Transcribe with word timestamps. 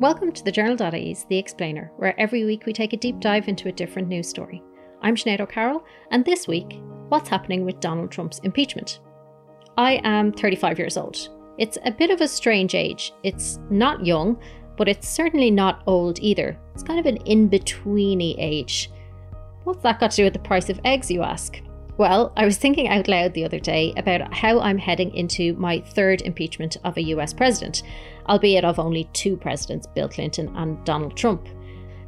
Welcome 0.00 0.30
to 0.30 0.44
the 0.44 0.52
Journal.ie's 0.52 1.24
The 1.24 1.38
Explainer, 1.38 1.90
where 1.96 2.18
every 2.20 2.44
week 2.44 2.66
we 2.66 2.72
take 2.72 2.92
a 2.92 2.96
deep 2.96 3.18
dive 3.18 3.48
into 3.48 3.68
a 3.68 3.72
different 3.72 4.06
news 4.06 4.28
story. 4.28 4.62
I'm 5.02 5.16
Sinead 5.16 5.40
O'Carroll, 5.40 5.82
and 6.12 6.24
this 6.24 6.46
week, 6.46 6.80
what's 7.08 7.28
happening 7.28 7.64
with 7.64 7.80
Donald 7.80 8.12
Trump's 8.12 8.38
impeachment? 8.44 9.00
I 9.76 10.00
am 10.04 10.30
35 10.30 10.78
years 10.78 10.96
old. 10.96 11.30
It's 11.58 11.78
a 11.84 11.90
bit 11.90 12.10
of 12.10 12.20
a 12.20 12.28
strange 12.28 12.76
age. 12.76 13.12
It's 13.24 13.58
not 13.70 14.06
young, 14.06 14.40
but 14.76 14.88
it's 14.88 15.08
certainly 15.08 15.50
not 15.50 15.82
old 15.88 16.20
either. 16.20 16.56
It's 16.74 16.84
kind 16.84 17.00
of 17.00 17.06
an 17.06 17.16
in 17.26 17.50
betweeny 17.50 18.36
age. 18.38 18.92
What's 19.64 19.82
that 19.82 19.98
got 19.98 20.12
to 20.12 20.18
do 20.18 20.24
with 20.24 20.32
the 20.32 20.38
price 20.38 20.70
of 20.70 20.78
eggs, 20.84 21.10
you 21.10 21.24
ask? 21.24 21.60
Well, 21.98 22.32
I 22.36 22.44
was 22.44 22.56
thinking 22.56 22.86
out 22.86 23.08
loud 23.08 23.34
the 23.34 23.44
other 23.44 23.58
day 23.58 23.92
about 23.96 24.32
how 24.32 24.60
I'm 24.60 24.78
heading 24.78 25.12
into 25.16 25.54
my 25.54 25.80
third 25.80 26.22
impeachment 26.22 26.76
of 26.84 26.96
a 26.96 27.02
US 27.02 27.32
president, 27.32 27.82
albeit 28.28 28.64
of 28.64 28.78
only 28.78 29.08
two 29.12 29.36
presidents, 29.36 29.86
Bill 29.86 30.08
Clinton 30.08 30.54
and 30.56 30.84
Donald 30.84 31.16
Trump. 31.16 31.48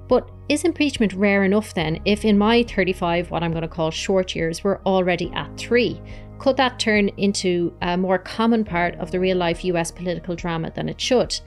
But 0.09 0.28
is 0.48 0.65
impeachment 0.65 1.12
rare 1.12 1.45
enough 1.45 1.74
then 1.74 2.01
if 2.05 2.24
in 2.24 2.37
my 2.37 2.65
35, 2.65 3.30
what 3.30 3.42
I'm 3.42 3.52
going 3.52 3.62
to 3.62 3.69
call 3.69 3.91
short 3.91 4.34
years, 4.34 4.64
we're 4.64 4.80
already 4.83 5.30
at 5.34 5.56
three? 5.56 6.01
Could 6.38 6.56
that 6.56 6.80
turn 6.80 7.11
into 7.11 7.73
a 7.83 7.97
more 7.97 8.19
common 8.19 8.64
part 8.64 8.97
of 8.97 9.11
the 9.12 9.20
real 9.20 9.37
life 9.37 9.64
US 9.64 9.91
political 9.91 10.34
drama 10.34 10.73
than 10.75 10.88
it 10.88 11.01
should? 11.01 11.38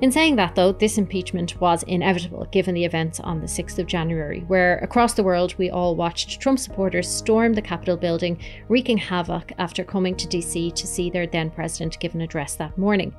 In 0.00 0.10
saying 0.10 0.36
that, 0.36 0.54
though, 0.54 0.72
this 0.72 0.98
impeachment 0.98 1.60
was 1.60 1.82
inevitable 1.84 2.46
given 2.50 2.74
the 2.74 2.84
events 2.84 3.20
on 3.20 3.40
the 3.40 3.46
6th 3.46 3.78
of 3.78 3.86
January, 3.86 4.40
where 4.48 4.78
across 4.78 5.14
the 5.14 5.22
world 5.22 5.54
we 5.58 5.70
all 5.70 5.94
watched 5.94 6.40
Trump 6.40 6.58
supporters 6.58 7.08
storm 7.08 7.52
the 7.52 7.62
Capitol 7.62 7.96
building, 7.96 8.40
wreaking 8.68 8.98
havoc 8.98 9.52
after 9.58 9.84
coming 9.84 10.16
to 10.16 10.26
DC 10.26 10.74
to 10.74 10.86
see 10.86 11.10
their 11.10 11.26
then 11.26 11.50
president 11.50 12.00
give 12.00 12.14
an 12.14 12.22
address 12.22 12.56
that 12.56 12.76
morning. 12.76 13.14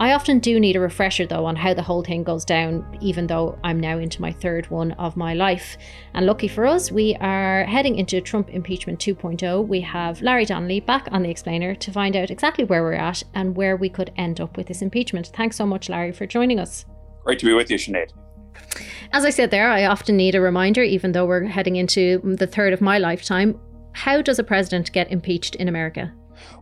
I 0.00 0.12
often 0.12 0.38
do 0.38 0.60
need 0.60 0.76
a 0.76 0.80
refresher 0.80 1.26
though 1.26 1.44
on 1.44 1.56
how 1.56 1.74
the 1.74 1.82
whole 1.82 2.04
thing 2.04 2.22
goes 2.22 2.44
down, 2.44 2.86
even 3.00 3.26
though 3.26 3.58
I'm 3.64 3.80
now 3.80 3.98
into 3.98 4.22
my 4.22 4.30
third 4.30 4.70
one 4.70 4.92
of 4.92 5.16
my 5.16 5.34
life. 5.34 5.76
And 6.14 6.24
lucky 6.24 6.46
for 6.46 6.66
us, 6.66 6.92
we 6.92 7.16
are 7.16 7.64
heading 7.64 7.96
into 7.96 8.20
Trump 8.20 8.48
impeachment 8.50 9.00
2.0. 9.00 9.66
We 9.66 9.80
have 9.80 10.22
Larry 10.22 10.44
Donnelly 10.44 10.78
back 10.80 11.08
on 11.10 11.24
the 11.24 11.30
explainer 11.30 11.74
to 11.74 11.90
find 11.90 12.14
out 12.14 12.30
exactly 12.30 12.64
where 12.64 12.82
we're 12.82 12.92
at 12.92 13.24
and 13.34 13.56
where 13.56 13.76
we 13.76 13.88
could 13.88 14.12
end 14.16 14.40
up 14.40 14.56
with 14.56 14.68
this 14.68 14.82
impeachment. 14.82 15.32
Thanks 15.34 15.56
so 15.56 15.66
much, 15.66 15.88
Larry, 15.88 16.12
for 16.12 16.26
joining 16.26 16.60
us. 16.60 16.86
Great 17.24 17.40
to 17.40 17.46
be 17.46 17.52
with 17.52 17.68
you, 17.68 17.76
Sinead. 17.76 18.12
As 19.12 19.24
I 19.24 19.30
said 19.30 19.50
there, 19.50 19.68
I 19.68 19.86
often 19.86 20.16
need 20.16 20.36
a 20.36 20.40
reminder, 20.40 20.82
even 20.82 21.10
though 21.10 21.26
we're 21.26 21.44
heading 21.44 21.74
into 21.74 22.20
the 22.24 22.46
third 22.46 22.72
of 22.72 22.80
my 22.80 22.98
lifetime. 22.98 23.58
How 23.92 24.22
does 24.22 24.38
a 24.38 24.44
president 24.44 24.92
get 24.92 25.10
impeached 25.10 25.56
in 25.56 25.66
America? 25.66 26.12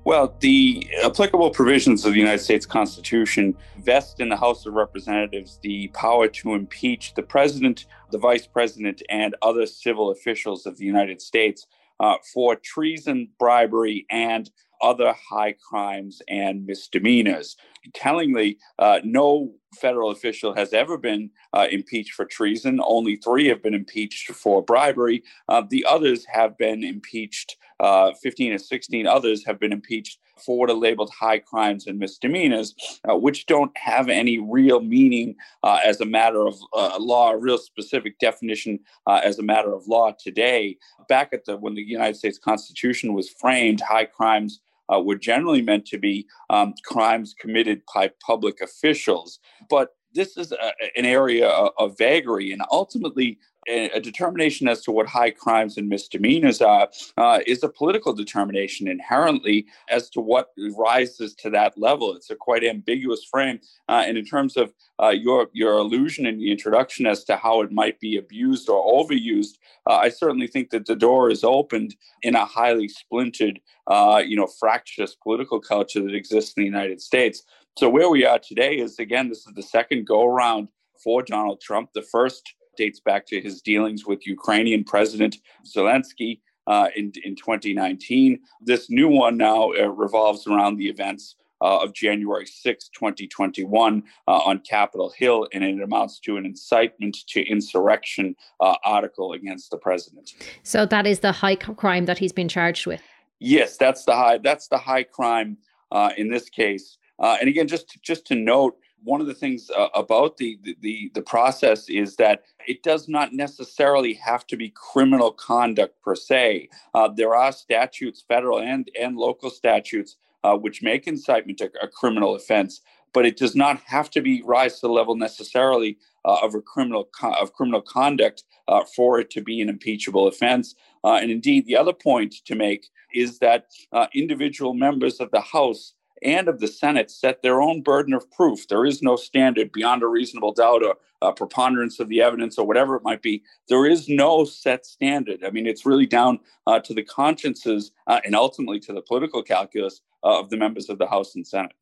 Well, 0.05 0.36
the 0.41 0.86
applicable 1.05 1.50
provisions 1.50 2.05
of 2.05 2.12
the 2.12 2.19
United 2.19 2.41
States 2.41 2.66
Constitution 2.66 3.56
vest 3.78 4.20
in 4.20 4.28
the 4.28 4.36
House 4.36 4.66
of 4.66 4.74
Representatives 4.74 5.58
the 5.62 5.88
power 5.88 6.28
to 6.28 6.55
impeach 6.55 7.14
the 7.14 7.22
president, 7.22 7.86
the 8.12 8.19
vice 8.19 8.47
president, 8.47 9.02
and 9.08 9.34
other 9.42 9.66
civil 9.66 10.10
officials 10.10 10.66
of 10.66 10.77
the 10.78 10.84
United 10.84 11.20
States 11.20 11.66
uh, 12.00 12.16
for 12.32 12.56
treason, 12.56 13.28
bribery, 13.38 14.06
and 14.10 14.50
other 14.82 15.14
high 15.30 15.52
crimes 15.52 16.20
and 16.28 16.66
misdemeanors. 16.66 17.56
Tellingly, 17.94 18.58
uh, 18.78 19.00
no 19.04 19.54
federal 19.74 20.10
official 20.10 20.54
has 20.54 20.72
ever 20.72 20.98
been 20.98 21.30
uh, 21.52 21.66
impeached 21.70 22.12
for 22.12 22.24
treason. 22.24 22.80
Only 22.82 23.16
three 23.16 23.48
have 23.48 23.62
been 23.62 23.74
impeached 23.74 24.32
for 24.32 24.62
bribery. 24.62 25.22
Uh, 25.48 25.62
the 25.69 25.84
others 25.88 26.27
have 26.27 26.58
been 26.58 26.84
impeached, 26.84 27.56
uh, 27.80 28.12
15 28.22 28.52
or 28.52 28.58
16 28.58 29.06
others 29.06 29.44
have 29.44 29.58
been 29.58 29.72
impeached 29.72 30.19
for 30.44 30.58
what 30.58 30.70
are 30.70 30.74
labeled 30.74 31.10
high 31.19 31.38
crimes 31.38 31.86
and 31.86 31.98
misdemeanors, 31.98 32.74
uh, 33.08 33.16
which 33.16 33.46
don't 33.46 33.77
have 33.77 34.08
any 34.08 34.38
real 34.38 34.80
meaning 34.80 35.34
uh, 35.62 35.78
as 35.84 36.00
a 36.00 36.06
matter 36.06 36.47
of 36.47 36.56
uh, 36.74 36.97
law, 36.98 37.32
a 37.32 37.36
real 37.36 37.58
specific 37.58 38.19
definition 38.19 38.78
as 39.08 39.38
a 39.38 39.42
matter 39.42 39.72
of 39.72 39.86
law 39.86 40.12
today. 40.19 40.76
Back 41.09 41.32
at 41.32 41.44
the 41.44 41.56
when 41.56 41.75
the 41.75 41.82
United 41.82 42.16
States 42.16 42.38
Constitution 42.38 43.15
was 43.15 43.31
framed, 43.31 43.81
high 43.81 44.04
crimes 44.04 44.60
uh, 44.92 45.00
were 45.00 45.16
generally 45.16 45.62
meant 45.62 45.86
to 45.86 45.98
be 45.98 46.26
um, 46.50 46.75
crimes 46.84 47.34
committed 47.38 47.82
by 47.94 48.10
public 48.25 48.60
officials. 48.60 49.38
But 49.69 49.96
this 50.16 50.37
is 50.37 50.53
a, 50.53 50.72
an 50.97 51.04
area 51.04 51.49
of, 51.49 51.97
vagary, 51.99 52.53
and 52.53 52.62
ultimately, 52.72 53.38
a, 53.69 54.00
determination 54.00 54.69
as 54.69 54.82
to 54.82 54.93
what 54.93 55.06
high 55.06 55.31
crimes 55.31 55.77
and 55.77 55.88
misdemeanors 55.88 56.60
are 56.60 56.88
uh, 57.16 57.41
is 57.47 57.62
a 57.62 57.69
political 57.69 58.12
determination 58.12 58.88
inherently 58.88 59.66
as 59.88 60.09
to 60.10 60.21
what 60.21 60.50
rises 60.77 61.34
to 61.34 61.50
that 61.50 61.77
level. 61.77 62.15
It's 62.15 62.31
a 62.31 62.37
quite 62.37 62.65
ambiguous 62.65 63.25
frame. 63.25 63.60
Uh, 63.88 64.04
and 64.06 64.16
in 64.16 64.25
terms 64.25 64.56
of 64.56 64.72
uh, 65.03 65.09
your 65.09 65.49
your 65.53 65.78
allusion 65.78 66.27
in 66.27 66.38
the 66.38 66.50
introduction 66.50 67.06
as 67.06 67.25
to 67.25 67.37
how 67.37 67.60
it 67.62 67.72
might 67.72 67.98
be 68.00 68.16
abused 68.16 68.69
or 68.69 69.04
overused, 69.04 69.56
uh, 69.88 69.94
I 69.94 70.09
certainly 70.09 70.47
think 70.47 70.71
that 70.71 70.87
the 70.87 70.97
door 70.97 71.31
is 71.31 71.44
opened 71.44 71.97
in 72.22 72.34
a 72.34 72.44
highly 72.44 72.88
splintered, 72.88 73.60
uh, 73.88 74.22
you 74.25 74.37
know, 74.37 74.47
fractious 74.47 75.15
political 75.15 75.60
culture 75.60 76.03
that 76.03 76.15
exists 76.15 76.54
in 76.56 76.62
the 76.62 76.66
United 76.66 77.00
States. 77.00 77.43
So 77.78 77.91
where 77.91 78.09
we 78.09 78.25
are 78.25 78.38
today 78.38 78.78
is 78.78 78.98
again, 78.98 79.28
this 79.28 79.47
is 79.47 79.53
the 79.53 79.62
second 79.62 80.06
go 80.06 80.25
around 80.25 80.69
for 81.03 81.22
Donald 81.22 81.60
Trump. 81.60 81.91
The 81.92 82.00
first 82.00 82.54
dates 82.78 83.00
back 83.00 83.26
to 83.26 83.41
his 83.41 83.60
dealings 83.60 84.06
with 84.06 84.26
Ukrainian 84.26 84.82
President 84.82 85.37
Zelensky 85.66 86.41
uh, 86.66 86.88
in, 86.97 87.12
in 87.22 87.36
2019. 87.36 88.41
This 88.62 88.88
new 88.88 89.09
one 89.09 89.36
now 89.36 89.72
uh, 89.72 89.88
revolves 89.88 90.47
around 90.47 90.78
the 90.78 90.88
events 90.88 91.36
uh, 91.60 91.82
of 91.82 91.92
January 91.92 92.47
6, 92.47 92.88
2021, 92.88 94.03
uh, 94.26 94.31
on 94.31 94.60
Capitol 94.60 95.12
Hill, 95.15 95.47
and 95.53 95.62
it 95.62 95.82
amounts 95.82 96.19
to 96.20 96.38
an 96.38 96.47
incitement 96.47 97.16
to 97.28 97.42
insurrection 97.47 98.36
uh, 98.60 98.76
article 98.84 99.32
against 99.32 99.70
the 99.70 99.78
president. 99.78 100.32
So 100.62 100.86
that 100.86 101.06
is 101.06 101.20
the 101.20 101.32
high 101.32 101.56
crime 101.56 102.06
that 102.06 102.16
he's 102.16 102.32
been 102.32 102.48
charged 102.48 102.86
with. 102.86 103.03
Yes, 103.38 103.76
that's 103.76 104.06
the 104.06 104.15
high. 104.15 104.38
That's 104.38 104.69
the 104.69 104.78
high 104.78 105.03
crime 105.03 105.59
uh, 105.92 106.12
in 106.16 106.31
this 106.31 106.48
case. 106.48 106.97
And 107.19 107.49
again, 107.49 107.69
just 107.69 108.00
just 108.03 108.27
to 108.27 108.34
note, 108.34 108.77
one 109.06 109.21
of 109.21 109.27
the 109.27 109.34
things 109.34 109.71
uh, 109.71 109.88
about 109.94 110.37
the, 110.37 110.59
the 110.81 111.10
the 111.15 111.22
process 111.22 111.88
is 111.88 112.16
that 112.16 112.43
it 112.66 112.82
does 112.82 113.09
not 113.09 113.32
necessarily 113.32 114.15
have 114.15 114.47
to 114.49 114.56
be 114.56 114.71
criminal 114.75 115.31
conduct 115.31 116.00
per 116.03 116.15
se. 116.15 116.69
Uh, 116.94 117.09
there 117.09 117.34
are 117.34 117.53
statutes, 117.53 118.25
federal 118.27 118.59
and 118.59 118.91
and 119.00 119.16
local 119.16 119.50
statutes, 119.50 120.16
uh, 120.44 120.56
which 120.56 120.82
make 120.82 121.06
incitement 121.06 121.60
a, 121.60 121.71
a, 121.82 121.88
criminal 121.88 122.34
offense, 122.34 122.81
but 123.12 123.25
it 123.25 123.37
does 123.37 123.54
not 123.54 123.81
have 123.87 124.10
to 124.10 124.21
be 124.21 124.43
rise 124.43 124.81
to 124.81 124.88
the 124.88 124.93
level 124.93 125.15
necessarily 125.15 125.98
uh, 126.25 126.38
of 126.43 126.54
a 126.54 126.60
criminal 126.60 127.09
of 127.41 127.53
criminal 127.53 127.81
conduct 127.81 128.43
uh, 128.66 128.83
for 128.97 129.21
it 129.21 129.31
to 129.31 129.41
be 129.41 129.60
an 129.60 129.69
impeachable 129.69 130.27
offense. 130.27 130.75
Uh, 131.04 131.15
and 131.15 131.31
indeed, 131.31 131.65
the 131.66 131.77
other 131.77 131.93
point 131.93 132.34
to 132.44 132.56
make 132.56 132.88
is 133.15 133.38
that 133.38 133.66
individual 134.12 134.75
members 134.75 135.21
of 135.21 135.31
the 135.31 135.41
House 135.41 135.94
and 136.26 136.48
of 136.48 136.60
the 136.60 136.66
Senate 136.66 137.10
set 137.10 137.42
their 137.42 137.62
own 137.62 137.82
burden 137.82 138.12
of 138.12 138.31
proof. 138.31 138.66
There 138.69 138.84
is 138.84 139.00
no 139.00 139.16
standard 139.16 139.72
beyond 139.72 140.03
a 140.03 140.09
reasonable 140.09 140.53
doubt 140.53 140.82
or 140.82 140.97
preponderance 141.32 141.98
of 141.98 142.09
the 142.09 142.20
evidence 142.20 142.59
or 142.59 142.66
whatever 142.66 142.97
it 142.97 143.03
might 143.03 143.22
be. 143.22 143.42
There 143.69 143.87
is 143.87 144.09
no 144.09 144.44
set 144.44 144.84
standard. 144.84 145.44
I 145.44 145.50
mean, 145.50 145.66
it's 145.66 145.86
really 145.86 146.06
down 146.06 146.41
uh, 146.66 146.81
to 146.81 146.94
the 146.94 147.03
consciences 147.03 147.92
uh, 148.06 148.20
and 148.25 148.34
ultimately 148.34 148.81
to 148.81 148.92
the 148.92 149.03
political 149.03 149.42
calculus 149.42 150.00
uh, 150.25 150.41
of 150.41 150.50
the 150.50 150.56
members 150.56 150.88
of 150.88 150.98
the 150.98 151.06
House 151.06 151.34
and 151.34 151.47
Senate. 151.47 151.72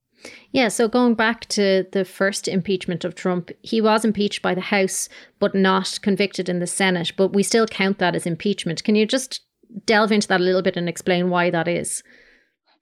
Yeah, 0.53 0.69
so 0.69 0.89
going 0.89 1.15
back 1.15 1.47
to 1.49 1.85
the 1.93 2.05
first 2.05 2.49
impeachment 2.49 3.05
of 3.05 3.15
Trump, 3.15 3.51
he 3.63 3.81
was 3.81 4.05
impeached 4.05 4.43
by 4.43 4.55
the 4.55 4.61
House, 4.61 5.09
but 5.39 5.55
not 5.55 5.99
convicted 6.03 6.49
in 6.49 6.61
the 6.61 6.67
Senate. 6.67 7.13
But 7.17 7.33
we 7.33 7.43
still 7.43 7.67
count 7.67 7.99
that 7.99 8.15
as 8.15 8.27
impeachment. 8.27 8.85
Can 8.85 8.95
you 8.95 9.07
just 9.07 9.41
delve 9.87 10.13
into 10.13 10.29
that 10.29 10.41
a 10.41 10.45
little 10.45 10.63
bit 10.63 10.77
and 10.77 10.89
explain 10.89 11.31
why 11.31 11.51
that 11.51 11.69
is? 11.69 12.03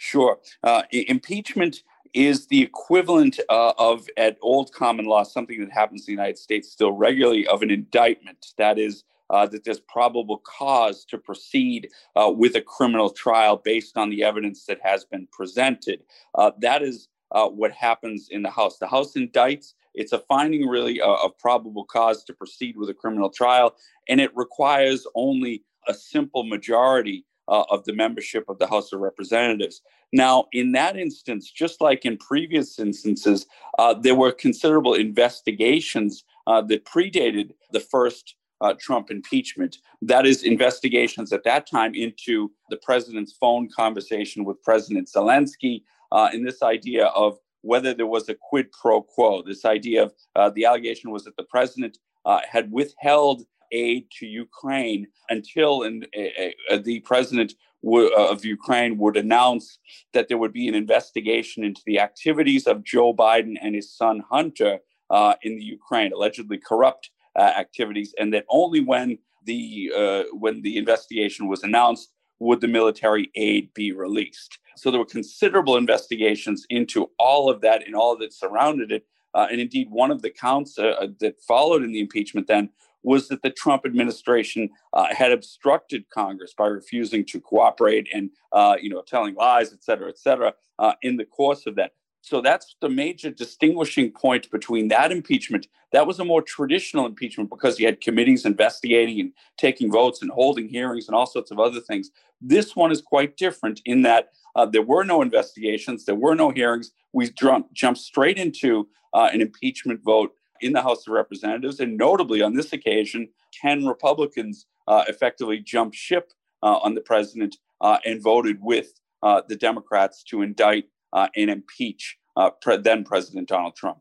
Sure. 0.04 0.40
Uh, 0.64 0.82
impeachment 0.90 1.84
is 2.12 2.48
the 2.48 2.60
equivalent 2.60 3.38
uh, 3.48 3.72
of, 3.78 4.08
at 4.16 4.36
old 4.42 4.72
common 4.72 5.04
law, 5.04 5.22
something 5.22 5.60
that 5.60 5.70
happens 5.70 6.00
in 6.02 6.06
the 6.06 6.20
United 6.20 6.36
States 6.38 6.72
still 6.72 6.90
regularly, 6.90 7.46
of 7.46 7.62
an 7.62 7.70
indictment. 7.70 8.48
That 8.58 8.80
is, 8.80 9.04
uh, 9.30 9.46
that 9.46 9.62
there's 9.62 9.78
probable 9.78 10.38
cause 10.38 11.04
to 11.04 11.18
proceed 11.18 11.88
uh, 12.16 12.32
with 12.34 12.56
a 12.56 12.60
criminal 12.60 13.10
trial 13.10 13.62
based 13.64 13.96
on 13.96 14.10
the 14.10 14.24
evidence 14.24 14.64
that 14.64 14.80
has 14.82 15.04
been 15.04 15.28
presented. 15.30 16.02
Uh, 16.34 16.50
that 16.58 16.82
is 16.82 17.06
uh, 17.30 17.46
what 17.46 17.70
happens 17.70 18.26
in 18.28 18.42
the 18.42 18.50
House. 18.50 18.78
The 18.78 18.88
House 18.88 19.12
indicts. 19.12 19.74
It's 19.94 20.12
a 20.12 20.18
finding, 20.18 20.66
really, 20.66 21.00
of 21.00 21.38
probable 21.38 21.84
cause 21.84 22.24
to 22.24 22.32
proceed 22.32 22.76
with 22.76 22.88
a 22.88 22.94
criminal 22.94 23.30
trial, 23.30 23.76
and 24.08 24.20
it 24.20 24.32
requires 24.34 25.06
only 25.14 25.62
a 25.86 25.94
simple 25.94 26.42
majority 26.42 27.24
uh, 27.52 27.64
of 27.70 27.84
the 27.84 27.92
membership 27.92 28.44
of 28.48 28.58
the 28.58 28.66
House 28.66 28.92
of 28.92 29.00
Representatives. 29.00 29.82
Now, 30.12 30.46
in 30.52 30.72
that 30.72 30.96
instance, 30.96 31.50
just 31.50 31.82
like 31.82 32.06
in 32.06 32.16
previous 32.16 32.78
instances, 32.78 33.46
uh, 33.78 33.92
there 33.94 34.14
were 34.14 34.32
considerable 34.32 34.94
investigations 34.94 36.24
uh, 36.46 36.62
that 36.62 36.86
predated 36.86 37.52
the 37.70 37.80
first 37.80 38.36
uh, 38.62 38.72
Trump 38.80 39.10
impeachment. 39.10 39.78
That 40.00 40.24
is, 40.24 40.44
investigations 40.44 41.32
at 41.32 41.44
that 41.44 41.66
time 41.66 41.94
into 41.94 42.50
the 42.70 42.78
president's 42.78 43.34
phone 43.34 43.68
conversation 43.68 44.44
with 44.46 44.62
President 44.62 45.10
Zelensky, 45.14 45.82
uh, 46.10 46.30
and 46.32 46.46
this 46.46 46.62
idea 46.62 47.06
of 47.06 47.38
whether 47.60 47.92
there 47.92 48.06
was 48.06 48.28
a 48.28 48.34
quid 48.34 48.72
pro 48.72 49.02
quo. 49.02 49.42
This 49.42 49.64
idea 49.66 50.04
of 50.04 50.14
uh, 50.36 50.50
the 50.50 50.64
allegation 50.64 51.10
was 51.10 51.24
that 51.24 51.36
the 51.36 51.44
president 51.44 51.98
uh, 52.24 52.40
had 52.50 52.72
withheld 52.72 53.44
aid 53.72 54.06
to 54.18 54.26
Ukraine 54.26 55.08
until 55.28 55.82
and 55.82 56.06
uh, 56.16 56.74
uh, 56.74 56.78
the 56.82 57.00
president 57.00 57.54
w- 57.82 58.10
uh, 58.16 58.30
of 58.30 58.44
Ukraine 58.44 58.98
would 58.98 59.16
announce 59.16 59.78
that 60.12 60.28
there 60.28 60.38
would 60.38 60.52
be 60.52 60.68
an 60.68 60.74
investigation 60.74 61.64
into 61.64 61.82
the 61.86 61.98
activities 61.98 62.66
of 62.66 62.84
Joe 62.84 63.12
Biden 63.14 63.56
and 63.60 63.74
his 63.74 63.92
son 63.92 64.22
Hunter 64.30 64.78
uh, 65.10 65.34
in 65.42 65.56
the 65.56 65.64
Ukraine, 65.64 66.12
allegedly 66.12 66.58
corrupt 66.58 67.10
uh, 67.36 67.42
activities, 67.42 68.14
and 68.18 68.32
that 68.34 68.44
only 68.48 68.80
when 68.80 69.18
the 69.44 69.92
uh, 69.96 70.22
when 70.32 70.62
the 70.62 70.76
investigation 70.76 71.48
was 71.48 71.62
announced 71.62 72.12
would 72.38 72.60
the 72.60 72.68
military 72.68 73.30
aid 73.34 73.72
be 73.74 73.92
released. 73.92 74.58
So 74.76 74.90
there 74.90 74.98
were 74.98 75.06
considerable 75.06 75.76
investigations 75.76 76.66
into 76.70 77.10
all 77.18 77.50
of 77.50 77.60
that 77.60 77.86
and 77.86 77.94
all 77.94 78.16
that 78.18 78.32
surrounded 78.32 78.90
it. 78.90 79.06
Uh, 79.34 79.46
and 79.50 79.60
indeed, 79.60 79.88
one 79.90 80.10
of 80.10 80.22
the 80.22 80.30
counts 80.30 80.78
uh, 80.78 81.06
that 81.20 81.40
followed 81.42 81.82
in 81.82 81.92
the 81.92 82.00
impeachment 82.00 82.46
then 82.46 82.68
was 83.02 83.28
that 83.28 83.42
the 83.42 83.50
Trump 83.50 83.84
administration 83.84 84.70
uh, 84.92 85.06
had 85.10 85.32
obstructed 85.32 86.08
Congress 86.10 86.54
by 86.56 86.66
refusing 86.66 87.24
to 87.26 87.40
cooperate 87.40 88.08
and, 88.14 88.30
uh, 88.52 88.76
you 88.80 88.90
know, 88.90 89.02
telling 89.02 89.34
lies, 89.34 89.72
et 89.72 89.82
cetera, 89.82 90.08
et 90.08 90.18
cetera, 90.18 90.54
uh, 90.78 90.92
in 91.02 91.16
the 91.16 91.24
course 91.24 91.66
of 91.66 91.74
that. 91.76 91.92
So 92.24 92.40
that's 92.40 92.76
the 92.80 92.88
major 92.88 93.30
distinguishing 93.30 94.12
point 94.12 94.48
between 94.50 94.86
that 94.88 95.10
impeachment. 95.10 95.66
That 95.90 96.06
was 96.06 96.20
a 96.20 96.24
more 96.24 96.40
traditional 96.40 97.04
impeachment 97.04 97.50
because 97.50 97.80
you 97.80 97.86
had 97.86 98.00
committees 98.00 98.46
investigating 98.46 99.18
and 99.20 99.32
taking 99.58 99.90
votes 99.90 100.22
and 100.22 100.30
holding 100.30 100.68
hearings 100.68 101.08
and 101.08 101.16
all 101.16 101.26
sorts 101.26 101.50
of 101.50 101.58
other 101.58 101.80
things. 101.80 102.10
This 102.40 102.76
one 102.76 102.92
is 102.92 103.02
quite 103.02 103.36
different 103.36 103.80
in 103.84 104.02
that 104.02 104.28
uh, 104.54 104.66
there 104.66 104.82
were 104.82 105.04
no 105.04 105.20
investigations, 105.20 106.04
there 106.04 106.14
were 106.14 106.36
no 106.36 106.50
hearings. 106.50 106.92
We 107.12 107.28
jumped, 107.30 107.98
straight 107.98 108.38
into 108.38 108.88
uh, 109.12 109.28
an 109.32 109.40
impeachment 109.40 110.00
vote 110.04 110.32
in 110.62 110.72
the 110.72 110.82
House 110.82 111.06
of 111.06 111.12
Representatives. 111.12 111.80
And 111.80 111.96
notably, 111.96 112.40
on 112.40 112.54
this 112.54 112.72
occasion, 112.72 113.28
10 113.60 113.86
Republicans 113.86 114.66
uh, 114.88 115.04
effectively 115.08 115.58
jumped 115.58 115.96
ship 115.96 116.32
uh, 116.62 116.78
on 116.78 116.94
the 116.94 117.00
president 117.00 117.56
uh, 117.80 117.98
and 118.04 118.22
voted 118.22 118.58
with 118.60 118.92
uh, 119.22 119.42
the 119.48 119.56
Democrats 119.56 120.22
to 120.24 120.42
indict 120.42 120.84
uh, 121.12 121.28
and 121.36 121.50
impeach 121.50 122.16
uh, 122.36 122.50
pre- 122.50 122.78
then 122.78 123.04
President 123.04 123.48
Donald 123.48 123.76
Trump. 123.76 123.98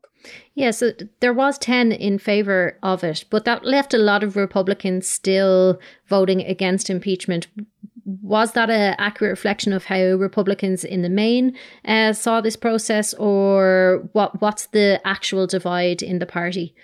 Yeah, 0.54 0.70
so 0.70 0.92
there 1.20 1.34
was 1.34 1.58
10 1.58 1.92
in 1.92 2.18
favor 2.18 2.78
of 2.82 3.04
it, 3.04 3.24
but 3.28 3.44
that 3.44 3.64
left 3.64 3.92
a 3.92 3.98
lot 3.98 4.22
of 4.22 4.36
Republicans 4.36 5.06
still 5.06 5.78
voting 6.06 6.40
against 6.42 6.88
impeachment. 6.88 7.48
Was 8.04 8.52
that 8.52 8.70
an 8.70 8.94
accurate 8.98 9.30
reflection 9.30 9.72
of 9.72 9.84
how 9.84 10.14
Republicans 10.14 10.84
in 10.84 11.02
the 11.02 11.08
main 11.08 11.56
uh, 11.84 12.12
saw 12.12 12.40
this 12.40 12.56
process, 12.56 13.14
or 13.14 14.08
what? 14.12 14.40
what's 14.40 14.66
the 14.66 15.00
actual 15.04 15.46
divide 15.46 16.02
in 16.02 16.18
the 16.18 16.26
party? 16.26 16.74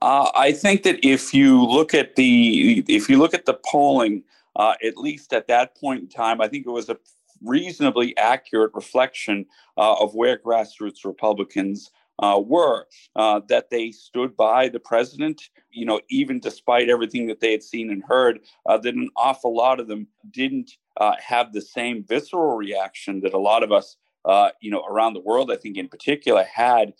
Uh, 0.00 0.30
I 0.36 0.52
think 0.52 0.84
that 0.84 1.04
if 1.04 1.34
you 1.34 1.64
look 1.64 1.94
at 1.94 2.16
the 2.16 2.84
if 2.86 3.08
you 3.08 3.18
look 3.18 3.34
at 3.34 3.46
the 3.46 3.58
polling, 3.68 4.22
uh, 4.54 4.74
at 4.84 4.96
least 4.96 5.32
at 5.32 5.48
that 5.48 5.76
point 5.76 6.02
in 6.02 6.08
time, 6.08 6.40
I 6.40 6.48
think 6.48 6.66
it 6.66 6.70
was 6.70 6.88
a 6.88 6.96
reasonably 7.42 8.16
accurate 8.16 8.72
reflection 8.74 9.46
uh, 9.76 9.94
of 9.94 10.14
where 10.14 10.38
grassroots 10.38 11.04
Republicans 11.04 11.90
uh, 12.20 12.40
were 12.44 12.86
uh, 13.16 13.40
that 13.48 13.70
they 13.70 13.92
stood 13.92 14.36
by 14.36 14.68
the 14.68 14.80
president, 14.80 15.40
you 15.70 15.86
know, 15.86 16.00
even 16.10 16.40
despite 16.40 16.88
everything 16.88 17.26
that 17.26 17.40
they 17.40 17.52
had 17.52 17.62
seen 17.62 17.90
and 17.90 18.02
heard, 18.04 18.40
uh, 18.66 18.76
that 18.78 18.94
an 18.94 19.08
awful 19.16 19.54
lot 19.54 19.80
of 19.80 19.88
them 19.88 20.06
didn't 20.30 20.72
uh, 20.96 21.14
have 21.24 21.52
the 21.52 21.60
same 21.60 22.04
visceral 22.08 22.56
reaction 22.56 23.20
that 23.20 23.34
a 23.34 23.38
lot 23.38 23.62
of 23.62 23.70
us, 23.70 23.96
uh, 24.24 24.50
you 24.60 24.70
know, 24.70 24.84
around 24.84 25.14
the 25.14 25.20
world, 25.20 25.50
I 25.50 25.56
think 25.56 25.76
in 25.76 25.88
particular, 25.88 26.42
had 26.44 26.92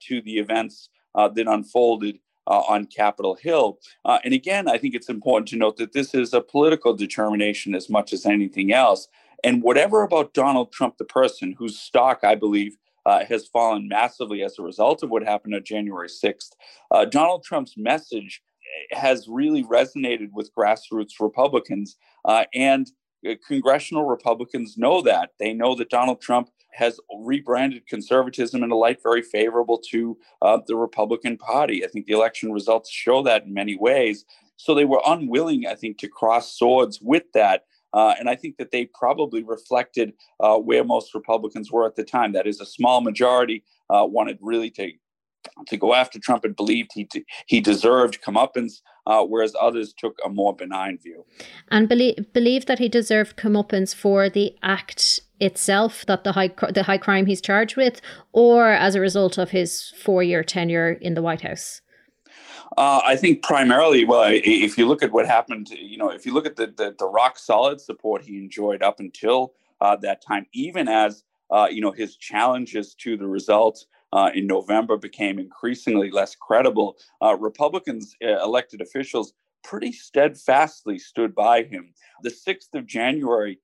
to 0.00 0.20
the 0.22 0.38
events 0.38 0.88
that 1.14 1.46
unfolded. 1.46 2.18
on 2.46 2.84
Capitol 2.84 3.36
Hill. 3.40 3.78
and 4.04 4.34
again, 4.34 4.68
I 4.68 4.76
think 4.76 4.94
it's 4.94 5.08
important 5.08 5.48
to 5.48 5.56
note 5.56 5.78
that 5.78 5.94
this 5.94 6.14
is 6.14 6.34
a 6.34 6.42
political 6.42 6.92
determination 6.92 7.74
as 7.74 7.88
much 7.88 8.12
as 8.12 8.26
anything 8.26 8.70
else. 8.70 9.08
And 9.42 9.62
whatever 9.62 10.02
about 10.02 10.34
Donald 10.34 10.70
Trump, 10.70 10.98
the 10.98 11.04
person 11.04 11.54
whose 11.58 11.78
stock, 11.78 12.20
I 12.22 12.34
believe, 12.34 12.76
uh, 13.06 13.24
has 13.24 13.46
fallen 13.46 13.88
massively 13.88 14.42
as 14.42 14.58
a 14.58 14.62
result 14.62 15.02
of 15.02 15.10
what 15.10 15.22
happened 15.22 15.54
on 15.54 15.64
January 15.64 16.08
6th, 16.08 16.50
uh, 16.90 17.04
Donald 17.04 17.44
Trump's 17.44 17.74
message 17.76 18.42
has 18.90 19.28
really 19.28 19.62
resonated 19.64 20.30
with 20.32 20.54
grassroots 20.54 21.20
Republicans. 21.20 21.96
Uh, 22.24 22.44
and 22.54 22.90
uh, 23.28 23.34
congressional 23.46 24.04
Republicans 24.04 24.76
know 24.76 25.00
that. 25.02 25.30
They 25.38 25.52
know 25.52 25.74
that 25.76 25.90
Donald 25.90 26.20
Trump 26.20 26.50
has 26.72 26.98
rebranded 27.24 27.86
conservatism 27.86 28.62
in 28.62 28.70
a 28.70 28.76
light 28.76 29.00
very 29.02 29.22
favorable 29.22 29.78
to 29.90 30.18
uh, 30.42 30.58
the 30.66 30.76
Republican 30.76 31.36
Party. 31.36 31.84
I 31.84 31.88
think 31.88 32.06
the 32.06 32.14
election 32.14 32.52
results 32.52 32.90
show 32.90 33.22
that 33.22 33.44
in 33.44 33.54
many 33.54 33.76
ways. 33.76 34.24
So 34.56 34.74
they 34.74 34.84
were 34.84 35.02
unwilling, 35.06 35.66
I 35.66 35.74
think, 35.74 35.98
to 35.98 36.08
cross 36.08 36.56
swords 36.56 37.00
with 37.00 37.24
that. 37.34 37.64
Uh, 37.94 38.14
and 38.18 38.28
I 38.28 38.34
think 38.34 38.56
that 38.58 38.72
they 38.72 38.86
probably 38.86 39.42
reflected 39.42 40.12
uh, 40.40 40.56
where 40.58 40.84
most 40.84 41.14
Republicans 41.14 41.70
were 41.70 41.86
at 41.86 41.94
the 41.94 42.04
time. 42.04 42.32
That 42.32 42.46
is, 42.46 42.60
a 42.60 42.66
small 42.66 43.00
majority 43.00 43.64
uh, 43.88 44.04
wanted 44.06 44.38
really 44.42 44.70
to 44.70 44.90
to 45.66 45.76
go 45.76 45.94
after 45.94 46.18
Trump 46.18 46.44
and 46.44 46.56
believed 46.56 46.90
he 46.94 47.08
he 47.46 47.60
deserved 47.60 48.22
comeuppance, 48.22 48.80
uh, 49.06 49.22
whereas 49.24 49.54
others 49.60 49.92
took 49.92 50.16
a 50.24 50.28
more 50.28 50.54
benign 50.54 50.98
view. 50.98 51.24
And 51.70 51.88
believe 51.88 52.32
believe 52.32 52.66
that 52.66 52.78
he 52.78 52.88
deserved 52.88 53.36
comeuppance 53.36 53.94
for 53.94 54.28
the 54.28 54.56
act 54.62 55.20
itself, 55.40 56.04
that 56.06 56.24
the 56.24 56.32
high 56.32 56.50
the 56.72 56.84
high 56.84 56.98
crime 56.98 57.26
he's 57.26 57.40
charged 57.40 57.76
with, 57.76 58.00
or 58.32 58.70
as 58.70 58.94
a 58.94 59.00
result 59.00 59.38
of 59.38 59.50
his 59.50 59.92
four 60.02 60.22
year 60.22 60.42
tenure 60.42 60.92
in 60.92 61.14
the 61.14 61.22
White 61.22 61.42
House. 61.42 61.80
Uh, 62.76 63.00
I 63.04 63.14
think 63.16 63.42
primarily, 63.42 64.04
well, 64.04 64.24
if 64.26 64.76
you 64.76 64.86
look 64.86 65.02
at 65.02 65.12
what 65.12 65.26
happened, 65.26 65.70
you 65.70 65.96
know, 65.96 66.10
if 66.10 66.26
you 66.26 66.34
look 66.34 66.46
at 66.46 66.56
the 66.56 66.66
the, 66.66 66.94
the 66.98 67.06
rock 67.06 67.38
solid 67.38 67.80
support 67.80 68.22
he 68.22 68.36
enjoyed 68.36 68.82
up 68.82 68.98
until 68.98 69.52
uh, 69.80 69.96
that 69.96 70.22
time, 70.22 70.46
even 70.52 70.88
as 70.88 71.22
uh, 71.50 71.68
you 71.70 71.80
know 71.80 71.92
his 71.92 72.16
challenges 72.16 72.94
to 72.96 73.16
the 73.16 73.26
results 73.26 73.86
uh, 74.12 74.30
in 74.34 74.46
November 74.46 74.96
became 74.96 75.38
increasingly 75.38 76.10
less 76.10 76.34
credible, 76.34 76.96
uh, 77.22 77.36
Republicans 77.36 78.16
uh, 78.24 78.42
elected 78.42 78.80
officials 78.80 79.34
pretty 79.62 79.92
steadfastly 79.92 80.98
stood 80.98 81.34
by 81.34 81.62
him. 81.62 81.94
The 82.22 82.30
sixth 82.30 82.74
of 82.74 82.86
January, 82.86 83.60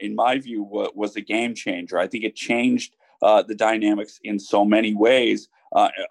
in 0.00 0.14
my 0.14 0.38
view, 0.38 0.64
w- 0.64 0.90
was 0.94 1.16
a 1.16 1.20
game 1.20 1.54
changer. 1.54 1.98
I 1.98 2.08
think 2.08 2.24
it 2.24 2.34
changed 2.34 2.96
the 3.20 3.54
dynamics 3.56 4.18
in 4.24 4.38
so 4.38 4.64
many 4.64 4.94
ways. 4.94 5.48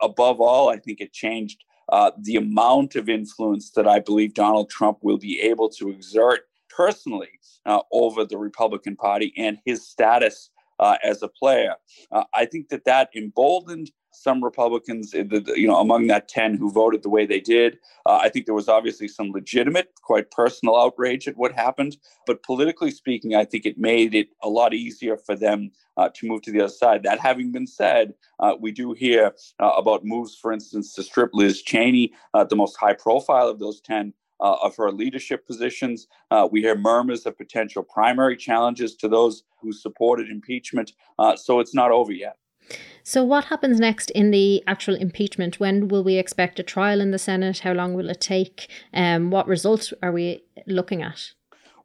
above 0.02 0.40
all, 0.40 0.70
I 0.70 0.78
think 0.78 1.02
it 1.02 1.12
changed 1.12 1.64
uh, 1.90 2.12
the 2.22 2.36
amount 2.36 2.96
of 2.96 3.10
influence 3.10 3.72
that 3.72 3.88
I 3.88 4.00
believe 4.00 4.34
Donald 4.34 4.70
Trump 4.70 5.00
will 5.02 5.18
be 5.18 5.42
able 5.42 5.70
to 5.70 5.90
exert 5.90 6.42
personally 6.70 7.40
uh, 7.66 7.82
over 7.92 8.26
the 8.26 8.38
Republican 8.38 8.96
Party 8.96 9.34
and 9.38 9.58
his 9.66 9.88
status 9.88 10.50
uh, 10.80 10.98
as 11.04 11.22
a 11.22 11.28
player. 11.28 11.76
Uh, 12.12 12.24
I 12.34 12.46
think 12.46 12.70
that 12.70 12.86
that 12.86 13.10
emboldened 13.16 13.92
some 14.12 14.44
Republicans, 14.44 15.14
you 15.14 15.68
know, 15.68 15.80
among 15.80 16.08
that 16.08 16.28
10 16.28 16.56
who 16.58 16.72
voted 16.72 17.04
the 17.04 17.10
way 17.10 17.26
they 17.26 17.40
did. 17.40 17.80
Uh, 18.06 18.20
I 18.22 18.30
think 18.30 18.46
there 18.46 18.56
was 18.56 18.70
obviously 18.70 19.08
some 19.08 19.32
legitimate, 19.32 19.92
quite 20.04 20.30
personal 20.30 20.80
outrage 20.80 21.28
at 21.28 21.36
what 21.36 21.52
happened. 21.54 21.98
But 22.28 22.44
politically 22.44 22.92
speaking, 22.92 23.36
I 23.36 23.46
think 23.46 23.66
it 23.66 23.78
made 23.78 24.14
it 24.14 24.30
a 24.42 24.50
lot 24.50 24.74
easier 24.74 25.18
for 25.18 25.36
them 25.36 25.72
uh, 25.98 26.10
to 26.14 26.28
move 26.28 26.42
to 26.44 26.52
the 26.52 26.62
other 26.62 26.74
side. 26.74 27.04
That 27.04 27.20
having 27.20 27.52
been 27.52 27.68
said, 27.68 28.14
uh, 28.40 28.56
we 28.60 28.72
do 28.72 28.94
hear 28.94 29.34
uh, 29.60 29.72
about 29.78 30.06
moves, 30.06 30.36
for 30.36 30.52
instance, 30.52 30.94
to 30.96 31.04
strip 31.04 31.32
Liz 31.34 31.62
Cheney, 31.62 32.14
uh, 32.34 32.44
the 32.44 32.56
most 32.56 32.78
high 32.78 32.94
profile 32.94 33.48
of 33.48 33.60
those 33.60 33.82
10, 33.82 34.14
uh, 34.40 34.58
of 34.62 34.76
her 34.76 34.92
leadership 34.92 35.48
positions. 35.48 36.08
Uh, 36.30 36.48
we 36.52 36.62
hear 36.62 36.76
murmurs 36.76 37.26
of 37.26 37.38
potential 37.38 37.84
primary 37.84 38.36
challenges 38.36 38.96
to 38.96 39.08
those 39.08 39.44
who 39.62 39.72
supported 39.72 40.30
impeachment. 40.30 40.92
Uh, 41.18 41.36
so 41.36 41.60
it's 41.60 41.74
not 41.74 41.92
over 41.92 42.12
yet. 42.12 42.38
So, 43.04 43.24
what 43.24 43.46
happens 43.46 43.80
next 43.80 44.10
in 44.12 44.32
the 44.32 44.64
actual 44.68 44.96
impeachment? 44.96 45.60
When 45.60 45.90
will 45.90 46.04
we 46.04 46.16
expect 46.16 46.60
a 46.60 46.64
trial 46.64 47.02
in 47.02 47.12
the 47.12 47.20
Senate? 47.20 47.60
How 47.60 47.74
long 47.74 47.94
will 47.94 48.10
it 48.10 48.22
take? 48.22 48.70
Um, 48.94 49.32
what 49.32 49.48
results 49.48 49.94
are 50.02 50.14
we 50.14 50.44
looking 50.66 51.02
at? 51.02 51.32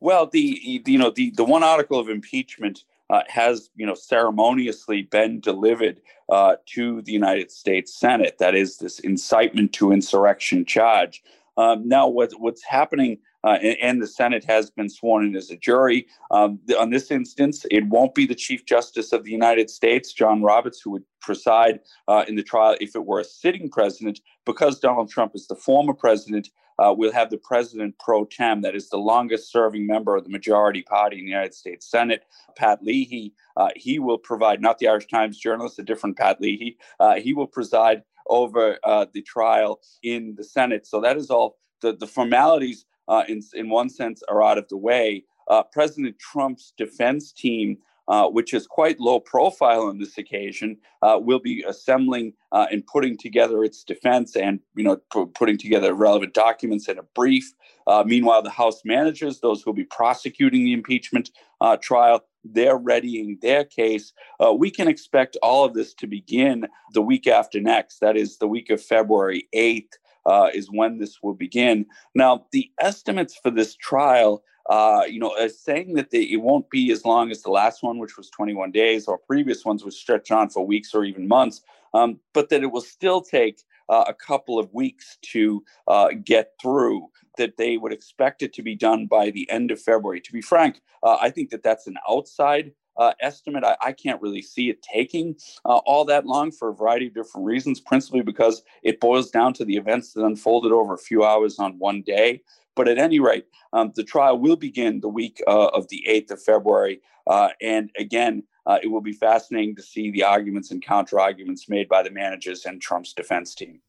Well, 0.01 0.27
the 0.27 0.61
you 0.63 0.99
know 0.99 1.11
the 1.11 1.31
the 1.31 1.45
one 1.45 1.65
article 1.65 1.99
of 1.99 2.09
impeachment 2.09 2.85
uh, 3.11 3.23
has 3.29 3.71
you 3.77 3.87
know 3.87 3.95
ceremoniously 3.95 5.03
been 5.03 5.41
delivered 5.41 6.01
uh, 6.29 6.57
to 6.67 7.03
the 7.03 7.13
United 7.13 7.51
States 7.51 7.95
Senate. 7.95 8.39
That 8.39 8.55
is 8.55 8.79
this 8.79 8.99
incitement 9.01 9.73
to 9.75 9.93
insurrection 9.93 10.65
charge. 10.65 11.23
Um, 11.59 11.89
now, 11.89 12.07
what, 12.07 12.31
what's 12.39 12.63
happening, 12.63 13.19
uh, 13.43 13.59
and, 13.61 13.77
and, 13.83 14.03
the 14.03 14.07
Senate 14.07 14.45
has 14.45 14.71
been 14.71 14.89
sworn 14.89 15.27
in 15.27 15.35
as 15.35 15.51
a 15.51 15.57
jury. 15.57 16.07
Um, 16.31 16.61
the, 16.67 16.79
on 16.79 16.91
this 16.91 17.11
instance, 17.11 17.67
it 17.69 17.85
won't 17.89 18.15
be 18.15 18.27
the 18.27 18.35
Chief 18.37 18.65
Justice 18.65 19.13
of 19.13 19.25
the 19.25 19.33
United 19.33 19.69
States, 19.69 20.13
John 20.13 20.41
Roberts, 20.41 20.81
who 20.81 20.91
would 20.93 21.03
preside 21.21 21.81
uh, 22.07 22.25
in 22.29 22.37
the 22.37 22.45
trial 22.45 22.77
if 22.81 22.95
it 22.95 23.05
were 23.05 23.19
a 23.19 23.25
sitting 23.25 23.69
president, 23.69 24.21
because 24.47 24.79
Donald 24.79 25.11
Trump 25.11 25.33
is 25.35 25.49
the 25.49 25.57
former 25.57 25.95
president. 25.95 26.49
Uh, 26.79 26.95
we'll 26.97 27.13
have 27.13 27.31
the 27.31 27.39
president 27.39 27.99
pro 27.99 28.25
tem, 28.25 28.63
that 28.63 28.75
is 28.75 28.89
the 28.89 28.97
longest 28.97 29.51
serving 29.51 29.87
member 29.87 30.17
of 30.17 30.25
the 30.25 30.31
majority 30.31 30.83
party 30.83 31.19
in 31.19 31.25
the 31.25 31.31
United 31.31 31.55
States 31.55 31.91
Senate, 31.91 32.25
Pat 32.57 32.83
Leahy. 32.83 33.35
Uh, 33.57 33.69
he 33.77 33.99
will 33.99 34.19
provide, 34.19 34.61
not 34.61 34.79
the 34.79 34.89
Irish 34.89 35.07
Times 35.07 35.39
journalist, 35.39 35.79
a 35.79 35.83
different 35.83 36.17
Pat 36.17 36.41
Leahy, 36.41 36.77
uh, 37.01 37.15
he 37.17 37.33
will 37.33 37.47
preside 37.47 38.03
over 38.29 38.79
uh, 38.85 39.07
the 39.13 39.23
trial 39.23 39.81
in 40.03 40.35
the 40.37 40.45
Senate. 40.45 40.87
So 40.87 41.01
that 41.01 41.17
is 41.17 41.31
all 41.31 41.59
the, 41.81 41.95
the 41.97 42.07
formalities, 42.07 42.85
uh, 43.09 43.25
in, 43.29 43.41
in 43.55 43.71
one 43.71 43.89
sense, 43.89 44.23
are 44.29 44.43
out 44.43 44.59
of 44.59 44.69
the 44.69 44.77
way. 44.77 45.25
Uh, 45.49 45.63
President 45.63 46.19
Trump's 46.19 46.75
defense 46.77 47.33
team 47.33 47.79
uh, 48.09 48.27
which 48.29 48.55
is 48.55 48.67
quite 48.67 48.99
low 48.99 49.21
profile 49.21 49.83
on 49.83 49.99
this 49.99 50.17
occasion, 50.19 50.77
uh, 51.03 51.19
will 51.21 51.39
be 51.39 51.63
assembling 51.69 52.33
uh, 52.53 52.67
and 52.71 52.87
putting 52.87 53.17
together 53.19 53.63
its 53.63 53.85
defense 53.85 54.35
and 54.35 54.61
you 54.75 54.83
know 54.83 54.97
p- 55.13 55.27
putting 55.35 55.59
together 55.59 55.93
relevant 55.93 56.33
documents 56.35 56.89
and 56.89 56.99
a 56.99 57.03
brief. 57.15 57.53
Uh, 57.87 58.03
meanwhile, 58.07 58.43
the 58.43 58.51
House 58.51 58.83
managers, 58.85 59.41
those 59.41 59.63
who 59.63 59.71
will 59.71 59.77
be 59.77 59.85
prosecuting 59.85 60.65
the 60.65 60.73
impeachment 60.73 61.31
uh, 61.61 61.77
trial, 61.77 62.25
they're 62.45 62.79
readying 62.79 63.39
their 63.43 63.65
case. 63.65 64.13
We 64.57 64.71
can 64.71 64.89
expect 64.89 65.37
all 65.43 65.65
of 65.65 65.75
this 65.75 65.93
to 65.95 66.07
begin 66.07 66.67
the 66.95 67.03
week 67.03 67.27
after 67.27 67.61
next. 67.61 67.99
That 68.01 68.17
is 68.17 68.39
the 68.39 68.49
week 68.49 68.71
of 68.71 68.83
February 68.83 69.49
8th. 69.55 69.93
Uh, 70.27 70.51
is 70.53 70.69
when 70.71 70.99
this 70.99 71.23
will 71.23 71.33
begin. 71.33 71.87
Now, 72.15 72.45
the 72.53 72.71
estimates 72.79 73.39
for 73.43 73.51
this 73.51 73.75
trial 73.75 74.43
uh, 74.69 75.03
you 75.09 75.19
know, 75.19 75.35
saying 75.49 75.95
that 75.95 76.11
they, 76.11 76.23
it 76.23 76.41
won't 76.43 76.69
be 76.71 76.91
as 76.93 77.05
long 77.05 77.31
as 77.31 77.43
the 77.43 77.51
last 77.51 77.83
one, 77.83 77.99
which 77.99 78.17
was 78.17 78.31
21 78.31 78.71
days, 78.71 79.07
or 79.07 79.19
previous 79.19 79.65
ones 79.65 79.85
which 79.85 79.95
stretch 79.95 80.31
on 80.31 80.49
for 80.51 80.67
weeks 80.67 80.95
or 80.95 81.05
even 81.05 81.27
months, 81.27 81.63
um, 81.95 82.19
but 82.35 82.49
that 82.51 82.63
it 82.63 82.71
will 82.71 82.83
still 82.83 83.21
take 83.21 83.63
uh, 83.89 84.05
a 84.07 84.15
couple 84.15 84.59
of 84.59 84.73
weeks 84.75 85.17
to 85.23 85.65
uh, 85.87 86.09
get 86.25 86.53
through. 86.61 87.09
That 87.39 87.57
they 87.57 87.77
would 87.77 87.93
expect 87.93 88.43
it 88.43 88.53
to 88.55 88.63
be 88.63 88.75
done 88.75 89.07
by 89.07 89.31
the 89.31 89.49
end 89.49 89.71
of 89.71 89.81
February. 89.81 90.21
To 90.21 90.33
be 90.33 90.43
frank, 90.43 90.81
uh, 91.05 91.19
I 91.21 91.31
think 91.31 91.51
that 91.51 91.63
that's 91.63 91.87
an 91.87 91.97
outside 92.11 92.73
uh, 92.99 93.13
estimate. 93.21 93.65
I, 93.65 93.77
I, 93.81 93.93
can't 93.93 94.21
really 94.21 94.43
see 94.43 94.71
it 94.71 94.83
taking 94.83 95.37
uh, 95.65 95.77
all 95.87 96.05
that 96.07 96.27
long 96.27 96.51
for 96.51 96.71
a 96.71 96.75
variety 96.75 97.07
of 97.07 97.15
different 97.15 97.47
reasons, 97.47 97.81
principally 97.81 98.23
because 98.23 98.63
it 98.83 99.01
boils 99.01 99.31
down 99.31 99.55
to 99.55 99.65
the 99.65 99.77
events 99.77 100.13
that 100.13 100.25
unfolded 100.25 100.73
over 100.73 100.95
a 100.95 100.99
few 100.99 101.25
hours 101.25 101.59
on 101.61 101.79
one 101.79 102.03
day. 102.03 102.43
But 102.79 102.87
at 102.87 102.97
any 102.97 103.19
rate, 103.19 103.47
um, 103.73 103.91
the 103.97 104.05
trial 104.05 104.39
will 104.39 104.55
begin 104.55 105.01
the 105.01 105.09
week 105.09 105.43
uh, 105.49 105.67
of 105.67 105.89
the 105.89 106.07
8th 106.09 106.31
of 106.31 106.41
February. 106.41 107.01
Uh, 107.27 107.49
and 107.61 107.91
again, 107.99 108.45
uh, 108.67 108.79
it 108.81 108.87
will 108.87 109.01
be 109.01 109.13
fascinating 109.13 109.75
to 109.75 109.83
see 109.83 110.13
the 110.13 110.23
arguments 110.23 110.71
and 110.71 110.81
counter 110.81 111.19
arguments 111.19 111.69
made 111.69 111.89
by 111.89 112.05
the 112.05 112.11
managers 112.13 112.65
and 112.65 112.81
Trump's 112.81 113.13
defense 113.13 113.53
team. 113.53 113.81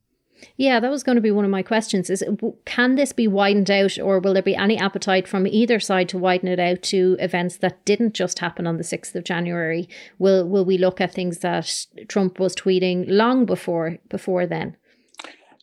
Yeah, 0.57 0.79
that 0.79 0.89
was 0.89 1.03
going 1.03 1.17
to 1.17 1.21
be 1.21 1.29
one 1.29 1.45
of 1.45 1.51
my 1.51 1.61
questions. 1.61 2.09
Is 2.09 2.23
can 2.65 2.95
this 2.95 3.11
be 3.11 3.27
widened 3.27 3.69
out, 3.69 3.99
or 3.99 4.19
will 4.19 4.33
there 4.33 4.41
be 4.41 4.55
any 4.55 4.77
appetite 4.79 5.27
from 5.27 5.45
either 5.45 5.79
side 5.79 6.09
to 6.09 6.17
widen 6.17 6.49
it 6.49 6.59
out 6.59 6.81
to 6.83 7.15
events 7.19 7.57
that 7.57 7.85
didn't 7.85 8.15
just 8.15 8.39
happen 8.39 8.65
on 8.65 8.77
the 8.77 8.83
sixth 8.83 9.15
of 9.15 9.23
January? 9.23 9.87
Will 10.17 10.47
Will 10.47 10.65
we 10.65 10.79
look 10.79 10.99
at 10.99 11.13
things 11.13 11.39
that 11.39 11.85
Trump 12.07 12.39
was 12.39 12.55
tweeting 12.55 13.05
long 13.07 13.45
before 13.45 13.97
before 14.09 14.47
then? 14.47 14.77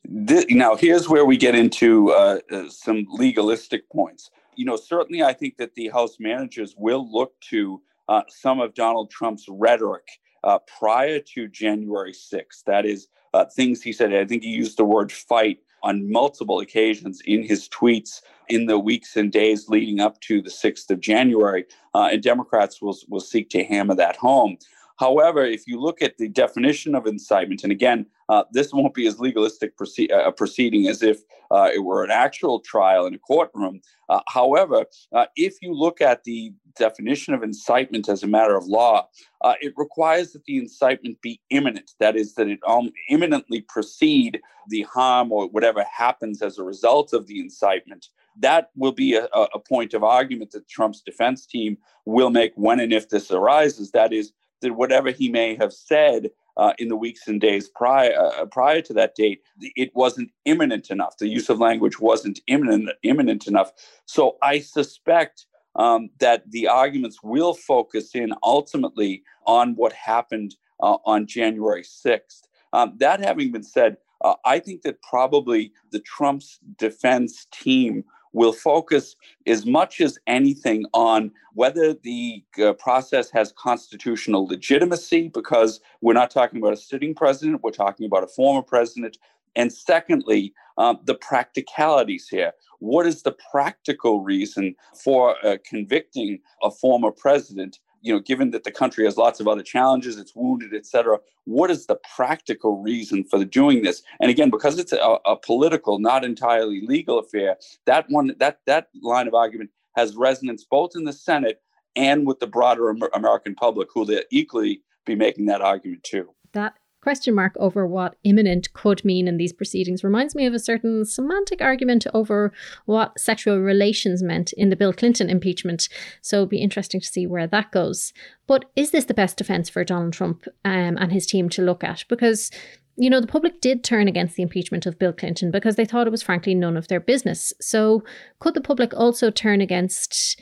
This, 0.08 0.46
now, 0.50 0.76
here's 0.76 1.08
where 1.08 1.25
we 1.25 1.36
get 1.36 1.56
into 1.56 2.12
uh, 2.12 2.38
uh, 2.52 2.68
some 2.68 3.06
legalistic 3.10 3.90
points. 3.90 4.30
You 4.54 4.64
know, 4.64 4.76
certainly 4.76 5.22
I 5.22 5.32
think 5.32 5.56
that 5.56 5.75
the 5.75 5.88
House 5.88 6.16
managers 6.20 6.75
will 6.78 7.10
look 7.10 7.38
to 7.50 7.82
uh, 8.08 8.22
some 8.28 8.60
of 8.60 8.75
Donald 8.75 9.10
Trump's 9.10 9.46
rhetoric 9.48 10.06
uh, 10.44 10.60
prior 10.78 11.18
to 11.34 11.48
January 11.48 12.12
6th. 12.12 12.62
That 12.66 12.86
is, 12.86 13.08
uh, 13.34 13.46
things 13.46 13.82
he 13.82 13.92
said, 13.92 14.14
I 14.14 14.25
think 14.25 14.44
he 14.44 14.50
used 14.50 14.78
the 14.78 14.84
word 14.84 15.10
fight 15.10 15.58
on 15.82 16.10
multiple 16.10 16.60
occasions 16.60 17.20
in 17.25 17.42
his 17.42 17.68
tweets 17.68 18.20
in 18.48 18.66
the 18.66 18.78
weeks 18.78 19.16
and 19.16 19.32
days 19.32 19.68
leading 19.68 19.98
up 19.98 20.20
to 20.20 20.40
the 20.40 20.50
6th 20.50 20.88
of 20.90 21.00
January. 21.00 21.64
And 21.94 22.22
Democrats 22.22 22.80
will, 22.80 22.96
will 23.08 23.20
seek 23.20 23.50
to 23.50 23.64
hammer 23.64 23.94
that 23.96 24.16
home. 24.16 24.58
However, 24.99 25.45
if 25.45 25.67
you 25.67 25.81
look 25.81 26.03
at 26.03 26.17
the 26.17 26.29
definition 26.29 26.95
of 26.95 27.07
incitement, 27.07 27.62
and 27.62 27.73
again, 27.73 28.07
uh, 28.29 28.45
this 28.53 28.73
won't 28.73 28.95
be 28.95 29.07
as 29.07 29.21
legalistic 29.21 29.76
proce- 29.76 30.11
uh, 30.11 30.31
proceeding 30.31 30.88
as 30.88 31.03
if 31.03 31.21
uh, 31.50 31.71
it 31.73 31.81
were 31.81 32.03
an 32.03 32.11
actual 32.11 32.61
trial 32.61 33.07
in 33.07 33.15
a 33.15 33.19
courtroom. 33.19 33.81
Uh, 34.09 34.21
however, 34.29 34.85
uh, 35.15 35.26
if 35.37 35.57
you 35.62 35.73
look 35.73 36.00
at 36.00 36.25
the 36.25 36.53
definition 36.76 37.35
of 37.35 37.43
incitement 37.43 38.09
as 38.09 38.23
a 38.23 38.26
matter 38.26 38.57
of 38.57 38.67
law, 38.67 39.09
uh, 39.43 39.55
it 39.61 39.73
requires 39.76 40.33
that 40.33 40.45
the 40.45 40.59
incitement 40.59 41.21
be 41.21 41.41
imminent. 41.50 41.93
That 42.00 42.17
is, 42.17 42.35
that 42.35 42.49
it 42.49 42.61
um, 42.67 42.91
imminently 43.09 43.61
precede 43.62 44.41
the 44.69 44.83
harm 44.83 45.31
or 45.31 45.49
whatever 45.49 45.85
happens 45.85 46.43
as 46.43 46.59
a 46.59 46.65
result 46.65 47.12
of 47.12 47.26
the 47.26 47.41
incitement. 47.41 48.09
That 48.38 48.71
will 48.76 48.93
be 48.93 49.15
a, 49.15 49.26
a 49.26 49.59
point 49.59 49.95
of 49.95 50.03
argument 50.05 50.50
that 50.50 50.69
Trump's 50.69 51.00
defense 51.00 51.47
team 51.47 51.79
will 52.05 52.31
make 52.31 52.53
when 52.55 52.81
and 52.81 52.93
if 52.93 53.09
this 53.09 53.31
arises. 53.31 53.93
That 53.93 54.12
is, 54.12 54.33
that 54.66 54.75
whatever 54.75 55.11
he 55.11 55.28
may 55.28 55.54
have 55.56 55.73
said 55.73 56.30
uh, 56.56 56.73
in 56.78 56.88
the 56.88 56.96
weeks 56.96 57.28
and 57.28 57.40
days 57.40 57.68
prior 57.68 58.12
uh, 58.18 58.46
prior 58.46 58.80
to 58.82 58.92
that 58.94 59.14
date, 59.14 59.40
it 59.61 59.90
wasn't 59.94 60.30
imminent 60.44 60.90
enough. 60.90 61.18
The 61.18 61.28
use 61.28 61.49
of 61.50 61.58
language 61.58 61.99
wasn't 62.00 62.40
imminent 62.46 62.90
imminent 63.02 63.46
enough. 63.46 63.73
So 64.06 64.37
I 64.42 64.61
suspect 64.61 65.46
um, 65.76 66.11
that 66.18 66.50
the 66.50 66.66
arguments 66.68 67.18
will 67.23 67.54
focus 67.54 68.14
in 68.14 68.32
ultimately 68.42 69.23
on 69.46 69.75
what 69.75 69.92
happened 69.92 70.56
uh, 70.80 70.99
on 71.04 71.26
January 71.26 71.85
sixth. 71.85 72.49
Um, 72.73 72.94
that 72.99 73.20
having 73.20 73.52
been 73.52 73.62
said, 73.62 73.96
uh, 74.25 74.35
I 74.44 74.58
think 74.58 74.82
that 74.82 75.02
probably 75.02 75.73
the 75.92 76.00
Trump's 76.00 76.58
defense 76.78 77.46
team 77.52 78.04
will 78.37 78.52
focus 78.52 79.16
as 79.47 79.64
much 79.64 80.00
as 80.02 80.19
anything 80.26 80.85
on 80.93 81.33
whether 81.55 81.95
the 81.95 82.45
uh, 82.62 82.75
process 82.75 83.31
has 83.31 83.55
constitutional 83.57 84.47
legitimacy, 84.47 85.28
because 85.28 85.81
we're 86.02 86.21
not 86.23 86.31
talking 86.31 86.59
about 86.61 86.75
a 86.75 86.76
sitting 86.76 87.14
president, 87.14 87.62
we're 87.62 87.71
talking 87.71 88.05
about 88.05 88.23
a 88.23 88.26
former 88.26 88.61
president. 88.61 89.16
And 89.57 89.73
secondly, 89.73 90.52
um, 90.76 90.99
the 91.07 91.14
practicalities 91.14 92.28
here. 92.28 92.52
What 92.78 93.07
is 93.07 93.23
the 93.23 93.35
practical 93.50 94.23
reason 94.23 94.75
for 95.02 95.23
uh, 95.43 95.57
convicting 95.64 96.40
a 96.62 96.71
former 96.71 97.11
president 97.11 97.78
you 98.06 98.12
know, 98.12 98.20
given 98.20 98.50
that 98.52 98.62
the 98.62 98.70
country 98.70 99.04
has 99.04 99.16
lots 99.16 99.40
of 99.40 99.48
other 99.48 99.62
challenges, 99.62 100.16
it's 100.16 100.34
wounded, 100.34 100.72
et 100.72 100.86
cetera, 100.86 101.18
what 101.44 101.70
is 101.70 101.86
the 101.86 101.98
practical 102.14 102.80
reason 102.80 103.25
for 103.25 103.44
doing 103.44 103.82
this? 103.82 104.02
And 104.20 104.30
again, 104.30 104.48
because 104.48 104.78
it's 104.78 104.92
a, 104.92 105.18
a 105.26 105.36
political, 105.36 105.98
not 105.98 106.25
entirely 106.25 106.80
legal 106.86 107.18
affair, 107.18 107.56
that 107.86 108.06
one, 108.08 108.34
that 108.38 108.60
that 108.66 108.88
line 109.02 109.26
of 109.26 109.34
argument 109.34 109.70
has 109.96 110.14
resonance 110.14 110.64
both 110.64 110.92
in 110.94 111.04
the 111.04 111.12
Senate 111.12 111.60
and 111.96 112.26
with 112.26 112.38
the 112.38 112.46
broader 112.46 112.90
American 112.90 113.54
public, 113.54 113.88
who 113.92 114.00
will 114.00 114.20
equally 114.30 114.82
be 115.04 115.16
making 115.16 115.46
that 115.46 115.60
argument 115.60 116.04
too. 116.04 116.30
That 116.52 116.75
question 117.06 117.36
mark 117.36 117.56
over 117.60 117.86
what 117.86 118.16
imminent 118.25 118.72
could 118.72 119.04
mean 119.04 119.28
in 119.28 119.36
these 119.36 119.52
proceedings 119.52 120.02
reminds 120.02 120.34
me 120.34 120.44
of 120.44 120.52
a 120.52 120.58
certain 120.58 121.04
semantic 121.04 121.62
argument 121.62 122.04
over 122.12 122.52
what 122.86 123.16
sexual 123.16 123.60
relations 123.60 124.25
meant 124.25 124.52
in 124.54 124.70
the 124.70 124.75
Bill 124.75 124.92
Clinton 124.92 125.30
impeachment. 125.30 125.88
So 126.20 126.38
it'll 126.38 126.46
be 126.46 126.58
interesting 126.58 127.00
to 127.00 127.06
see 127.06 127.25
where 127.25 127.46
that 127.46 127.70
goes. 127.70 128.12
But 128.48 128.64
is 128.75 128.90
this 128.90 129.04
the 129.04 129.14
best 129.14 129.36
defense 129.36 129.68
for 129.68 129.84
Donald 129.84 130.14
Trump 130.14 130.48
um, 130.64 130.98
and 130.98 131.12
his 131.12 131.28
team 131.28 131.48
to 131.50 131.62
look 131.62 131.84
at? 131.84 132.02
Because 132.08 132.50
you 132.96 133.08
know, 133.08 133.20
the 133.20 133.28
public 133.28 133.60
did 133.60 133.84
turn 133.84 134.08
against 134.08 134.34
the 134.34 134.42
impeachment 134.42 134.84
of 134.84 134.98
Bill 134.98 135.12
Clinton 135.12 135.52
because 135.52 135.76
they 135.76 135.84
thought 135.84 136.08
it 136.08 136.10
was 136.10 136.25
frankly 136.25 136.56
none 136.56 136.76
of 136.76 136.88
their 136.88 136.98
business. 136.98 137.52
So, 137.60 138.02
could 138.40 138.54
the 138.54 138.60
public 138.60 138.92
also 138.94 139.30
turn 139.30 139.60
against 139.60 140.40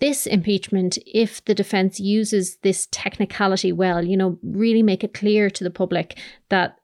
this 0.00 0.26
impeachment, 0.26 0.98
if 1.06 1.44
the 1.44 1.54
defense 1.54 1.98
uses 1.98 2.56
this 2.62 2.88
technicality 2.90 3.72
well, 3.72 4.04
you 4.04 4.16
know, 4.16 4.38
really 4.42 4.82
make 4.82 5.02
it 5.02 5.14
clear 5.14 5.48
to 5.50 5.64
the 5.64 5.70
public 5.70 6.18
that 6.50 6.78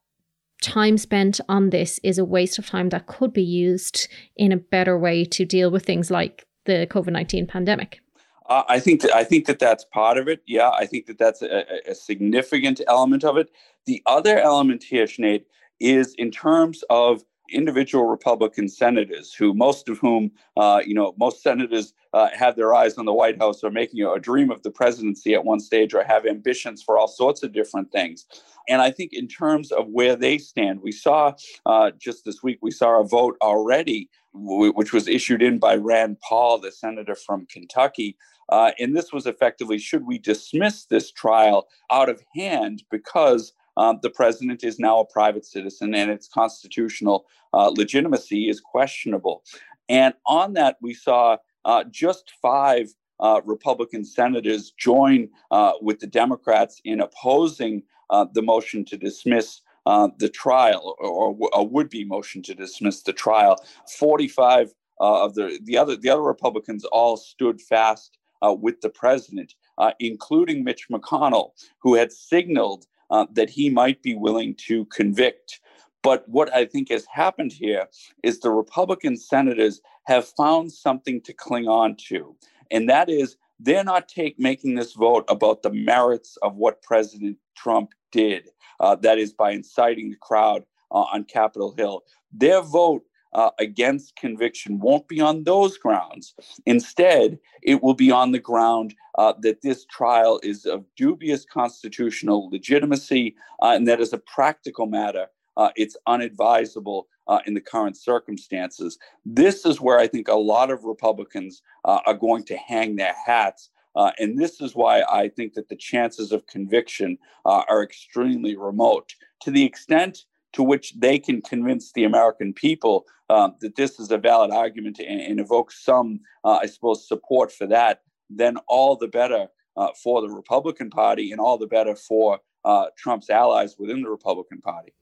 time 0.62 0.96
spent 0.96 1.40
on 1.48 1.70
this 1.70 1.98
is 2.02 2.18
a 2.18 2.24
waste 2.24 2.58
of 2.58 2.66
time 2.66 2.88
that 2.90 3.06
could 3.06 3.32
be 3.32 3.42
used 3.42 4.08
in 4.36 4.52
a 4.52 4.56
better 4.56 4.98
way 4.98 5.24
to 5.24 5.44
deal 5.44 5.70
with 5.70 5.84
things 5.84 6.10
like 6.10 6.46
the 6.64 6.86
COVID 6.90 7.12
19 7.12 7.46
pandemic. 7.46 8.00
Uh, 8.48 8.62
I 8.68 8.80
think 8.80 9.02
that 9.02 9.14
I 9.14 9.24
think 9.24 9.46
that 9.46 9.58
that's 9.58 9.84
part 9.84 10.18
of 10.18 10.28
it. 10.28 10.42
Yeah, 10.46 10.70
I 10.70 10.86
think 10.86 11.06
that 11.06 11.18
that's 11.18 11.42
a, 11.42 11.64
a 11.86 11.94
significant 11.94 12.80
element 12.86 13.24
of 13.24 13.36
it. 13.36 13.50
The 13.86 14.02
other 14.06 14.38
element 14.38 14.84
here, 14.84 15.06
Sinead, 15.06 15.44
is 15.80 16.14
in 16.14 16.30
terms 16.30 16.84
of 16.90 17.22
individual 17.50 18.06
Republican 18.06 18.68
senators, 18.68 19.32
who 19.34 19.54
most 19.54 19.88
of 19.88 19.98
whom, 19.98 20.30
uh, 20.56 20.80
you 20.84 20.94
know, 20.94 21.14
most 21.18 21.42
senators 21.42 21.92
uh, 22.12 22.28
have 22.34 22.56
their 22.56 22.74
eyes 22.74 22.98
on 22.98 23.04
the 23.06 23.12
White 23.12 23.38
House 23.38 23.64
or 23.64 23.70
making 23.70 24.02
a 24.02 24.18
dream 24.18 24.50
of 24.50 24.62
the 24.62 24.70
presidency 24.70 25.34
at 25.34 25.44
one 25.44 25.60
stage 25.60 25.94
or 25.94 26.04
have 26.04 26.26
ambitions 26.26 26.82
for 26.82 26.98
all 26.98 27.08
sorts 27.08 27.42
of 27.42 27.52
different 27.52 27.90
things. 27.92 28.26
And 28.68 28.82
I 28.82 28.90
think 28.90 29.12
in 29.12 29.28
terms 29.28 29.72
of 29.72 29.88
where 29.88 30.16
they 30.16 30.38
stand, 30.38 30.80
we 30.82 30.92
saw 30.92 31.34
uh, 31.66 31.90
just 31.98 32.24
this 32.24 32.42
week, 32.42 32.58
we 32.62 32.70
saw 32.70 33.00
a 33.00 33.06
vote 33.06 33.36
already, 33.42 34.10
w- 34.34 34.72
which 34.72 34.92
was 34.92 35.08
issued 35.08 35.42
in 35.42 35.58
by 35.58 35.76
Rand 35.76 36.18
Paul, 36.20 36.58
the 36.58 36.72
senator 36.72 37.14
from 37.14 37.46
Kentucky. 37.46 38.16
Uh, 38.48 38.72
and 38.78 38.96
this 38.96 39.12
was 39.12 39.26
effectively 39.26 39.78
should 39.78 40.06
we 40.06 40.18
dismiss 40.18 40.84
this 40.84 41.10
trial 41.10 41.68
out 41.90 42.08
of 42.08 42.22
hand 42.36 42.84
because 42.90 43.52
um, 43.76 43.98
the 44.02 44.10
president 44.10 44.62
is 44.64 44.78
now 44.78 45.00
a 45.00 45.06
private 45.06 45.46
citizen 45.46 45.94
and 45.94 46.10
its 46.10 46.28
constitutional 46.28 47.26
uh, 47.54 47.72
legitimacy 47.74 48.48
is 48.48 48.60
questionable. 48.60 49.42
And 49.88 50.14
on 50.26 50.54
that, 50.54 50.76
we 50.80 50.94
saw 50.94 51.38
uh, 51.64 51.84
just 51.90 52.32
five 52.40 52.92
uh, 53.20 53.40
Republican 53.44 54.04
senators 54.04 54.72
join 54.72 55.28
uh, 55.50 55.72
with 55.80 56.00
the 56.00 56.06
Democrats 56.06 56.80
in 56.84 57.00
opposing 57.00 57.82
uh, 58.10 58.26
the 58.32 58.42
motion 58.42 58.84
to 58.84 58.96
dismiss 58.96 59.60
uh, 59.86 60.08
the 60.18 60.28
trial 60.28 60.96
or, 60.98 61.36
a 61.54 61.62
would-be 61.62 62.04
motion 62.04 62.42
to 62.42 62.54
dismiss 62.54 63.02
the 63.02 63.12
trial. 63.12 63.62
45 63.98 64.72
of 65.00 65.34
the, 65.34 65.58
the 65.64 65.76
other 65.76 65.96
the 65.96 66.08
other 66.08 66.22
Republicans 66.22 66.84
all 66.84 67.16
stood 67.16 67.60
fast 67.60 68.18
with 68.40 68.80
the 68.80 68.90
president, 68.90 69.54
including 69.98 70.62
Mitch 70.62 70.86
McConnell, 70.88 71.50
who 71.80 71.94
had 71.94 72.12
signaled 72.12 72.86
uh, 73.12 73.26
that 73.32 73.50
he 73.50 73.68
might 73.68 74.02
be 74.02 74.14
willing 74.14 74.54
to 74.54 74.86
convict. 74.86 75.60
But 76.02 76.26
what 76.28 76.52
I 76.52 76.64
think 76.64 76.88
has 76.88 77.04
happened 77.12 77.52
here 77.52 77.86
is 78.22 78.40
the 78.40 78.50
Republican 78.50 79.16
senators 79.16 79.80
have 80.04 80.28
found 80.36 80.72
something 80.72 81.20
to 81.22 81.32
cling 81.32 81.68
on 81.68 81.96
to, 82.08 82.36
and 82.70 82.88
that 82.88 83.08
is 83.08 83.36
they're 83.60 83.84
not 83.84 84.08
take 84.08 84.38
making 84.38 84.74
this 84.74 84.92
vote 84.92 85.24
about 85.28 85.62
the 85.62 85.72
merits 85.72 86.36
of 86.42 86.56
what 86.56 86.82
President 86.82 87.36
Trump 87.56 87.90
did. 88.10 88.48
Uh, 88.80 88.96
that 88.96 89.18
is 89.18 89.32
by 89.32 89.52
inciting 89.52 90.10
the 90.10 90.16
crowd 90.16 90.64
uh, 90.90 91.04
on 91.12 91.24
Capitol 91.24 91.74
Hill. 91.76 92.02
Their 92.32 92.60
vote 92.60 93.04
uh, 93.32 93.50
against 93.58 94.16
conviction 94.16 94.78
won't 94.78 95.08
be 95.08 95.20
on 95.20 95.44
those 95.44 95.78
grounds. 95.78 96.34
Instead, 96.66 97.38
it 97.62 97.82
will 97.82 97.94
be 97.94 98.10
on 98.10 98.32
the 98.32 98.38
ground 98.38 98.94
uh, 99.16 99.32
that 99.40 99.62
this 99.62 99.84
trial 99.86 100.40
is 100.42 100.66
of 100.66 100.84
dubious 100.96 101.44
constitutional 101.44 102.50
legitimacy 102.50 103.34
uh, 103.62 103.72
and 103.74 103.86
that 103.88 104.00
as 104.00 104.12
a 104.12 104.18
practical 104.18 104.86
matter, 104.86 105.26
uh, 105.56 105.70
it's 105.76 105.96
unadvisable 106.08 107.04
uh, 107.28 107.40
in 107.46 107.54
the 107.54 107.60
current 107.60 107.96
circumstances. 107.96 108.98
This 109.24 109.64
is 109.64 109.80
where 109.80 109.98
I 109.98 110.06
think 110.06 110.28
a 110.28 110.34
lot 110.34 110.70
of 110.70 110.84
Republicans 110.84 111.62
uh, 111.84 112.00
are 112.06 112.14
going 112.14 112.44
to 112.44 112.56
hang 112.56 112.96
their 112.96 113.14
hats. 113.26 113.70
and 114.18 114.38
this 114.38 114.60
is 114.60 114.74
why 114.74 115.02
I 115.02 115.28
think 115.28 115.54
that 115.54 115.68
the 115.68 115.76
chances 115.76 116.32
of 116.32 116.46
conviction 116.46 117.18
are 117.44 117.82
extremely 117.82 118.56
remote. 118.56 119.14
To 119.42 119.50
the 119.50 119.64
extent 119.64 120.24
to 120.52 120.62
which 120.62 120.94
they 120.98 121.18
can 121.18 121.42
convince 121.42 121.92
the 121.92 122.04
American 122.04 122.52
people 122.52 123.06
um, 123.30 123.54
that 123.60 123.76
this 123.76 123.98
is 123.98 124.10
a 124.10 124.18
valid 124.18 124.50
argument 124.50 124.98
and, 124.98 125.20
and 125.20 125.40
evoke 125.40 125.72
some, 125.72 126.20
uh, 126.44 126.58
I 126.62 126.66
suppose, 126.66 127.08
support 127.08 127.50
for 127.50 127.66
that, 127.68 128.02
then 128.28 128.56
all 128.68 128.96
the 128.96 129.08
better 129.08 129.48
uh, 129.76 129.88
for 130.02 130.20
the 130.20 130.28
Republican 130.28 130.90
Party 130.90 131.32
and 131.32 131.40
all 131.40 131.56
the 131.56 131.66
better 131.66 131.96
for 131.96 132.40
uh, 132.64 132.86
Trump's 132.96 133.30
allies 133.30 133.76
within 133.78 134.02
the 134.02 134.10
Republican 134.10 134.60
Party. 134.60 134.92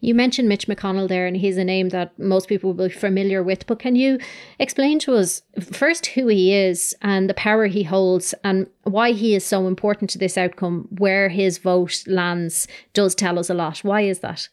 You 0.00 0.14
mentioned 0.14 0.48
Mitch 0.48 0.66
McConnell 0.66 1.08
there, 1.08 1.26
and 1.26 1.36
he's 1.36 1.58
a 1.58 1.64
name 1.64 1.90
that 1.90 2.18
most 2.18 2.48
people 2.48 2.72
will 2.72 2.88
be 2.88 2.94
familiar 2.94 3.42
with. 3.42 3.66
But 3.66 3.78
can 3.78 3.96
you 3.96 4.18
explain 4.58 4.98
to 5.00 5.14
us 5.14 5.42
first 5.60 6.06
who 6.06 6.28
he 6.28 6.54
is 6.54 6.94
and 7.02 7.28
the 7.28 7.34
power 7.34 7.66
he 7.66 7.82
holds 7.82 8.34
and 8.44 8.66
why 8.84 9.12
he 9.12 9.34
is 9.34 9.44
so 9.44 9.66
important 9.66 10.10
to 10.10 10.18
this 10.18 10.38
outcome? 10.38 10.88
Where 10.98 11.28
his 11.28 11.58
vote 11.58 12.04
lands 12.06 12.68
does 12.92 13.14
tell 13.14 13.38
us 13.38 13.50
a 13.50 13.54
lot. 13.54 13.78
Why 13.78 14.02
is 14.02 14.20
that? 14.20 14.48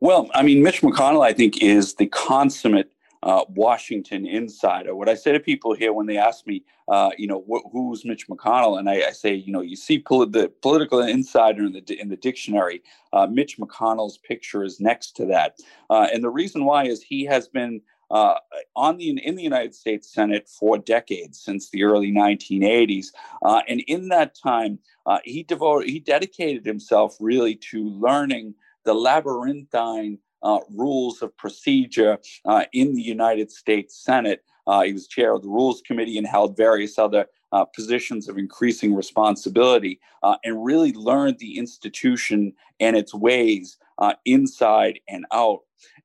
Well, 0.00 0.30
I 0.34 0.42
mean, 0.42 0.62
Mitch 0.62 0.82
McConnell, 0.82 1.24
I 1.24 1.32
think, 1.32 1.62
is 1.62 1.94
the 1.94 2.06
consummate 2.06 2.90
uh, 3.22 3.44
Washington 3.48 4.26
insider. 4.26 4.94
What 4.94 5.08
I 5.08 5.14
say 5.14 5.32
to 5.32 5.40
people 5.40 5.74
here 5.74 5.92
when 5.92 6.06
they 6.06 6.18
ask 6.18 6.46
me, 6.46 6.64
uh, 6.88 7.10
you 7.18 7.26
know, 7.26 7.44
wh- 7.50 7.70
who's 7.72 8.04
Mitch 8.04 8.28
McConnell, 8.28 8.78
and 8.78 8.88
I, 8.88 9.08
I 9.08 9.10
say, 9.10 9.34
you 9.34 9.52
know, 9.52 9.60
you 9.60 9.76
see 9.76 9.98
pol- 9.98 10.26
the 10.26 10.48
political 10.62 11.00
insider 11.00 11.64
in 11.64 11.72
the 11.72 12.00
in 12.00 12.08
the 12.08 12.16
dictionary. 12.16 12.82
Uh, 13.12 13.26
Mitch 13.26 13.58
McConnell's 13.58 14.18
picture 14.18 14.62
is 14.62 14.80
next 14.80 15.16
to 15.16 15.26
that, 15.26 15.58
uh, 15.90 16.06
and 16.12 16.22
the 16.22 16.30
reason 16.30 16.64
why 16.64 16.86
is 16.86 17.02
he 17.02 17.24
has 17.24 17.48
been. 17.48 17.80
Uh, 18.08 18.36
on 18.76 18.96
the 18.98 19.18
in 19.26 19.34
the 19.34 19.42
United 19.42 19.74
States 19.74 20.14
Senate 20.14 20.48
for 20.48 20.78
decades 20.78 21.40
since 21.40 21.70
the 21.70 21.82
early 21.82 22.12
1980s, 22.12 23.06
uh, 23.44 23.62
and 23.66 23.80
in 23.88 24.10
that 24.10 24.36
time, 24.40 24.78
he 25.24 25.42
devoted 25.42 25.88
he 25.88 25.98
dedicated 25.98 26.64
himself 26.64 27.16
really 27.18 27.56
to 27.56 27.82
learning 27.82 28.54
the 28.84 28.94
labyrinthine 28.94 30.18
uh, 30.42 30.60
rules 30.74 31.22
of 31.22 31.36
procedure 31.36 32.18
uh, 32.44 32.64
in 32.72 32.94
the 32.94 33.02
United 33.02 33.50
States 33.50 34.02
Senate. 34.02 34.42
Uh, 34.66 34.82
he 34.82 34.92
was 34.92 35.06
chair 35.06 35.34
of 35.34 35.42
the 35.42 35.48
Rules 35.48 35.82
Committee 35.86 36.18
and 36.18 36.26
held 36.26 36.56
various 36.56 36.98
other 36.98 37.26
uh, 37.52 37.64
positions 37.64 38.28
of 38.28 38.36
increasing 38.36 38.94
responsibility 38.94 40.00
uh, 40.22 40.36
and 40.44 40.64
really 40.64 40.92
learned 40.92 41.38
the 41.38 41.58
institution 41.58 42.52
and 42.80 42.96
its 42.96 43.14
ways 43.14 43.78
uh, 43.98 44.14
inside 44.24 44.98
and 45.08 45.24
out. 45.32 45.60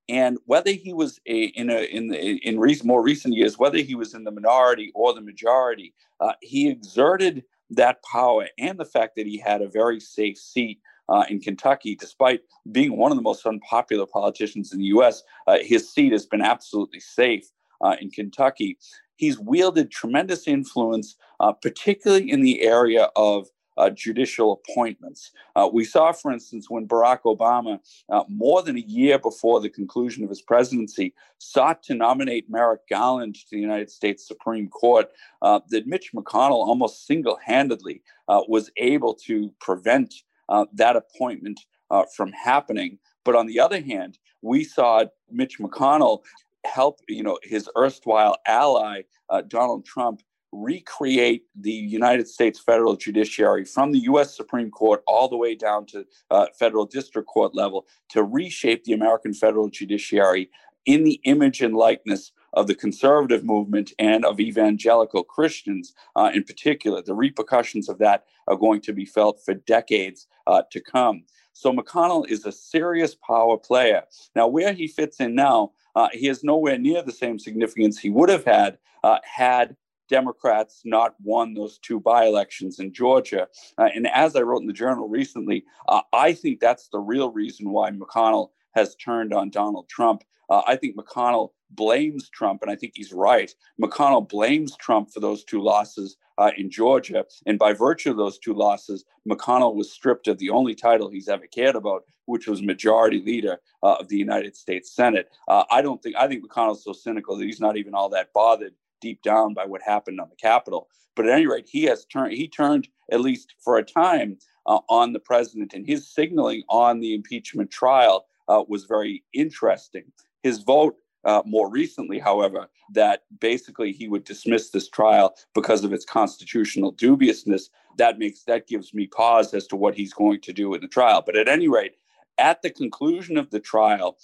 And 0.07 0.37
whether 0.45 0.71
he 0.71 0.93
was 0.93 1.19
a, 1.25 1.45
in 1.45 1.69
a, 1.69 1.83
in 1.85 2.13
in 2.13 2.57
more 2.83 3.01
recent 3.01 3.33
years, 3.33 3.57
whether 3.57 3.77
he 3.77 3.95
was 3.95 4.13
in 4.13 4.23
the 4.23 4.31
minority 4.31 4.91
or 4.93 5.13
the 5.13 5.21
majority, 5.21 5.93
he 6.41 6.69
exerted 6.69 7.43
that 7.71 8.03
power 8.03 8.47
and 8.57 8.77
the 8.77 8.85
fact 8.85 9.15
that 9.15 9.25
he 9.25 9.37
had 9.37 9.61
a 9.61 9.69
very 9.69 9.99
safe 9.99 10.37
seat 10.37 10.79
uh, 11.11 11.25
in 11.29 11.39
Kentucky, 11.39 11.95
despite 11.95 12.41
being 12.71 12.97
one 12.97 13.11
of 13.11 13.17
the 13.17 13.21
most 13.21 13.45
unpopular 13.45 14.05
politicians 14.05 14.71
in 14.71 14.79
the 14.79 14.85
U.S. 14.85 15.23
Uh, 15.45 15.57
his 15.61 15.91
seat 15.91 16.11
has 16.13 16.25
been 16.25 16.41
absolutely 16.41 16.99
safe 16.99 17.45
uh, 17.81 17.95
in 17.99 18.09
Kentucky. 18.09 18.77
He's 19.17 19.37
wielded 19.37 19.91
tremendous 19.91 20.47
influence, 20.47 21.17
uh, 21.39 21.51
particularly 21.51 22.31
in 22.31 22.41
the 22.41 22.61
area 22.61 23.09
of 23.15 23.47
uh, 23.77 23.89
judicial 23.89 24.61
appointments. 24.69 25.31
Uh, 25.55 25.69
we 25.71 25.83
saw, 25.83 26.11
for 26.11 26.31
instance, 26.31 26.69
when 26.69 26.87
Barack 26.87 27.21
Obama, 27.25 27.79
uh, 28.09 28.23
more 28.27 28.61
than 28.61 28.77
a 28.77 28.81
year 28.81 29.17
before 29.17 29.59
the 29.59 29.69
conclusion 29.69 30.23
of 30.23 30.29
his 30.29 30.41
presidency, 30.41 31.13
sought 31.37 31.81
to 31.83 31.93
nominate 31.93 32.49
Merrick 32.49 32.87
Garland 32.89 33.35
to 33.35 33.45
the 33.51 33.59
United 33.59 33.89
States 33.89 34.27
Supreme 34.27 34.67
Court, 34.69 35.09
uh, 35.41 35.59
that 35.69 35.87
Mitch 35.87 36.11
McConnell 36.13 36.65
almost 36.65 37.07
single 37.07 37.37
handedly 37.43 38.01
uh, 38.27 38.41
was 38.47 38.71
able 38.77 39.13
to 39.13 39.51
prevent 39.59 40.13
uh, 40.51 40.65
that 40.73 40.95
appointment 40.95 41.59
uh, 41.89 42.03
from 42.15 42.31
happening. 42.33 42.99
But 43.25 43.35
on 43.35 43.47
the 43.47 43.59
other 43.59 43.81
hand, 43.81 44.19
we 44.41 44.63
saw 44.63 45.05
Mitch 45.31 45.57
McConnell 45.59 46.21
help, 46.65 46.99
you 47.07 47.23
know, 47.23 47.39
his 47.41 47.67
erstwhile 47.75 48.37
ally 48.45 49.01
uh, 49.29 49.41
Donald 49.47 49.85
Trump 49.85 50.21
recreate 50.51 51.45
the 51.55 51.71
United 51.71 52.27
States 52.27 52.59
federal 52.59 52.97
judiciary 52.97 53.63
from 53.63 53.93
the 53.93 53.99
U.S. 53.99 54.35
Supreme 54.35 54.69
Court 54.69 55.01
all 55.07 55.29
the 55.29 55.37
way 55.37 55.55
down 55.55 55.85
to 55.87 56.05
uh, 56.29 56.47
federal 56.59 56.85
district 56.85 57.29
court 57.29 57.55
level 57.55 57.87
to 58.09 58.23
reshape 58.23 58.83
the 58.83 58.91
American 58.91 59.33
federal 59.33 59.69
judiciary 59.69 60.49
in 60.85 61.05
the 61.05 61.21
image 61.23 61.61
and 61.61 61.75
likeness 61.75 62.33
of 62.53 62.67
the 62.67 62.75
conservative 62.75 63.43
movement 63.43 63.93
and 63.99 64.25
of 64.25 64.39
evangelical 64.39 65.23
Christians 65.23 65.93
uh, 66.15 66.31
in 66.33 66.43
particular. 66.43 67.01
The 67.01 67.13
repercussions 67.13 67.89
of 67.89 67.97
that 67.99 68.25
are 68.47 68.57
going 68.57 68.81
to 68.81 68.93
be 68.93 69.05
felt 69.05 69.43
for 69.43 69.53
decades 69.53 70.27
uh, 70.47 70.63
to 70.71 70.81
come. 70.81 71.23
So 71.53 71.71
McConnell 71.71 72.29
is 72.29 72.45
a 72.45 72.51
serious 72.51 73.15
power 73.15 73.57
player. 73.57 74.03
Now, 74.35 74.47
where 74.47 74.73
he 74.73 74.87
fits 74.87 75.19
in 75.19 75.35
now, 75.35 75.71
uh, 75.95 76.07
he 76.13 76.27
is 76.27 76.43
nowhere 76.43 76.77
near 76.77 77.01
the 77.03 77.11
same 77.11 77.37
significance 77.37 77.99
he 77.99 78.09
would 78.09 78.29
have 78.29 78.45
had 78.45 78.77
uh, 79.03 79.17
had 79.23 79.75
Democrats 80.11 80.81
not 80.83 81.15
won 81.23 81.53
those 81.53 81.79
two 81.79 81.99
by 81.99 82.25
elections 82.25 82.79
in 82.79 82.93
Georgia. 82.93 83.47
Uh, 83.77 83.89
and 83.95 84.07
as 84.07 84.35
I 84.35 84.41
wrote 84.41 84.61
in 84.61 84.67
the 84.67 84.73
journal 84.73 85.07
recently, 85.07 85.63
uh, 85.87 86.01
I 86.11 86.33
think 86.33 86.59
that's 86.59 86.89
the 86.89 86.99
real 86.99 87.31
reason 87.31 87.71
why 87.71 87.91
McConnell 87.91 88.49
has 88.73 88.95
turned 88.95 89.33
on 89.33 89.49
Donald 89.49 89.87
Trump. 89.89 90.23
Uh, 90.49 90.61
I 90.67 90.75
think 90.75 90.97
McConnell 90.97 91.51
blames 91.69 92.29
Trump, 92.29 92.61
and 92.61 92.69
I 92.69 92.75
think 92.75 92.93
he's 92.95 93.13
right. 93.13 93.53
McConnell 93.81 94.27
blames 94.27 94.75
Trump 94.75 95.11
for 95.13 95.21
those 95.21 95.45
two 95.45 95.61
losses 95.61 96.17
uh, 96.37 96.51
in 96.57 96.69
Georgia. 96.69 97.25
And 97.45 97.57
by 97.57 97.71
virtue 97.71 98.11
of 98.11 98.17
those 98.17 98.37
two 98.37 98.53
losses, 98.53 99.05
McConnell 99.29 99.75
was 99.75 99.91
stripped 99.91 100.27
of 100.27 100.37
the 100.39 100.49
only 100.49 100.75
title 100.75 101.09
he's 101.09 101.29
ever 101.29 101.47
cared 101.47 101.75
about, 101.75 102.03
which 102.25 102.47
was 102.47 102.61
majority 102.61 103.21
leader 103.21 103.59
uh, 103.81 103.93
of 103.93 104.09
the 104.09 104.17
United 104.17 104.55
States 104.55 104.93
Senate. 104.93 105.29
Uh, 105.47 105.63
I 105.71 105.81
don't 105.81 106.03
think, 106.03 106.15
I 106.17 106.27
think 106.27 106.45
McConnell's 106.45 106.83
so 106.83 106.93
cynical 106.93 107.37
that 107.37 107.45
he's 107.45 107.61
not 107.61 107.77
even 107.77 107.95
all 107.95 108.09
that 108.09 108.33
bothered 108.33 108.73
deep 108.99 109.21
down 109.21 109.53
by 109.53 109.65
what 109.65 109.81
happened 109.81 110.19
on 110.19 110.29
the 110.29 110.35
Capitol. 110.35 110.89
But 111.15 111.27
at 111.27 111.33
any 111.33 111.47
rate, 111.47 111.67
he 111.69 111.83
has 111.83 112.05
turned, 112.05 112.33
he 112.33 112.47
turned, 112.47 112.87
at 113.11 113.21
least 113.21 113.55
for 113.59 113.77
a 113.77 113.83
time, 113.83 114.37
uh, 114.65 114.79
on 114.89 115.13
the 115.13 115.19
president, 115.19 115.73
and 115.73 115.85
his 115.87 116.13
signaling 116.13 116.63
on 116.69 116.99
the 116.99 117.13
impeachment 117.13 117.71
trial 117.71 118.25
uh, 118.51 118.63
was 118.67 118.85
very 118.85 119.23
interesting. 119.33 120.03
His 120.43 120.59
vote 120.59 120.95
uh, 121.23 121.41
more 121.45 121.69
recently, 121.69 122.19
however, 122.19 122.67
that 122.93 123.21
basically 123.39 123.91
he 123.91 124.07
would 124.07 124.23
dismiss 124.23 124.69
this 124.69 124.89
trial 124.89 125.35
because 125.53 125.83
of 125.83 125.93
its 125.93 126.05
constitutional 126.05 126.91
dubiousness. 126.91 127.69
That 127.97 128.19
makes 128.19 128.43
that 128.43 128.67
gives 128.67 128.93
me 128.93 129.07
pause 129.07 129.53
as 129.53 129.67
to 129.67 129.75
what 129.75 129.95
he's 129.95 130.13
going 130.13 130.41
to 130.41 130.53
do 130.53 130.73
in 130.73 130.81
the 130.81 130.87
trial. 130.87 131.21
But 131.25 131.35
at 131.35 131.47
any 131.47 131.67
rate, 131.67 131.95
at 132.37 132.61
the 132.61 132.71
conclusion 132.71 133.37
of 133.37 133.49
the 133.51 133.59
trial, 133.59 134.17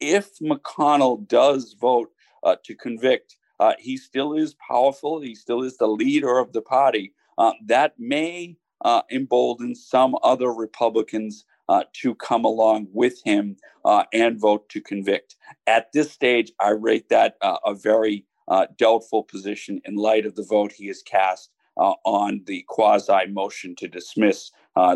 if 0.00 0.38
McConnell 0.38 1.26
does 1.26 1.74
vote 1.80 2.10
uh, 2.42 2.56
to 2.64 2.74
convict, 2.74 3.36
uh, 3.58 3.72
he 3.78 3.96
still 3.96 4.34
is 4.34 4.54
powerful. 4.54 5.20
He 5.20 5.34
still 5.34 5.62
is 5.62 5.78
the 5.78 5.86
leader 5.86 6.38
of 6.38 6.52
the 6.52 6.62
party. 6.62 7.14
Uh, 7.38 7.52
that 7.66 7.94
may 7.98 8.56
uh, 8.84 9.02
embolden 9.10 9.74
some 9.74 10.14
other 10.22 10.52
Republicans 10.52 11.46
uh, 11.68 11.84
to 11.94 12.14
come 12.16 12.44
along 12.44 12.88
with 12.92 13.20
him 13.24 13.56
uh, 13.84 14.04
and 14.12 14.40
vote 14.40 14.68
to 14.70 14.80
convict. 14.80 15.36
At 15.66 15.92
this 15.92 16.10
stage, 16.10 16.52
I 16.60 16.70
rate 16.70 17.08
that 17.08 17.36
uh, 17.40 17.58
a 17.64 17.74
very 17.74 18.24
uh, 18.48 18.66
doubtful 18.76 19.22
position 19.22 19.80
in 19.84 19.96
light 19.96 20.26
of 20.26 20.34
the 20.34 20.44
vote 20.44 20.72
he 20.72 20.88
has 20.88 21.02
cast 21.02 21.50
uh, 21.76 21.94
on 22.04 22.42
the 22.46 22.64
quasi 22.68 23.26
motion 23.28 23.74
to 23.76 23.88
dismiss 23.88 24.50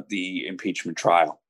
the 0.08 0.46
impeachment 0.46 0.98
trial. 0.98 1.40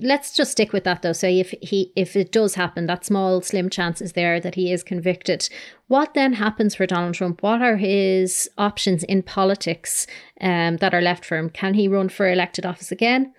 Let's 0.00 0.36
just 0.36 0.52
stick 0.52 0.72
with 0.72 0.84
that 0.84 1.02
though. 1.02 1.12
So 1.12 1.26
if 1.26 1.52
he 1.60 1.92
if 1.96 2.14
it 2.14 2.30
does 2.30 2.54
happen 2.54 2.86
that 2.86 3.04
small 3.04 3.40
slim 3.40 3.68
chance 3.68 4.00
is 4.00 4.12
there 4.12 4.38
that 4.38 4.54
he 4.54 4.72
is 4.72 4.84
convicted 4.84 5.48
what 5.88 6.14
then 6.14 6.34
happens 6.34 6.76
for 6.76 6.86
donald 6.86 7.14
trump? 7.14 7.42
What 7.42 7.62
are 7.62 7.76
his 7.76 8.48
options 8.56 9.02
in 9.02 9.22
politics 9.24 10.06
um, 10.40 10.76
that 10.76 10.94
are 10.94 11.02
left 11.02 11.24
for 11.24 11.36
him? 11.36 11.50
Can 11.50 11.74
he 11.74 11.88
run 11.88 12.08
for 12.08 12.30
elected 12.30 12.64
office 12.64 12.92
again 12.92 13.34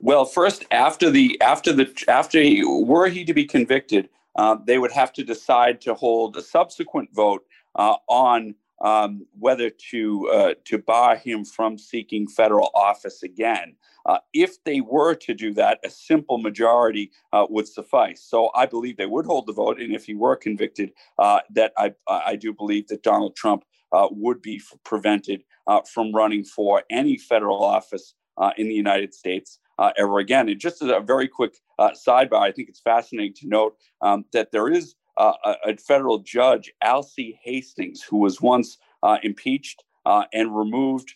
well 0.00 0.24
first 0.24 0.64
after 0.70 1.10
the 1.10 1.40
after 1.40 1.72
the 1.72 1.90
after 2.08 2.40
he 2.40 2.64
were 2.64 3.08
he 3.08 3.24
to 3.24 3.34
be 3.34 3.44
convicted 3.44 4.08
uh, 4.36 4.56
they 4.64 4.78
would 4.78 4.92
have 4.92 5.12
to 5.12 5.24
decide 5.24 5.80
to 5.80 5.94
hold 5.94 6.36
a 6.36 6.42
subsequent 6.42 7.12
vote 7.14 7.44
uh, 7.74 7.96
on 8.08 8.54
um, 8.80 9.26
whether 9.38 9.70
to 9.70 10.28
uh, 10.28 10.54
to 10.64 10.78
bar 10.78 11.16
him 11.16 11.44
from 11.44 11.78
seeking 11.78 12.26
federal 12.26 12.70
office 12.74 13.22
again. 13.22 13.76
Uh, 14.04 14.18
if 14.32 14.62
they 14.64 14.80
were 14.80 15.14
to 15.14 15.32
do 15.32 15.54
that, 15.54 15.78
a 15.84 15.90
simple 15.90 16.38
majority 16.38 17.12
uh, 17.32 17.46
would 17.48 17.68
suffice. 17.68 18.20
So 18.20 18.50
I 18.56 18.66
believe 18.66 18.96
they 18.96 19.06
would 19.06 19.26
hold 19.26 19.46
the 19.46 19.52
vote, 19.52 19.80
and 19.80 19.94
if 19.94 20.06
he 20.06 20.14
were 20.14 20.34
convicted, 20.34 20.92
uh, 21.18 21.40
that 21.50 21.72
I 21.78 21.94
I 22.08 22.34
do 22.36 22.52
believe 22.52 22.88
that 22.88 23.02
Donald 23.02 23.36
Trump 23.36 23.64
would 24.10 24.40
be 24.40 24.60
prevented 24.84 25.44
from 25.92 26.12
running 26.12 26.44
for 26.44 26.82
any 26.90 27.18
federal 27.18 27.62
office 27.62 28.14
in 28.56 28.66
the 28.68 28.74
United 28.74 29.14
States. 29.14 29.60
Ever 29.96 30.18
again. 30.18 30.48
And 30.48 30.60
just 30.60 30.82
as 30.82 30.88
a 30.88 31.00
very 31.00 31.28
quick 31.28 31.56
sidebar, 31.80 32.40
I 32.40 32.52
think 32.52 32.68
it's 32.68 32.80
fascinating 32.80 33.34
to 33.34 33.48
note 33.48 33.76
um, 34.00 34.24
that 34.32 34.52
there 34.52 34.68
is 34.68 34.94
uh, 35.16 35.32
a, 35.44 35.54
a, 35.66 35.76
federal 35.76 36.18
judge, 36.18 36.72
Alcee 36.82 37.38
Hastings, 37.42 38.02
who 38.02 38.16
was 38.18 38.40
once 38.40 38.78
uh, 39.02 39.18
impeached 39.22 39.84
uh, 40.06 40.24
and 40.32 40.56
removed 40.56 41.14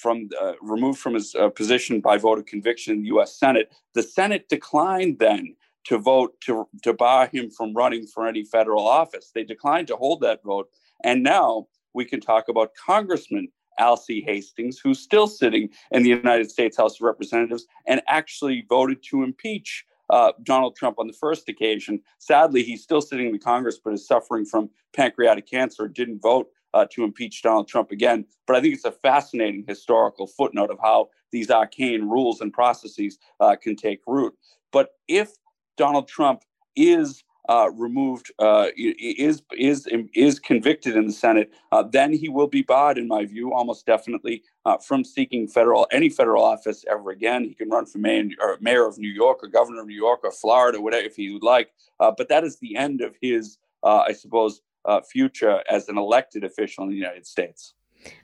from 0.00 0.30
uh, 0.40 0.54
removed 0.62 0.98
from 0.98 1.14
his 1.14 1.34
uh, 1.34 1.48
position 1.50 2.00
by 2.00 2.16
vote 2.16 2.38
of 2.38 2.46
conviction 2.46 2.94
in 2.94 3.02
the 3.02 3.08
U.S. 3.08 3.38
Senate. 3.38 3.72
The 3.94 4.02
Senate 4.02 4.48
declined 4.48 5.18
then 5.18 5.54
to 5.84 5.98
vote 5.98 6.40
to 6.42 6.66
to 6.82 6.92
bar 6.92 7.26
him 7.26 7.50
from 7.50 7.74
running 7.74 8.06
for 8.06 8.26
any 8.26 8.44
federal 8.44 8.86
office. 8.86 9.30
They 9.34 9.44
declined 9.44 9.88
to 9.88 9.96
hold 9.96 10.20
that 10.22 10.42
vote, 10.42 10.68
and 11.04 11.22
now 11.22 11.68
we 11.92 12.04
can 12.04 12.20
talk 12.20 12.48
about 12.48 12.74
Congressman 12.74 13.48
Alcee 13.80 14.22
Hastings, 14.24 14.78
who's 14.78 15.00
still 15.00 15.26
sitting 15.26 15.70
in 15.90 16.02
the 16.02 16.10
United 16.10 16.50
States 16.50 16.76
House 16.76 16.96
of 16.96 17.02
Representatives 17.02 17.66
and 17.86 18.00
actually 18.06 18.64
voted 18.68 19.02
to 19.04 19.22
impeach 19.22 19.84
uh, 20.10 20.32
Donald 20.42 20.76
Trump 20.76 20.98
on 20.98 21.06
the 21.06 21.12
first 21.12 21.48
occasion. 21.48 22.00
Sadly, 22.18 22.62
he's 22.62 22.82
still 22.82 23.00
sitting 23.00 23.26
in 23.26 23.32
the 23.32 23.38
Congress, 23.38 23.78
but 23.82 23.94
is 23.94 24.06
suffering 24.06 24.44
from 24.44 24.70
pancreatic 24.92 25.48
cancer. 25.48 25.88
Didn't 25.88 26.20
vote 26.20 26.48
uh, 26.74 26.86
to 26.92 27.04
impeach 27.04 27.42
Donald 27.42 27.68
Trump 27.68 27.90
again. 27.90 28.24
But 28.46 28.56
I 28.56 28.60
think 28.60 28.74
it's 28.74 28.84
a 28.84 28.92
fascinating 28.92 29.64
historical 29.66 30.26
footnote 30.26 30.70
of 30.70 30.78
how 30.82 31.08
these 31.32 31.50
arcane 31.50 32.08
rules 32.08 32.40
and 32.40 32.52
processes 32.52 33.18
uh, 33.38 33.56
can 33.56 33.76
take 33.76 34.00
root. 34.06 34.34
But 34.72 34.90
if 35.08 35.32
Donald 35.76 36.08
Trump 36.08 36.42
is 36.76 37.22
uh, 37.48 37.70
removed, 37.72 38.30
uh, 38.38 38.68
is 38.76 39.42
is 39.56 39.88
is 40.14 40.38
convicted 40.38 40.96
in 40.96 41.06
the 41.06 41.12
Senate, 41.12 41.50
uh, 41.72 41.82
then 41.82 42.12
he 42.12 42.28
will 42.28 42.46
be 42.46 42.62
barred, 42.62 42.98
in 42.98 43.08
my 43.08 43.24
view, 43.24 43.52
almost 43.52 43.86
definitely 43.86 44.42
uh, 44.64 44.76
from 44.76 45.04
seeking 45.04 45.48
federal 45.48 45.86
any 45.90 46.08
federal 46.08 46.44
office 46.44 46.84
ever 46.90 47.10
again. 47.10 47.44
He 47.44 47.54
can 47.54 47.70
run 47.70 47.86
for 47.86 47.98
mayor, 47.98 48.28
or 48.40 48.58
mayor 48.60 48.86
of 48.86 48.98
New 48.98 49.08
York, 49.08 49.38
or 49.42 49.48
governor 49.48 49.80
of 49.80 49.86
New 49.86 49.94
York, 49.94 50.20
or 50.22 50.32
Florida, 50.32 50.80
whatever 50.80 51.04
if 51.04 51.16
he 51.16 51.32
would 51.32 51.42
like. 51.42 51.70
but 51.98 52.28
that 52.28 52.44
is 52.44 52.58
the 52.58 52.76
end 52.76 53.00
of 53.00 53.14
his, 53.20 53.58
I 53.82 54.12
suppose, 54.12 54.62
uh, 54.84 55.00
future 55.00 55.62
as 55.68 55.88
an 55.88 55.98
elected 55.98 56.44
official 56.44 56.84
in 56.84 56.90
the 56.90 56.96
United 56.96 57.26
States. 57.26 57.74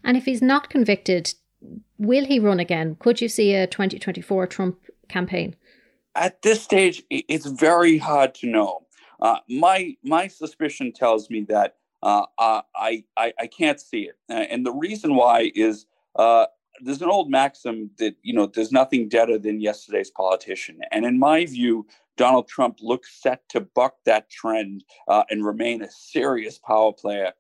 And 0.03 0.17
if 0.17 0.25
he's 0.25 0.43
not 0.43 0.71
convicted, 0.71 1.35
will 1.99 2.25
he 2.25 2.39
run 2.39 2.61
again? 2.61 2.97
Could 2.99 3.21
you 3.21 3.29
see 3.29 3.55
a 3.55 3.67
2024 3.67 4.47
Trump 4.47 4.79
campaign? 5.09 5.57
At 6.15 6.41
this 6.41 6.63
stage, 6.63 7.03
it's 7.11 7.47
very 7.47 7.99
hard 7.99 8.35
to 8.37 8.47
know. 8.47 8.86
Uh, 9.21 9.39
my 9.49 9.97
my 10.03 10.29
suspicion 10.29 10.93
tells 10.93 11.31
me 11.31 11.43
that 11.49 11.77
uh, 12.03 12.27
I, 12.39 13.05
I 13.17 13.33
I 13.39 13.47
can't 13.47 13.81
see 13.81 14.03
it, 14.03 14.17
uh, 14.31 14.35
and 14.35 14.65
the 14.67 14.73
reason 14.73 15.15
why 15.15 15.53
is 15.55 15.87
uh, 16.17 16.47
there's 16.83 17.03
an 17.03 17.09
old 17.09 17.31
maxim 17.31 17.91
that 17.99 18.15
you 18.23 18.35
know 18.35 18.47
there's 18.47 18.73
nothing 18.73 19.09
deader 19.09 19.39
than 19.39 19.61
yesterday's 19.61 20.11
politician, 20.11 20.81
and 20.91 21.05
in 21.05 21.19
my 21.19 21.47
view, 21.47 21.87
Donald 22.17 22.49
Trump 22.49 22.79
looks 22.81 23.23
set 23.23 23.49
to 23.51 23.61
buck 23.61 23.97
that 24.05 24.31
trend 24.31 24.85
uh, 25.09 25.25
and 25.31 25.45
remain 25.45 25.83
a 25.83 25.91
serious 25.91 26.59
power 26.59 26.93
player 26.93 27.33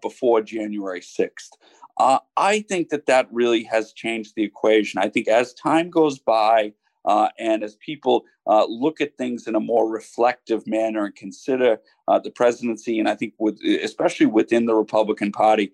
before 0.00 0.40
January 0.40 1.00
6th. 1.00 1.50
Uh, 1.98 2.18
I 2.36 2.60
think 2.60 2.88
that 2.90 3.06
that 3.06 3.28
really 3.32 3.64
has 3.64 3.92
changed 3.92 4.34
the 4.34 4.44
equation. 4.44 5.00
I 5.00 5.08
think 5.08 5.28
as 5.28 5.52
time 5.54 5.90
goes 5.90 6.18
by 6.18 6.72
uh, 7.04 7.28
and 7.38 7.62
as 7.62 7.76
people 7.76 8.24
uh, 8.46 8.64
look 8.66 9.00
at 9.00 9.16
things 9.16 9.46
in 9.46 9.54
a 9.54 9.60
more 9.60 9.90
reflective 9.90 10.66
manner 10.66 11.04
and 11.04 11.14
consider 11.14 11.78
uh, 12.08 12.18
the 12.18 12.30
presidency, 12.30 12.98
and 12.98 13.08
I 13.08 13.14
think 13.14 13.34
with, 13.38 13.58
especially 13.82 14.26
within 14.26 14.66
the 14.66 14.74
Republican 14.74 15.32
Party, 15.32 15.72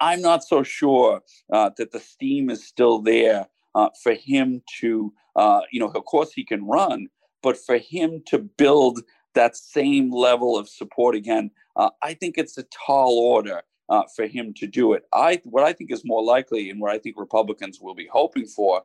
I'm 0.00 0.22
not 0.22 0.44
so 0.44 0.62
sure 0.62 1.22
that 1.50 1.90
the 1.92 2.00
steam 2.00 2.50
is 2.50 2.66
still 2.66 3.00
there 3.00 3.48
for 4.02 4.14
him 4.14 4.62
to, 4.80 5.12
you 5.72 5.80
know, 5.80 5.88
of 5.88 6.04
course 6.04 6.32
he 6.32 6.44
can 6.44 6.64
run, 6.66 7.08
but 7.42 7.56
for 7.56 7.78
him 7.78 8.22
to 8.26 8.38
build 8.38 9.00
that 9.36 9.56
same 9.56 10.10
level 10.10 10.58
of 10.58 10.68
support 10.68 11.14
again, 11.14 11.50
uh, 11.76 11.90
I 12.02 12.14
think 12.14 12.36
it's 12.36 12.58
a 12.58 12.64
tall 12.64 13.18
order 13.18 13.62
uh, 13.88 14.02
for 14.16 14.26
him 14.26 14.52
to 14.54 14.66
do 14.66 14.94
it. 14.94 15.04
I 15.12 15.40
what 15.44 15.62
I 15.62 15.72
think 15.72 15.92
is 15.92 16.04
more 16.04 16.24
likely, 16.24 16.70
and 16.70 16.80
what 16.80 16.90
I 16.90 16.98
think 16.98 17.16
Republicans 17.16 17.80
will 17.80 17.94
be 17.94 18.08
hoping 18.10 18.46
for, 18.46 18.82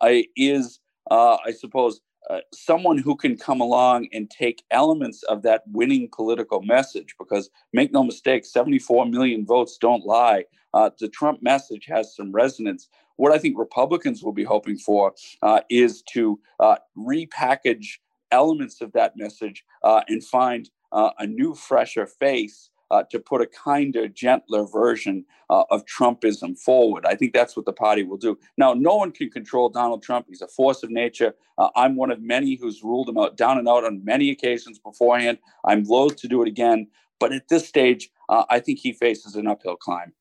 uh, 0.00 0.22
is 0.36 0.78
uh, 1.10 1.36
I 1.44 1.52
suppose 1.52 2.00
uh, 2.30 2.40
someone 2.52 2.96
who 2.96 3.16
can 3.16 3.36
come 3.36 3.60
along 3.60 4.08
and 4.12 4.30
take 4.30 4.64
elements 4.70 5.22
of 5.24 5.42
that 5.42 5.62
winning 5.72 6.08
political 6.10 6.62
message. 6.62 7.14
Because 7.18 7.50
make 7.72 7.92
no 7.92 8.02
mistake, 8.02 8.46
74 8.46 9.06
million 9.06 9.44
votes 9.44 9.76
don't 9.78 10.06
lie. 10.06 10.44
Uh, 10.72 10.90
the 10.98 11.08
Trump 11.08 11.42
message 11.42 11.84
has 11.86 12.16
some 12.16 12.32
resonance. 12.32 12.88
What 13.16 13.32
I 13.32 13.38
think 13.38 13.58
Republicans 13.58 14.22
will 14.22 14.32
be 14.32 14.42
hoping 14.42 14.78
for 14.78 15.14
uh, 15.42 15.60
is 15.70 16.02
to 16.14 16.40
uh, 16.58 16.76
repackage 16.96 17.98
elements 18.32 18.80
of 18.80 18.90
that 18.92 19.12
message 19.16 19.64
uh, 19.82 20.00
and 20.08 20.24
find 20.24 20.70
a 21.18 21.26
new, 21.26 21.54
fresher 21.56 22.06
face 22.06 22.70
uh, 22.90 23.02
to 23.10 23.18
put 23.18 23.40
a 23.40 23.46
kinder, 23.46 24.08
gentler 24.08 24.66
version 24.66 25.24
uh, 25.50 25.64
of 25.70 25.84
Trumpism 25.86 26.58
forward. 26.58 27.04
I 27.06 27.14
think 27.14 27.32
that's 27.32 27.56
what 27.56 27.66
the 27.66 27.72
party 27.72 28.02
will 28.02 28.16
do. 28.16 28.38
Now, 28.56 28.74
no 28.74 28.96
one 28.96 29.12
can 29.12 29.30
control 29.30 29.68
Donald 29.68 30.02
Trump. 30.02 30.26
He's 30.28 30.42
a 30.42 30.48
force 30.48 30.82
of 30.82 30.90
nature. 30.90 31.34
Uh, 31.58 31.68
I'm 31.76 31.96
one 31.96 32.10
of 32.10 32.20
many 32.20 32.56
who's 32.56 32.82
ruled 32.82 33.08
him 33.08 33.18
out 33.18 33.36
down 33.36 33.58
and 33.58 33.68
out 33.68 33.84
on 33.84 34.04
many 34.04 34.30
occasions 34.30 34.78
beforehand. 34.78 35.38
I'm 35.64 35.84
loath 35.84 36.16
to 36.16 36.28
do 36.28 36.42
it 36.42 36.48
again. 36.48 36.88
But 37.20 37.32
at 37.32 37.48
this 37.48 37.66
stage, 37.66 38.10
uh, 38.28 38.44
I 38.50 38.60
think 38.60 38.80
he 38.80 38.92
faces 38.92 39.36
an 39.36 39.46
uphill 39.46 39.76
climb. 39.76 40.12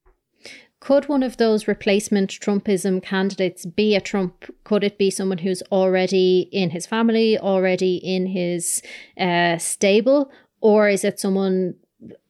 Could 0.80 1.08
one 1.08 1.24
of 1.24 1.38
those 1.38 1.66
replacement 1.66 2.30
Trumpism 2.30 3.02
candidates 3.02 3.66
be 3.66 3.96
a 3.96 4.02
Trump? 4.02 4.54
Could 4.66 4.84
it 4.84 4.98
be 4.98 5.10
someone 5.10 5.38
who's 5.38 5.64
already 5.72 6.50
in 6.52 6.72
his 6.72 6.86
family, 6.86 7.40
already 7.40 7.96
in 7.96 8.28
his 8.28 8.82
uh, 9.18 9.58
stable? 9.58 10.30
Or 10.60 10.90
is 10.90 11.06
it 11.06 11.22
someone 11.22 11.76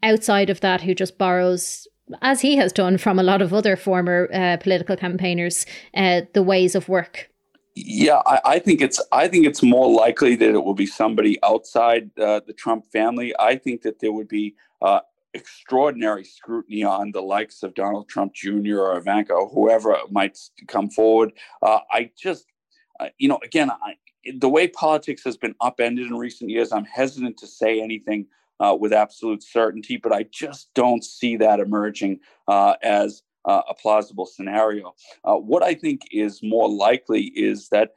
outside 0.02 0.50
of 0.50 0.62
that 0.62 0.82
who 0.82 0.94
just 0.94 1.18
borrows, 1.18 1.88
as 2.22 2.42
he 2.42 2.56
has 2.58 2.72
done 2.72 2.98
from 2.98 3.20
a 3.20 3.24
lot 3.24 3.42
of 3.42 3.54
other 3.54 3.76
former 3.76 4.30
uh, 4.34 4.58
political 4.58 4.96
campaigners, 4.96 5.66
uh, 5.96 6.22
the 6.34 6.44
ways 6.44 6.76
of 6.76 6.90
work? 6.90 7.30
Yeah, 7.76 8.22
I, 8.26 8.40
I, 8.46 8.60
think 8.60 8.82
it's 8.82 9.02
I 9.12 9.28
think 9.28 9.48
it's 9.48 9.64
more 9.64 9.92
likely 9.92 10.36
that 10.36 10.50
it 10.50 10.64
will 10.64 10.76
be 10.76 10.86
somebody 10.86 11.40
outside 11.44 12.12
uh, 12.20 12.42
the 12.46 12.54
Trump 12.54 12.86
family. 12.92 13.34
I 13.40 13.56
think 13.56 13.82
that 13.82 14.00
there 14.00 14.12
would 14.12 14.28
be 14.28 14.56
uh, 14.82 15.00
extraordinary 15.34 16.24
scrutiny 16.24 16.84
on 16.84 17.12
the 17.12 17.22
likes 17.22 17.64
of 17.64 17.74
Donald 17.74 18.08
Trump 18.08 18.34
Jr. 18.34 18.80
or 18.80 18.98
Ivanka 18.98 19.34
or 19.34 19.50
whoever 19.50 19.98
might 20.12 20.38
come 20.68 20.90
forward. 20.90 21.34
Uh, 21.62 21.80
I 21.92 22.12
just, 22.16 22.46
uh, 23.00 23.08
you 23.18 23.28
know, 23.28 23.40
again, 23.44 23.72
I, 23.72 23.96
the 24.38 24.50
way 24.50 24.68
politics 24.68 25.24
has 25.24 25.38
been 25.38 25.56
upended 25.60 26.08
in 26.08 26.16
recent 26.16 26.50
years, 26.50 26.72
I'm 26.72 26.86
hesitant 26.86 27.38
to 27.38 27.48
say 27.48 27.82
anything 27.82 28.28
uh, 28.64 28.76
with 28.82 28.94
absolute 28.94 29.44
certainty, 29.44 29.96
but 30.04 30.14
I 30.20 30.24
just 30.44 30.64
don't 30.74 31.04
see 31.04 31.34
that 31.38 31.60
emerging 31.60 32.14
uh, 32.48 32.74
as 32.82 33.10
uh, 33.52 33.64
a 33.70 33.74
plausible 33.74 34.28
scenario. 34.36 34.86
Uh, 35.28 35.36
what 35.52 35.64
I 35.64 35.74
think 35.74 36.00
is 36.12 36.34
more 36.42 36.70
likely 36.88 37.24
is 37.50 37.58
that, 37.70 37.90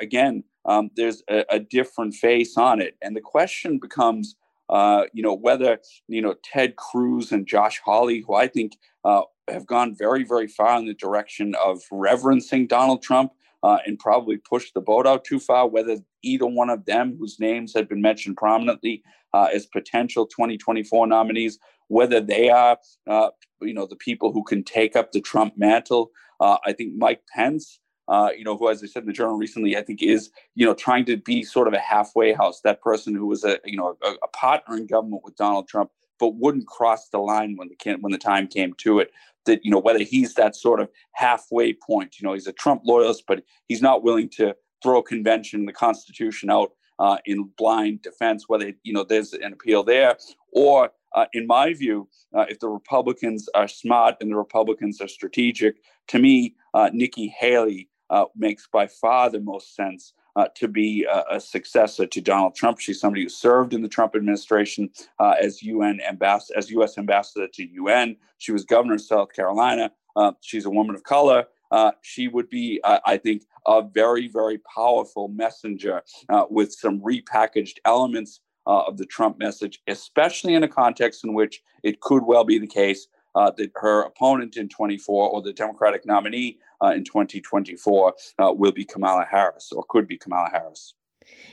again, 0.00 0.44
um, 0.64 0.90
there's 0.98 1.20
a, 1.28 1.44
a 1.56 1.58
different 1.58 2.14
face 2.14 2.56
on 2.56 2.80
it. 2.80 2.94
And 3.02 3.16
the 3.16 3.20
question 3.20 3.80
becomes, 3.86 4.36
uh, 4.68 5.02
you 5.12 5.22
know, 5.24 5.34
whether, 5.34 5.72
you 6.06 6.22
know, 6.22 6.34
Ted 6.52 6.76
Cruz 6.76 7.32
and 7.32 7.50
Josh 7.54 7.80
Hawley, 7.84 8.22
who 8.24 8.34
I 8.34 8.46
think 8.46 8.70
uh, 9.04 9.22
have 9.48 9.66
gone 9.66 9.96
very, 10.04 10.24
very 10.24 10.46
far 10.46 10.78
in 10.78 10.86
the 10.86 10.94
direction 10.94 11.56
of 11.56 11.82
reverencing 11.90 12.68
Donald 12.68 13.02
Trump, 13.02 13.32
uh, 13.64 13.78
and 13.86 13.98
probably 13.98 14.36
pushed 14.36 14.72
the 14.74 14.80
boat 14.80 15.06
out 15.06 15.24
too 15.24 15.40
far. 15.40 15.68
Whether 15.68 15.96
either 16.22 16.46
one 16.46 16.70
of 16.70 16.84
them, 16.84 17.16
whose 17.18 17.38
names 17.40 17.74
had 17.74 17.88
been 17.88 18.02
mentioned 18.02 18.36
prominently 18.36 19.02
uh, 19.34 19.48
as 19.52 19.66
potential 19.66 20.26
2024 20.26 21.06
nominees, 21.06 21.58
whether 21.88 22.20
they 22.20 22.50
are, 22.50 22.78
uh, 23.08 23.28
you 23.60 23.74
know, 23.74 23.86
the 23.86 23.96
people 23.96 24.32
who 24.32 24.42
can 24.42 24.62
take 24.62 24.96
up 24.96 25.12
the 25.12 25.20
Trump 25.20 25.54
mantle. 25.56 26.10
Uh, 26.40 26.56
I 26.66 26.72
think 26.72 26.94
Mike 26.96 27.22
Pence. 27.34 27.78
Uh, 28.08 28.30
you 28.36 28.42
know, 28.42 28.56
who, 28.56 28.68
as 28.68 28.82
I 28.82 28.88
said 28.88 29.04
in 29.04 29.06
the 29.06 29.12
journal 29.12 29.36
recently, 29.36 29.76
I 29.76 29.80
think 29.80 30.02
is, 30.02 30.30
you 30.56 30.66
know, 30.66 30.74
trying 30.74 31.04
to 31.04 31.16
be 31.16 31.44
sort 31.44 31.68
of 31.68 31.72
a 31.72 31.78
halfway 31.78 32.32
house. 32.32 32.60
That 32.62 32.82
person 32.82 33.14
who 33.14 33.26
was 33.26 33.44
a, 33.44 33.60
you 33.64 33.76
know, 33.76 33.96
a, 34.02 34.14
a 34.24 34.28
partner 34.28 34.76
in 34.76 34.88
government 34.88 35.22
with 35.24 35.36
Donald 35.36 35.68
Trump, 35.68 35.90
but 36.18 36.34
wouldn't 36.34 36.66
cross 36.66 37.08
the 37.08 37.18
line 37.18 37.56
when 37.56 37.68
the 37.68 37.96
when 38.00 38.12
the 38.12 38.18
time 38.18 38.48
came 38.48 38.74
to 38.78 38.98
it. 38.98 39.12
That 39.46 39.64
you 39.64 39.70
know 39.70 39.78
whether 39.78 40.02
he's 40.02 40.34
that 40.34 40.56
sort 40.56 40.80
of 40.80 40.88
halfway 41.14 41.74
point. 41.74 42.20
You 42.20 42.26
know, 42.26 42.34
he's 42.34 42.48
a 42.48 42.52
Trump 42.52 42.82
loyalist, 42.84 43.24
but 43.26 43.44
he's 43.68 43.80
not 43.80 44.02
willing 44.02 44.28
to 44.30 44.54
throw 44.82 44.98
a 44.98 45.02
convention, 45.02 45.66
the 45.66 45.72
Constitution 45.72 46.50
out 46.50 46.72
uh, 46.98 47.18
in 47.26 47.50
blind 47.56 48.02
defense. 48.02 48.44
Whether 48.48 48.72
you 48.82 48.92
know 48.92 49.04
there's 49.04 49.32
an 49.32 49.52
appeal 49.52 49.82
there, 49.82 50.16
or 50.52 50.90
uh, 51.14 51.26
in 51.32 51.46
my 51.46 51.74
view, 51.74 52.08
uh, 52.34 52.46
if 52.48 52.60
the 52.60 52.68
Republicans 52.68 53.48
are 53.54 53.68
smart 53.68 54.16
and 54.20 54.30
the 54.30 54.36
Republicans 54.36 55.00
are 55.00 55.08
strategic, 55.08 55.76
to 56.08 56.18
me, 56.18 56.54
uh, 56.74 56.90
Nikki 56.92 57.28
Haley 57.28 57.88
uh, 58.10 58.26
makes 58.36 58.66
by 58.66 58.86
far 58.86 59.30
the 59.30 59.40
most 59.40 59.74
sense 59.74 60.14
uh, 60.36 60.46
to 60.54 60.66
be 60.66 61.06
a, 61.30 61.38
successor 61.38 62.06
to 62.06 62.20
Donald 62.20 62.54
Trump. 62.54 62.78
She's 62.78 62.98
somebody 62.98 63.22
who 63.22 63.28
served 63.28 63.74
in 63.74 63.82
the 63.82 63.88
Trump 63.88 64.14
administration 64.16 64.88
as 65.20 65.62
UN 65.62 66.00
ambassador, 66.00 66.58
as 66.58 66.70
U.S. 66.70 66.96
ambassador 66.96 67.46
to 67.48 67.64
UN. 67.64 68.16
She 68.38 68.50
was 68.50 68.64
governor 68.64 68.94
of 68.94 69.02
South 69.02 69.34
Carolina. 69.34 69.92
She's 70.40 70.64
a 70.64 70.70
woman 70.70 70.94
of 70.94 71.02
color. 71.02 71.44
Uh, 71.72 71.90
she 72.02 72.28
would 72.28 72.48
be, 72.48 72.80
uh, 72.84 73.00
I 73.04 73.16
think, 73.16 73.42
a 73.66 73.82
very, 73.82 74.28
very 74.28 74.60
powerful 74.74 75.28
messenger 75.28 76.02
uh, 76.28 76.44
with 76.48 76.72
some 76.72 77.00
repackaged 77.00 77.78
elements 77.84 78.40
of 78.64 78.96
the 78.96 79.06
Trump 79.06 79.38
message, 79.38 79.80
especially 79.88 80.54
in 80.54 80.62
a 80.62 80.68
context 80.68 81.24
in 81.24 81.34
which 81.34 81.62
it 81.82 82.00
could 82.00 82.22
well 82.24 82.44
be 82.44 82.58
the 82.58 82.66
case 82.66 83.08
uh, 83.34 83.50
that 83.56 83.70
her 83.76 84.02
opponent 84.02 84.56
in 84.56 84.68
24 84.68 85.30
or 85.30 85.42
the 85.42 85.52
Democratic 85.52 86.06
nominee 86.06 86.58
uh, 86.82 86.88
in 86.88 87.04
2024 87.04 88.14
uh, 88.38 88.52
will 88.52 88.72
be 88.72 88.84
Kamala 88.84 89.26
Harris 89.30 89.72
or 89.72 89.84
could 89.88 90.06
be 90.06 90.16
Kamala 90.16 90.50
Harris. 90.50 90.94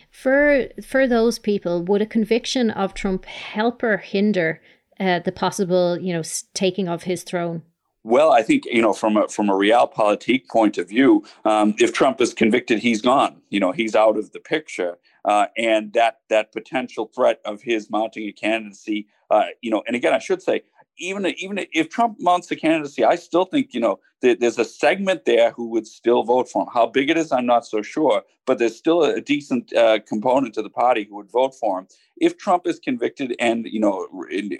For 0.10 0.67
for 0.84 1.08
those 1.08 1.38
people, 1.38 1.84
would 1.84 2.01
a 2.01 2.08
conviction 2.08 2.71
of 2.71 2.93
Trump 2.93 3.25
help 3.25 3.84
or 3.84 3.97
hinder 3.97 4.62
uh, 4.99 5.19
the 5.19 5.32
possible, 5.32 5.97
you 5.97 6.12
know, 6.12 6.23
taking 6.53 6.88
of 6.88 7.03
his 7.03 7.23
throne? 7.23 7.62
Well, 8.03 8.31
I 8.31 8.43
think 8.43 8.65
you 8.65 8.81
know 8.81 8.93
from 8.93 9.17
a 9.17 9.27
from 9.27 9.49
a 9.49 9.53
realpolitik 9.53 10.47
point 10.47 10.77
of 10.77 10.88
view, 10.88 11.25
um, 11.43 11.75
if 11.79 11.91
Trump 11.91 12.21
is 12.21 12.33
convicted, 12.33 12.79
he's 12.79 13.01
gone. 13.01 13.41
You 13.49 13.59
know, 13.59 13.71
he's 13.73 13.93
out 13.95 14.17
of 14.17 14.31
the 14.31 14.39
picture, 14.39 14.97
uh, 15.25 15.47
and 15.57 15.91
that 15.93 16.19
that 16.29 16.53
potential 16.53 17.12
threat 17.13 17.41
of 17.43 17.62
his 17.62 17.89
mounting 17.89 18.27
a 18.29 18.31
candidacy, 18.31 19.07
uh, 19.29 19.47
you 19.62 19.69
know, 19.69 19.83
and 19.85 19.97
again, 19.97 20.13
I 20.13 20.19
should 20.19 20.41
say, 20.41 20.63
even 20.99 21.25
even 21.38 21.65
if 21.73 21.89
Trump 21.89 22.17
mounts 22.19 22.47
the 22.47 22.55
candidacy, 22.55 23.03
I 23.03 23.15
still 23.15 23.45
think 23.45 23.73
you 23.73 23.79
know 23.79 23.99
there's 24.21 24.59
a 24.59 24.65
segment 24.65 25.25
there 25.25 25.51
who 25.51 25.69
would 25.69 25.88
still 25.88 26.23
vote 26.23 26.49
for 26.49 26.63
him. 26.63 26.69
How 26.73 26.85
big 26.85 27.09
it 27.09 27.17
is, 27.17 27.31
I'm 27.31 27.45
not 27.45 27.65
so 27.65 27.81
sure, 27.81 28.23
but 28.45 28.59
there's 28.59 28.75
still 28.77 29.03
a, 29.03 29.21
decent 29.21 29.73
uh, 29.73 29.99
component 30.07 30.53
to 30.55 30.62
the 30.62 30.69
party 30.69 31.05
who 31.05 31.15
would 31.15 31.31
vote 31.31 31.55
for 31.55 31.79
him. 31.79 31.88
If 32.17 32.38
Trump 32.38 32.67
is 32.67 32.79
convicted 32.79 33.35
and 33.39 33.65
you 33.65 33.79
know 33.79 34.07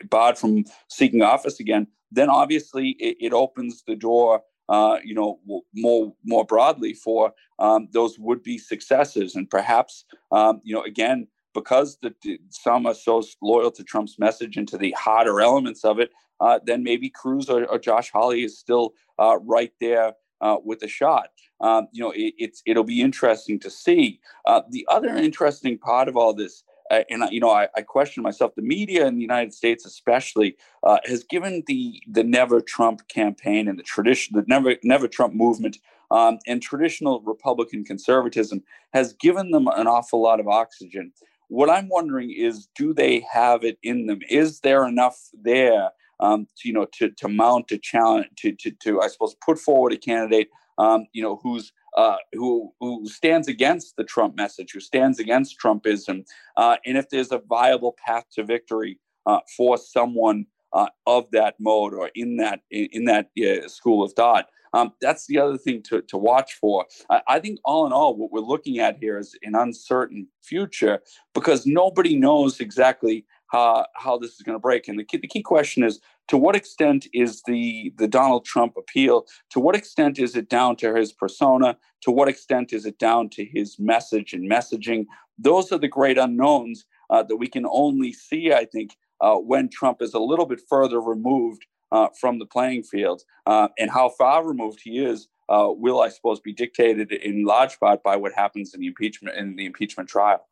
barred 0.10 0.38
from 0.38 0.66
seeking 0.88 1.22
office 1.22 1.60
again, 1.60 1.88
then 2.12 2.30
obviously 2.30 2.90
it, 3.00 3.18
it 3.20 3.34
opens 3.34 3.84
the 3.84 3.96
door. 3.96 4.42
Uh, 4.70 5.00
you 5.04 5.16
know, 5.16 5.40
more 5.74 6.14
more 6.24 6.46
broadly 6.46 6.94
for 6.94 7.34
um, 7.58 7.88
those 7.92 8.20
would-be 8.20 8.56
successors, 8.58 9.36
and 9.36 9.50
perhaps 9.50 10.06
um, 10.32 10.62
you 10.64 10.76
know, 10.76 10.84
again, 10.84 11.28
because 11.54 11.98
the, 12.02 12.14
some 12.50 12.86
are 12.86 12.94
so 12.94 13.24
loyal 13.42 13.72
to 13.72 13.84
Trump's 13.84 14.20
message 14.20 14.58
and 14.58 14.68
to 14.68 14.78
the 14.78 14.92
hotter 14.98 15.42
elements 15.42 15.84
of 15.84 16.00
it, 16.00 16.12
uh, 16.40 16.60
then 16.66 16.84
maybe 16.84 17.10
Cruz 17.10 17.50
or, 17.50 17.66
or, 17.66 17.80
Josh 17.80 18.12
Hawley 18.12 18.44
is 18.44 18.58
still 18.58 18.94
uh, 19.18 19.38
right 19.42 19.74
there 19.82 20.14
uh, 20.42 20.58
with 20.64 20.84
a 20.84 20.88
shot. 20.88 21.30
Um, 21.62 21.88
you 21.92 22.02
know, 22.02 22.12
it, 22.12 22.34
it's 22.38 22.62
it'll 22.66 22.84
be 22.84 23.02
interesting 23.02 23.60
to 23.60 23.70
see. 23.70 24.22
Uh, 24.46 24.62
the 24.70 24.88
other 24.90 25.10
interesting 25.10 25.78
part 25.78 26.08
of 26.08 26.16
all 26.16 26.34
this, 26.34 26.64
uh, 26.90 27.04
and 27.10 27.24
you 27.32 27.42
know, 27.42 27.50
I, 27.50 27.68
I, 27.76 27.82
question 27.82 28.24
myself. 28.24 28.56
The 28.56 28.62
media 28.62 29.06
in 29.06 29.16
the 29.16 29.22
United 29.22 29.54
States, 29.54 29.86
especially, 29.86 30.56
uh, 30.84 31.00
has 31.06 31.24
given 31.26 31.64
the 31.68 32.02
the 32.10 32.24
Never 32.24 32.62
Trump 32.62 33.08
campaign 33.10 33.68
and 33.68 33.78
the 33.78 33.84
tradition, 33.84 34.38
the 34.38 34.46
Never 34.48 34.76
Never 34.84 35.08
Trump 35.08 35.34
movement. 35.34 35.78
Um, 36.12 36.40
and 36.48 36.60
traditional 36.60 37.22
Republican 37.22 37.84
conservatism 37.84 38.64
has 38.94 39.14
given 39.14 39.52
them 39.52 39.68
an 39.68 39.86
awful 39.86 40.20
lot 40.20 40.40
of 40.40 40.48
oxygen. 40.48 41.12
What 41.50 41.70
I'm 41.70 41.90
wondering 41.90 42.32
is, 42.32 42.68
do 42.76 42.94
they 42.94 43.26
have 43.32 43.64
it 43.64 43.78
in 43.84 44.06
them? 44.08 44.20
Is 44.30 44.62
there 44.62 44.88
enough 44.88 45.18
there 45.34 45.90
um, 46.20 46.48
to, 46.58 46.68
you 46.68 46.74
know, 46.74 46.86
to, 46.94 47.10
to 47.10 47.28
mount 47.28 47.72
a 47.72 47.78
challenge, 47.78 48.28
to, 48.38 48.52
to, 48.54 48.72
to, 48.84 49.02
I 49.02 49.08
suppose, 49.08 49.36
put 49.44 49.58
forward 49.60 49.94
a 49.94 49.98
candidate, 49.98 50.50
um, 50.78 51.08
you 51.12 51.24
know, 51.24 51.40
who's 51.42 51.74
uh, 51.98 52.18
who 52.34 52.72
who 52.80 53.08
stands 53.08 53.48
against 53.48 53.96
the 53.96 54.04
Trump 54.04 54.36
message, 54.36 54.72
who 54.74 54.80
stands 54.80 55.20
against 55.20 55.60
Trumpism, 55.60 56.24
uh, 56.56 56.78
and 56.86 56.98
if 56.98 57.10
there's 57.10 57.32
a 57.32 57.42
viable 57.50 57.96
path 58.06 58.26
to 58.36 58.44
victory 58.44 59.00
uh, 59.26 59.40
for 59.58 59.78
someone 59.78 60.46
uh, 60.72 60.88
of 61.08 61.26
that 61.32 61.56
mode 61.60 61.94
or 61.94 62.12
in 62.14 62.38
that 62.38 62.60
in, 62.70 62.88
in 62.92 63.06
that 63.06 63.30
school 63.68 64.04
of 64.04 64.14
thought. 64.14 64.48
Um, 64.74 64.94
that's 65.02 65.28
the 65.28 65.40
other 65.40 65.58
thing 65.58 65.82
to, 65.84 66.02
to 66.04 66.18
watch 66.18 66.54
for. 66.54 66.86
I, 67.10 67.22
I, 67.28 67.40
think 67.40 67.60
all 67.66 67.86
in 67.86 67.94
all, 67.94 68.16
what 68.16 68.32
we're 68.32 68.40
looking 68.40 68.80
at 68.80 68.98
here 69.00 69.18
is 69.18 69.36
an 69.44 69.56
uncertain 69.56 70.28
future 70.44 71.00
because 71.34 71.66
nobody 71.66 72.16
knows 72.16 72.60
exactly 72.60 73.26
how, 73.52 74.20
this 74.22 74.32
is 74.32 74.42
going 74.42 74.56
to 74.56 74.60
break. 74.60 74.88
And 74.88 75.00
the 75.00 75.04
key, 75.04 75.18
the 75.18 75.28
key 75.28 75.42
question 75.42 75.84
is 75.84 76.00
to 76.28 76.38
what 76.38 76.56
extent 76.56 77.08
is 77.14 77.42
the, 77.48 77.94
the 77.98 78.08
Donald 78.08 78.46
Trump 78.46 78.76
appeal, 78.78 79.26
to 79.52 79.60
what 79.60 79.76
extent 79.76 80.20
is 80.20 80.36
it 80.36 80.50
down 80.50 80.76
to 80.78 80.94
his 80.94 81.12
persona? 81.12 81.78
To 82.02 82.12
what 82.12 82.28
extent 82.28 82.74
is 82.74 82.86
it 82.86 83.00
down 83.00 83.30
to 83.32 83.46
his 83.46 83.80
message 83.80 84.34
and 84.34 84.50
messaging? 84.50 85.06
Those 85.38 85.72
are 85.72 85.80
the 85.80 85.88
great 85.88 86.18
unknowns 86.18 86.86
uh, 87.10 87.24
that 87.24 87.38
we 87.38 87.48
can 87.48 87.66
only 87.66 88.14
see, 88.14 88.54
I 88.54 88.66
think, 88.66 88.96
uh, 89.22 89.36
when 89.36 89.70
Trump 89.70 90.02
is 90.02 90.14
a 90.14 90.20
little 90.20 90.46
bit 90.46 90.62
further 90.70 91.02
removed 91.02 91.66
uh, 91.92 92.08
from 92.20 92.40
the 92.40 92.46
playing 92.46 92.84
field. 92.84 93.24
Uh, 93.46 93.68
and 93.78 93.90
how 93.92 94.10
far 94.10 94.48
removed 94.48 94.80
he 94.84 95.00
is 95.00 95.28
uh, 95.50 95.68
will, 95.70 96.00
I 96.00 96.10
suppose, 96.10 96.40
be 96.40 96.54
dictated 96.54 97.12
in 97.12 97.44
large 97.44 97.80
part 97.80 98.04
by 98.04 98.16
what 98.16 98.34
happens 98.34 98.74
in 98.74 98.82
the 98.82 98.88
impeachment 98.88 99.36
in 99.36 99.56
the 99.56 99.66
impeachment 99.66 100.10
trial. 100.10 100.46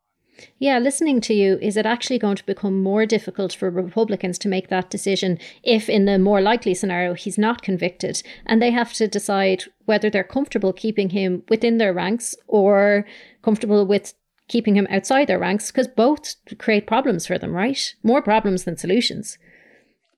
Yeah, 0.60 0.78
listening 0.80 1.22
to 1.22 1.34
you, 1.34 1.58
is 1.62 1.78
it 1.78 1.86
actually 1.86 2.20
going 2.20 2.36
to 2.36 2.46
become 2.46 2.82
more 2.82 3.06
difficult 3.06 3.54
for 3.54 3.70
Republicans 3.70 4.38
to 4.40 4.48
make 4.48 4.70
that 4.70 4.90
decision 4.90 5.40
if, 5.64 5.90
in 5.90 6.06
the 6.06 6.20
more 6.20 6.42
likely 6.42 6.74
scenario, 6.74 7.14
he's 7.14 7.38
not 7.38 7.62
convicted 7.62 8.22
and 8.46 8.62
they 8.62 8.72
have 8.72 8.94
to 8.94 9.08
decide 9.08 9.64
whether 9.86 10.10
they're 10.10 10.24
comfortable 10.24 10.74
keeping 10.74 11.10
him 11.10 11.44
within 11.50 11.78
their 11.78 11.94
ranks 11.94 12.36
or 12.48 13.06
comfortable 13.42 13.86
with 13.86 14.14
keeping 14.48 14.76
him 14.76 14.88
outside 14.90 15.28
their 15.28 15.40
ranks? 15.40 15.72
Because 15.72 15.88
both 15.88 16.36
create 16.58 16.88
problems 16.88 17.26
for 17.26 17.38
them, 17.38 17.54
right? 17.54 17.96
More 18.04 18.22
problems 18.22 18.64
than 18.64 18.78
solutions. 18.78 19.38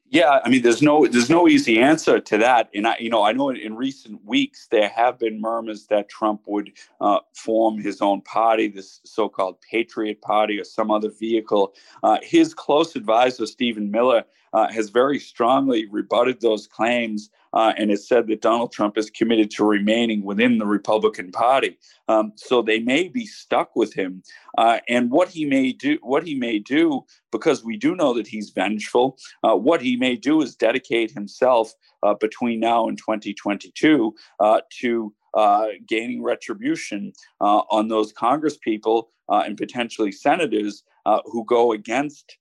Yeah, 0.10 0.40
I 0.46 0.50
mean, 0.50 0.62
there's 0.64 0.84
no 0.84 1.08
there's 1.08 1.30
no 1.32 1.48
easy 1.50 1.80
answer 1.80 2.20
to 2.22 2.38
that, 2.40 2.70
and 2.76 2.88
I, 2.88 2.98
you 3.00 3.10
know, 3.10 3.24
I 3.24 3.34
know 3.34 3.50
in 3.50 3.76
recent 3.76 4.24
weeks 4.26 4.68
there 4.72 4.90
have 4.90 5.20
been 5.20 5.42
murmurs 5.42 5.88
that 5.88 6.10
Trump 6.10 6.44
would 6.48 6.72
uh, 7.02 7.20
form 7.36 7.80
his 7.80 8.02
own 8.02 8.22
party, 8.22 8.70
this 8.70 9.02
so-called 9.06 9.58
Patriot 9.62 10.22
Party, 10.22 10.60
or 10.62 10.64
some 10.64 10.92
other 10.92 11.10
vehicle. 11.12 11.76
Uh, 12.04 12.20
his 12.24 12.54
close 12.54 12.96
advisor 12.96 13.48
Stephen 13.48 13.92
Miller 13.92 14.24
uh, 14.54 14.72
has 14.72 14.92
very 14.92 15.20
strongly 15.20 15.88
rebutted 15.92 16.42
those 16.42 16.68
claims 16.68 17.32
uh, 17.54 17.74
and 17.78 17.90
has 17.90 18.08
said 18.08 18.28
that 18.28 18.42
Donald 18.42 18.72
Trump 18.72 18.98
is 18.98 19.10
committed 19.10 19.50
to 19.52 19.66
remaining 19.66 20.24
within 20.24 20.58
the 20.58 20.66
Republican 20.66 21.32
Party. 21.32 21.78
Um, 22.08 22.34
so 22.36 22.62
they 22.62 22.80
may 22.80 23.08
be 23.08 23.26
stuck 23.26 23.76
with 23.76 23.94
him, 23.94 24.24
uh, 24.58 24.80
and 24.88 25.12
what 25.12 25.30
he 25.30 25.46
may 25.46 25.72
do, 25.72 25.98
what 26.02 26.24
he 26.24 26.36
may 26.36 26.60
do, 26.60 27.06
because 27.32 27.64
we 27.64 27.78
do 27.78 27.96
know 27.96 28.14
that 28.14 28.28
he's 28.28 28.50
vengeful. 28.50 29.18
Uh, 29.44 29.56
what 29.56 29.82
he 29.82 29.96
may 29.96 30.16
do 30.16 30.42
is 30.42 30.56
dedicate 30.56 31.12
himself 31.12 31.74
uh, 32.04 32.14
between 32.16 32.60
now 32.60 32.88
and 32.88 32.98
2022 32.98 34.14
uh, 34.40 34.62
to 34.80 35.14
uh, 35.36 35.68
gaining 35.88 36.24
retribution 36.24 37.14
on 37.40 37.88
those 37.88 38.12
Congress 38.12 38.58
people 38.58 39.10
and 39.30 39.58
potentially 39.58 40.12
senators 40.12 40.84
who 41.26 41.46
go 41.46 41.72
against 41.72 42.38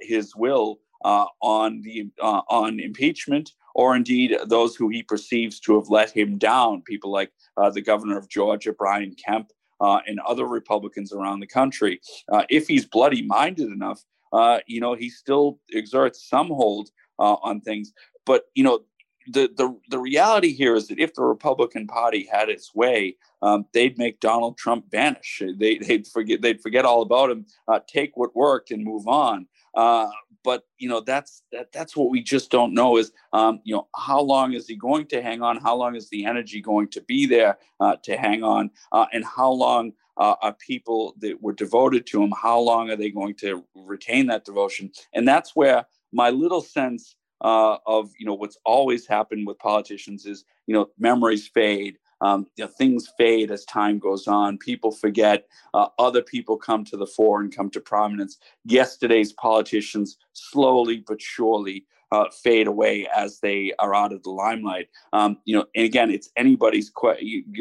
his 0.00 0.34
will 0.34 0.80
uh, 1.04 1.26
on 1.40 1.82
the 1.82 2.08
uh, 2.20 2.42
on 2.48 2.80
impeachment, 2.80 3.52
or 3.74 3.96
indeed 3.96 4.36
those 4.46 4.76
who 4.76 4.88
he 4.88 5.02
perceives 5.02 5.60
to 5.60 5.74
have 5.78 5.88
let 5.88 6.10
him 6.10 6.38
down, 6.38 6.82
people 6.82 7.10
like 7.10 7.32
uh, 7.56 7.70
the 7.70 7.80
governor 7.80 8.18
of 8.18 8.28
Georgia, 8.28 8.72
Brian 8.72 9.14
Kemp, 9.14 9.50
uh, 9.80 10.00
and 10.06 10.20
other 10.20 10.46
Republicans 10.46 11.12
around 11.12 11.40
the 11.40 11.46
country. 11.46 12.00
Uh, 12.30 12.44
if 12.48 12.68
he's 12.68 12.84
bloody-minded 12.86 13.68
enough, 13.68 14.02
uh, 14.32 14.60
you 14.66 14.80
know, 14.80 14.94
he 14.94 15.10
still 15.10 15.58
exerts 15.74 16.28
some 16.28 16.48
hold 16.48 16.90
on 17.18 17.60
things. 17.60 17.92
But 18.26 18.44
you 18.54 18.64
know, 18.64 18.80
the, 19.28 19.50
the 19.56 19.76
the 19.88 19.98
reality 19.98 20.52
here 20.52 20.74
is 20.74 20.88
that 20.88 20.98
if 20.98 21.14
the 21.14 21.22
Republican 21.22 21.86
Party 21.86 22.28
had 22.30 22.48
its 22.48 22.74
way, 22.74 23.16
um, 23.42 23.66
they'd 23.72 23.98
make 23.98 24.20
Donald 24.20 24.56
Trump 24.56 24.90
vanish. 24.90 25.42
They, 25.56 25.80
would 25.88 26.06
forget 26.06 26.42
they'd 26.42 26.60
forget 26.60 26.84
all 26.84 27.02
about 27.02 27.30
him, 27.30 27.46
uh, 27.68 27.80
take 27.86 28.16
what 28.16 28.34
worked, 28.34 28.70
and 28.70 28.84
move 28.84 29.06
on. 29.06 29.46
Uh, 29.74 30.08
but 30.44 30.64
you 30.78 30.88
know 30.88 31.00
that's 31.00 31.42
that, 31.52 31.72
that's 31.72 31.96
what 31.96 32.10
we 32.10 32.22
just 32.22 32.50
don't 32.50 32.74
know 32.74 32.96
is 32.96 33.12
um, 33.32 33.60
you 33.64 33.74
know 33.74 33.88
how 33.96 34.20
long 34.20 34.52
is 34.52 34.66
he 34.66 34.76
going 34.76 35.06
to 35.06 35.22
hang 35.22 35.42
on? 35.42 35.60
How 35.60 35.76
long 35.76 35.94
is 35.94 36.08
the 36.08 36.24
energy 36.24 36.60
going 36.60 36.88
to 36.88 37.00
be 37.02 37.26
there 37.26 37.58
uh, 37.80 37.96
to 38.02 38.16
hang 38.16 38.42
on? 38.42 38.70
Uh, 38.90 39.06
and 39.12 39.24
how 39.24 39.50
long 39.50 39.92
uh, 40.16 40.34
are 40.42 40.54
people 40.54 41.14
that 41.18 41.40
were 41.40 41.52
devoted 41.52 42.06
to 42.08 42.22
him? 42.22 42.32
How 42.32 42.58
long 42.58 42.90
are 42.90 42.96
they 42.96 43.10
going 43.10 43.34
to 43.36 43.64
retain 43.74 44.26
that 44.26 44.44
devotion? 44.44 44.90
And 45.14 45.26
that's 45.26 45.56
where 45.56 45.86
my 46.12 46.30
little 46.30 46.60
sense 46.60 47.16
uh, 47.42 47.76
of 47.86 48.10
you 48.18 48.26
know 48.26 48.34
what's 48.34 48.58
always 48.64 49.06
happened 49.06 49.46
with 49.46 49.58
politicians 49.58 50.26
is 50.26 50.44
you 50.66 50.74
know 50.74 50.88
memories 50.98 51.48
fade 51.48 51.98
um, 52.22 52.46
you 52.56 52.64
know, 52.64 52.70
things 52.70 53.12
fade 53.18 53.50
as 53.50 53.64
time 53.64 53.98
goes 53.98 54.28
on. 54.28 54.56
People 54.56 54.92
forget. 54.92 55.48
Uh, 55.74 55.88
other 55.98 56.22
people 56.22 56.56
come 56.56 56.84
to 56.84 56.96
the 56.96 57.06
fore 57.06 57.40
and 57.40 57.54
come 57.54 57.68
to 57.70 57.80
prominence. 57.80 58.38
Yesterday's 58.64 59.32
politicians 59.32 60.18
slowly 60.32 61.02
but 61.06 61.20
surely 61.20 61.84
uh, 62.12 62.26
fade 62.30 62.68
away 62.68 63.08
as 63.14 63.40
they 63.40 63.72
are 63.80 63.94
out 63.94 64.12
of 64.12 64.22
the 64.22 64.30
limelight. 64.30 64.88
Um, 65.12 65.38
you 65.44 65.56
know, 65.56 65.66
and 65.74 65.84
again, 65.84 66.10
it's 66.10 66.30
anybody's. 66.36 66.92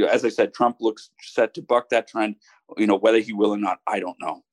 As 0.09 0.23
I 0.23 0.29
said, 0.29 0.53
Trump 0.53 0.77
looks 0.79 1.09
set 1.21 1.55
to 1.55 1.61
buck 1.63 1.89
that 1.89 2.07
trend. 2.07 2.35
You 2.77 2.85
know, 2.85 2.97
whether 2.97 3.19
he 3.19 3.33
will 3.33 3.51
or 3.51 3.57
not, 3.57 3.79
I 3.87 3.99
don't 3.99 4.19
know. 4.21 4.43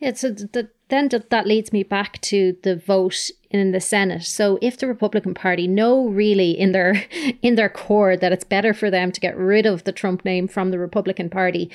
Yeah, 0.00 0.14
so 0.14 0.30
the, 0.30 0.70
then 0.88 1.08
that 1.08 1.46
leads 1.46 1.72
me 1.74 1.82
back 1.82 2.20
to 2.22 2.56
the 2.62 2.74
vote 2.74 3.30
in 3.50 3.72
the 3.72 3.80
Senate. 3.80 4.24
So 4.24 4.58
if 4.62 4.78
the 4.78 4.86
Republican 4.86 5.34
Party 5.34 5.68
know 5.68 6.08
really 6.08 6.52
in 6.52 6.72
their 6.72 7.04
in 7.42 7.54
their 7.54 7.68
core 7.68 8.16
that 8.16 8.32
it's 8.32 8.44
better 8.44 8.72
for 8.72 8.90
them 8.90 9.12
to 9.12 9.20
get 9.20 9.36
rid 9.36 9.66
of 9.66 9.84
the 9.84 9.92
Trump 9.92 10.24
name 10.24 10.48
from 10.48 10.70
the 10.70 10.78
Republican 10.78 11.28
Party, 11.28 11.70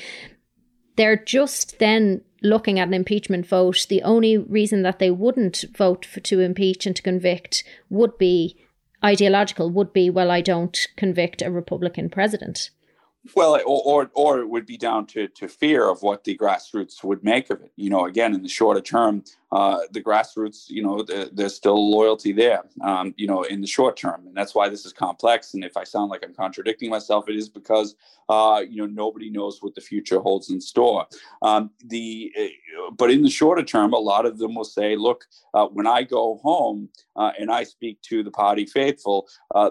they're 0.96 1.16
just 1.16 1.78
then 1.78 2.22
looking 2.42 2.80
at 2.80 2.88
an 2.88 2.96
impeachment 2.96 3.46
vote. 3.46 3.86
The 3.90 4.02
only 4.02 4.38
reason 4.38 4.82
that 4.82 4.98
they 4.98 5.12
wouldn't 5.12 5.64
vote 5.78 6.04
for, 6.04 6.20
to 6.22 6.40
impeach 6.40 6.88
and 6.88 6.96
to 6.96 7.04
convict 7.04 7.64
would 7.90 8.18
be 8.18 8.58
ideological. 9.04 9.70
Would 9.70 9.94
be 9.94 10.10
well, 10.10 10.32
I 10.32 10.42
don't 10.42 10.78
convict 10.96 11.44
a 11.44 11.52
Republican 11.52 12.10
president. 12.10 12.72
Well, 13.34 13.60
or, 13.66 13.82
or, 13.86 14.12
or 14.14 14.40
it 14.40 14.50
would 14.50 14.66
be 14.66 14.78
down 14.78 15.08
to 15.08 15.28
to 15.30 15.48
fear 15.48 15.90
of 15.90 16.04
what 16.04 16.24
the 16.24 16.38
grassroots 16.38 17.04
would 17.04 17.24
make 17.24 17.50
of 17.50 17.62
it. 17.62 17.72
You 17.76 17.90
know, 17.90 18.06
again, 18.06 18.36
in 18.36 18.44
the 18.44 18.50
shorter 18.50 18.82
term, 18.82 19.24
uh, 19.52 19.80
the 19.92 20.02
grassroots, 20.02 20.70
you 20.70 20.84
know, 20.84 21.02
the, 21.04 21.30
there's 21.34 21.56
still 21.56 21.92
loyalty 21.92 22.32
there, 22.32 22.64
um, 22.82 23.14
you 23.18 23.28
know, 23.28 23.44
in 23.44 23.62
the 23.62 23.68
short 23.68 23.96
term. 23.96 24.26
And 24.28 24.36
that's 24.36 24.56
why 24.56 24.70
this 24.70 24.86
is 24.86 24.94
complex. 24.94 25.54
And 25.54 25.64
if 25.64 25.78
I 25.78 25.84
sound 25.84 26.10
like 26.10 26.24
I'm 26.26 26.34
contradicting 26.34 26.90
myself, 26.90 27.30
it 27.30 27.36
is 27.36 27.48
because, 27.48 27.96
uh, 28.28 28.64
you 28.68 28.78
know, 28.78 28.88
nobody 28.88 29.30
knows 29.30 29.62
what 29.62 29.76
the 29.76 29.82
future 29.82 30.20
holds 30.20 30.50
in 30.50 30.60
store. 30.60 31.08
Um, 31.42 31.70
the, 31.86 32.34
uh, 32.38 32.92
but 32.92 33.12
in 33.12 33.22
the 33.22 33.30
shorter 33.30 33.64
term, 33.64 33.94
a 33.94 34.00
lot 34.00 34.26
of 34.26 34.38
them 34.38 34.56
will 34.56 34.66
say, 34.66 34.96
look, 34.96 35.26
uh, 35.54 35.68
when 35.68 35.88
I 35.88 36.04
go 36.04 36.40
home 36.44 36.90
uh, 37.16 37.32
and 37.40 37.52
I 37.52 37.64
speak 37.64 38.02
to 38.04 38.24
the 38.24 38.32
party 38.32 38.66
faithful, 38.66 39.28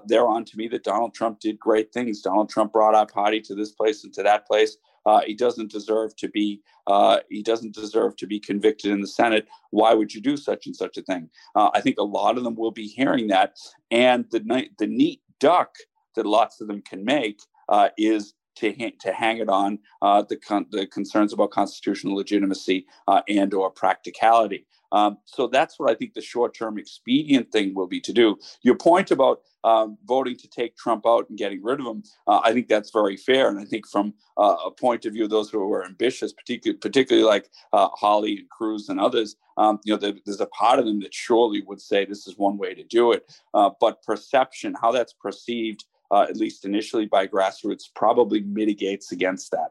they're 0.06 0.26
on 0.26 0.44
to 0.46 0.56
me 0.56 0.68
that 0.68 0.84
Donald 0.84 1.14
Trump 1.14 1.40
did 1.40 1.58
great 1.58 1.92
things. 1.92 2.22
Donald 2.22 2.48
Trump 2.48 2.72
brought 2.72 2.94
our 2.94 3.06
party 3.06 3.40
to 3.40 3.54
this 3.54 3.72
place 3.72 4.04
and 4.04 4.14
to 4.14 4.22
that 4.22 4.46
place. 4.46 4.76
Uh, 5.06 5.20
he 5.26 5.34
doesn't 5.34 5.70
deserve 5.70 6.14
to 6.16 6.28
be 6.28 6.60
uh, 6.86 7.18
he 7.30 7.42
doesn't 7.42 7.74
deserve 7.74 8.16
to 8.16 8.26
be 8.26 8.38
convicted 8.38 8.90
in 8.90 9.00
the 9.00 9.06
Senate. 9.06 9.46
Why 9.70 9.94
would 9.94 10.14
you 10.14 10.20
do 10.20 10.36
such 10.36 10.66
and 10.66 10.76
such 10.76 10.96
a 10.96 11.02
thing? 11.02 11.30
Uh, 11.54 11.70
I 11.74 11.80
think 11.80 11.98
a 11.98 12.04
lot 12.04 12.36
of 12.36 12.44
them 12.44 12.54
will 12.54 12.70
be 12.70 12.86
hearing 12.86 13.28
that, 13.28 13.56
and 13.90 14.24
the 14.30 14.68
the 14.78 14.86
neat 14.86 15.20
duck 15.40 15.74
that 16.16 16.26
lots 16.26 16.60
of 16.60 16.68
them 16.68 16.82
can 16.82 17.04
make 17.04 17.40
uh, 17.68 17.88
is 17.98 18.34
to, 18.56 18.72
ha- 18.78 18.96
to 19.00 19.12
hang 19.12 19.38
it 19.38 19.48
on 19.48 19.78
uh, 20.02 20.22
the, 20.22 20.36
con- 20.36 20.66
the 20.70 20.86
concerns 20.86 21.32
about 21.32 21.50
constitutional 21.50 22.16
legitimacy 22.16 22.86
uh, 23.08 23.22
and 23.28 23.52
or 23.52 23.70
practicality. 23.70 24.66
Um, 24.94 25.18
so 25.24 25.48
that's 25.48 25.78
what 25.78 25.90
I 25.90 25.94
think 25.94 26.14
the 26.14 26.22
short-term 26.22 26.78
expedient 26.78 27.50
thing 27.50 27.74
will 27.74 27.88
be 27.88 28.00
to 28.00 28.12
do. 28.12 28.38
Your 28.62 28.76
point 28.76 29.10
about 29.10 29.40
um, 29.64 29.98
voting 30.04 30.36
to 30.36 30.48
take 30.48 30.76
Trump 30.76 31.04
out 31.06 31.28
and 31.28 31.36
getting 31.36 31.62
rid 31.62 31.80
of 31.80 31.86
him, 31.86 32.02
uh, 32.28 32.40
I 32.44 32.52
think 32.52 32.68
that's 32.68 32.90
very 32.90 33.16
fair. 33.16 33.48
And 33.48 33.58
I 33.58 33.64
think 33.64 33.88
from 33.88 34.14
uh, 34.38 34.56
a 34.66 34.70
point 34.70 35.04
of 35.04 35.12
view, 35.14 35.24
of 35.24 35.30
those 35.30 35.50
who 35.50 35.60
are 35.72 35.84
ambitious, 35.84 36.32
particularly, 36.32 36.78
particularly 36.78 37.26
like 37.26 37.50
uh, 37.72 37.88
Hawley 37.92 38.38
and 38.38 38.50
Cruz 38.50 38.88
and 38.88 39.00
others, 39.00 39.36
um, 39.56 39.80
you 39.84 39.92
know, 39.92 39.98
there, 39.98 40.14
there's 40.24 40.40
a 40.40 40.46
part 40.46 40.78
of 40.78 40.84
them 40.84 41.00
that 41.00 41.14
surely 41.14 41.62
would 41.66 41.80
say 41.80 42.04
this 42.04 42.26
is 42.26 42.38
one 42.38 42.56
way 42.56 42.74
to 42.74 42.84
do 42.84 43.12
it. 43.12 43.22
Uh, 43.52 43.70
but 43.80 44.02
perception, 44.02 44.74
how 44.80 44.92
that's 44.92 45.14
perceived, 45.14 45.84
uh, 46.10 46.26
at 46.28 46.36
least 46.36 46.64
initially 46.64 47.06
by 47.06 47.26
grassroots, 47.26 47.84
probably 47.94 48.40
mitigates 48.42 49.12
against 49.12 49.50
that. 49.50 49.70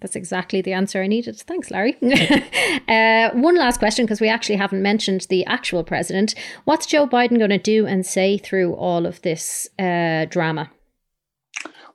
That's 0.00 0.16
exactly 0.16 0.62
the 0.62 0.72
answer 0.72 1.02
I 1.02 1.06
needed. 1.06 1.36
Thanks, 1.38 1.70
Larry. 1.70 1.96
uh, 2.88 3.30
one 3.32 3.56
last 3.56 3.78
question, 3.78 4.04
because 4.04 4.20
we 4.20 4.28
actually 4.28 4.56
haven't 4.56 4.82
mentioned 4.82 5.26
the 5.28 5.44
actual 5.46 5.82
president. 5.82 6.34
What's 6.64 6.86
Joe 6.86 7.06
Biden 7.06 7.38
going 7.38 7.50
to 7.50 7.58
do 7.58 7.86
and 7.86 8.06
say 8.06 8.38
through 8.38 8.74
all 8.74 9.06
of 9.06 9.20
this 9.22 9.68
uh, 9.78 10.26
drama? 10.26 10.70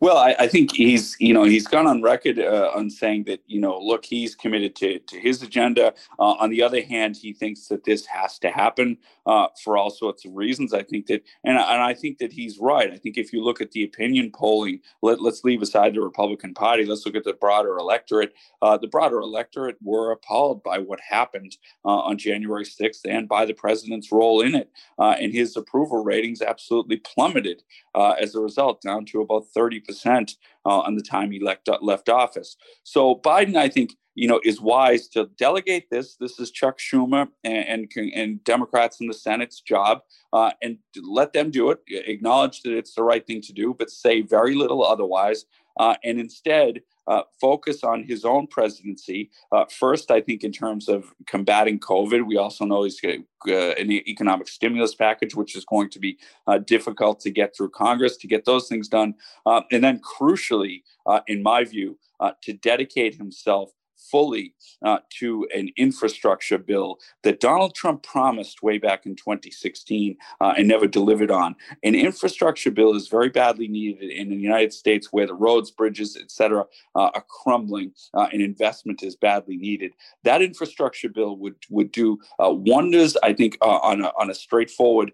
Well, 0.04 0.18
I, 0.18 0.36
I, 0.38 0.48
think 0.50 0.76
he's, 0.76 1.16
you 1.18 1.34
know, 1.34 1.46
he's 1.46 1.66
gone 1.66 1.88
on 1.88 2.02
record 2.02 2.38
uh, 2.38 2.72
on 2.76 2.90
saying 2.90 3.24
that, 3.28 3.40
you 3.48 3.62
know, 3.62 3.80
look, 3.80 4.04
he's 4.04 4.36
committed 4.36 4.76
to, 4.76 5.00
to 5.00 5.18
his 5.18 5.42
agenda. 5.42 5.94
Uh, 6.20 6.34
on 6.34 6.50
the 6.50 6.62
other 6.62 6.82
hand, 6.82 7.16
he 7.16 7.32
thinks 7.32 7.68
that 7.68 7.86
this 7.86 8.06
has 8.08 8.38
to 8.40 8.50
happen 8.50 8.98
uh, 9.26 9.48
for 9.64 9.78
all 9.78 9.90
sorts 9.90 10.26
of 10.26 10.34
reasons. 10.36 10.74
I 10.74 10.84
think 10.84 11.08
that, 11.08 11.24
and, 11.44 11.58
and 11.58 11.82
I 11.82 11.94
think 11.94 12.18
that 12.20 12.34
he's 12.34 12.60
right. 12.60 12.92
I 12.92 12.98
think 12.98 13.18
if 13.18 13.34
you 13.34 13.44
look 13.44 13.62
at 13.62 13.72
the 13.72 13.84
opinion 13.84 14.32
polling, 14.34 14.80
let, 15.02 15.22
let's 15.22 15.44
leave 15.44 15.62
aside 15.62 15.94
the 15.94 16.02
Republican 16.02 16.54
Party. 16.54 16.86
Let's 16.86 17.06
look 17.06 17.16
at 17.16 17.24
the 17.24 17.34
broader 17.34 17.78
electorate. 17.78 18.34
Uh, 18.62 18.78
the 18.78 18.88
broader 18.88 19.20
electorate 19.20 19.78
were 19.82 20.12
appalled 20.12 20.64
by 20.64 20.78
what 20.78 21.00
happened 21.00 21.58
uh, 21.86 21.90
on 21.90 22.18
January 22.18 22.66
6th 22.66 23.02
and 23.06 23.28
by 23.28 23.46
the 23.46 23.54
president's 23.54 24.12
role 24.12 24.42
in 24.42 24.56
it. 24.56 24.70
Uh, 25.00 25.16
and 25.20 25.34
his 25.34 25.56
approval 25.56 26.04
ratings 26.04 26.42
absolutely 26.42 26.98
plummeted 26.98 27.64
as 27.96 28.36
a 28.36 28.42
result, 28.42 28.82
down 28.82 29.06
to 29.06 29.22
about 29.22 29.46
30% 29.56 30.36
uh, 30.66 30.80
on 30.80 30.96
the 30.96 31.02
time 31.02 31.32
he 31.32 31.40
left 31.40 31.70
left 31.82 32.10
office. 32.10 32.56
So 32.84 33.16
Biden, 33.16 33.56
I 33.56 33.70
think, 33.70 33.96
you 34.16 34.28
know, 34.28 34.40
is 34.44 34.62
wise 34.62 35.08
to 35.10 35.30
delegate 35.38 35.90
this. 35.90 36.16
This 36.16 36.40
is 36.40 36.52
Chuck 36.52 36.78
Schumer 36.78 37.28
and 37.44 37.90
and, 37.96 38.14
and 38.14 38.44
Democrats 38.44 39.02
in 39.02 39.08
the 39.08 39.14
Senate's 39.14 39.62
job, 39.62 40.02
uh, 40.32 40.52
and 40.62 40.78
let 41.02 41.34
them 41.34 41.52
do 41.52 41.72
it. 41.72 41.80
Acknowledge 41.90 42.62
that 42.62 42.78
it's 42.78 42.96
the 42.96 43.04
right 43.04 43.26
thing 43.26 43.42
to 43.42 43.54
do, 43.54 43.76
but 43.78 43.90
say 43.90 44.22
very 44.22 44.56
little 44.56 44.86
otherwise, 44.86 45.46
uh, 45.80 45.96
and 46.04 46.20
instead 46.20 46.82
uh, 47.08 47.24
focus 47.40 47.84
on 47.84 48.04
his 48.04 48.24
own 48.24 48.48
presidency. 48.48 49.30
Uh, 49.52 49.66
first, 49.66 50.10
I 50.10 50.22
think, 50.22 50.44
in 50.44 50.52
terms 50.52 50.88
of 50.88 51.14
combating 51.28 51.80
COVID, 51.80 52.26
we 52.26 52.38
also 52.38 52.66
know 52.66 52.84
he's 52.84 53.02
got 53.02 53.18
uh, 53.50 53.74
an 53.78 53.92
economic 53.92 54.48
stimulus 54.48 54.96
package, 54.96 55.36
which 55.36 55.56
is 55.56 55.66
going 55.66 55.90
to 55.90 56.00
be 56.00 56.18
uh, 56.48 56.60
difficult 56.60 57.20
to 57.22 57.32
get 57.32 57.56
through 57.56 57.70
Congress 57.70 58.16
to 58.18 58.28
get 58.28 58.46
those 58.46 58.68
things 58.68 58.88
done. 58.88 59.16
Uh, 59.46 59.62
and 59.72 59.84
then, 59.84 60.00
crucially, 60.00 60.84
in 61.28 61.44
my 61.44 61.64
view, 61.64 61.98
to 62.42 62.54
dedicate 62.54 63.16
himself 63.16 63.72
fully 64.12 64.54
uh, 64.84 65.00
to 65.10 65.48
an 65.56 65.70
infrastructure 65.78 66.58
bill 66.58 67.00
that 67.24 67.40
Donald 67.40 67.74
Trump 67.76 68.04
promised 68.04 68.62
way 68.62 68.78
back 68.78 69.06
in 69.06 69.16
2016 69.16 70.18
uh, 70.42 70.54
and 70.58 70.68
never 70.68 70.88
delivered 70.88 71.32
on. 71.32 71.56
An 71.84 71.96
infrastructure 71.96 72.72
bill 72.72 72.96
is 72.96 73.08
very 73.08 73.30
badly 73.30 73.68
needed 73.68 74.10
in 74.12 74.30
the 74.30 74.36
United 74.36 74.74
States 74.74 75.08
where 75.12 75.28
the 75.28 75.34
roads, 75.34 75.72
bridges, 75.72 76.18
etc., 76.18 76.66
uh, 76.96 77.10
are 77.14 77.26
crumbling 77.30 77.92
uh, 78.14 78.28
and 78.32 78.42
investment 78.42 79.04
is 79.04 79.16
badly 79.16 79.58
needed. 79.58 79.94
That 80.24 80.42
infrastructure 80.42 81.10
bill 81.10 81.38
would 81.38 81.56
would 81.70 81.92
do 81.92 82.20
uh, 82.44 82.52
wonders, 82.52 83.16
I 83.24 83.34
think, 83.34 83.58
uh, 83.62 83.80
on 83.84 84.02
a, 84.02 84.12
on 84.20 84.30
a 84.30 84.36
straightforward, 84.36 85.12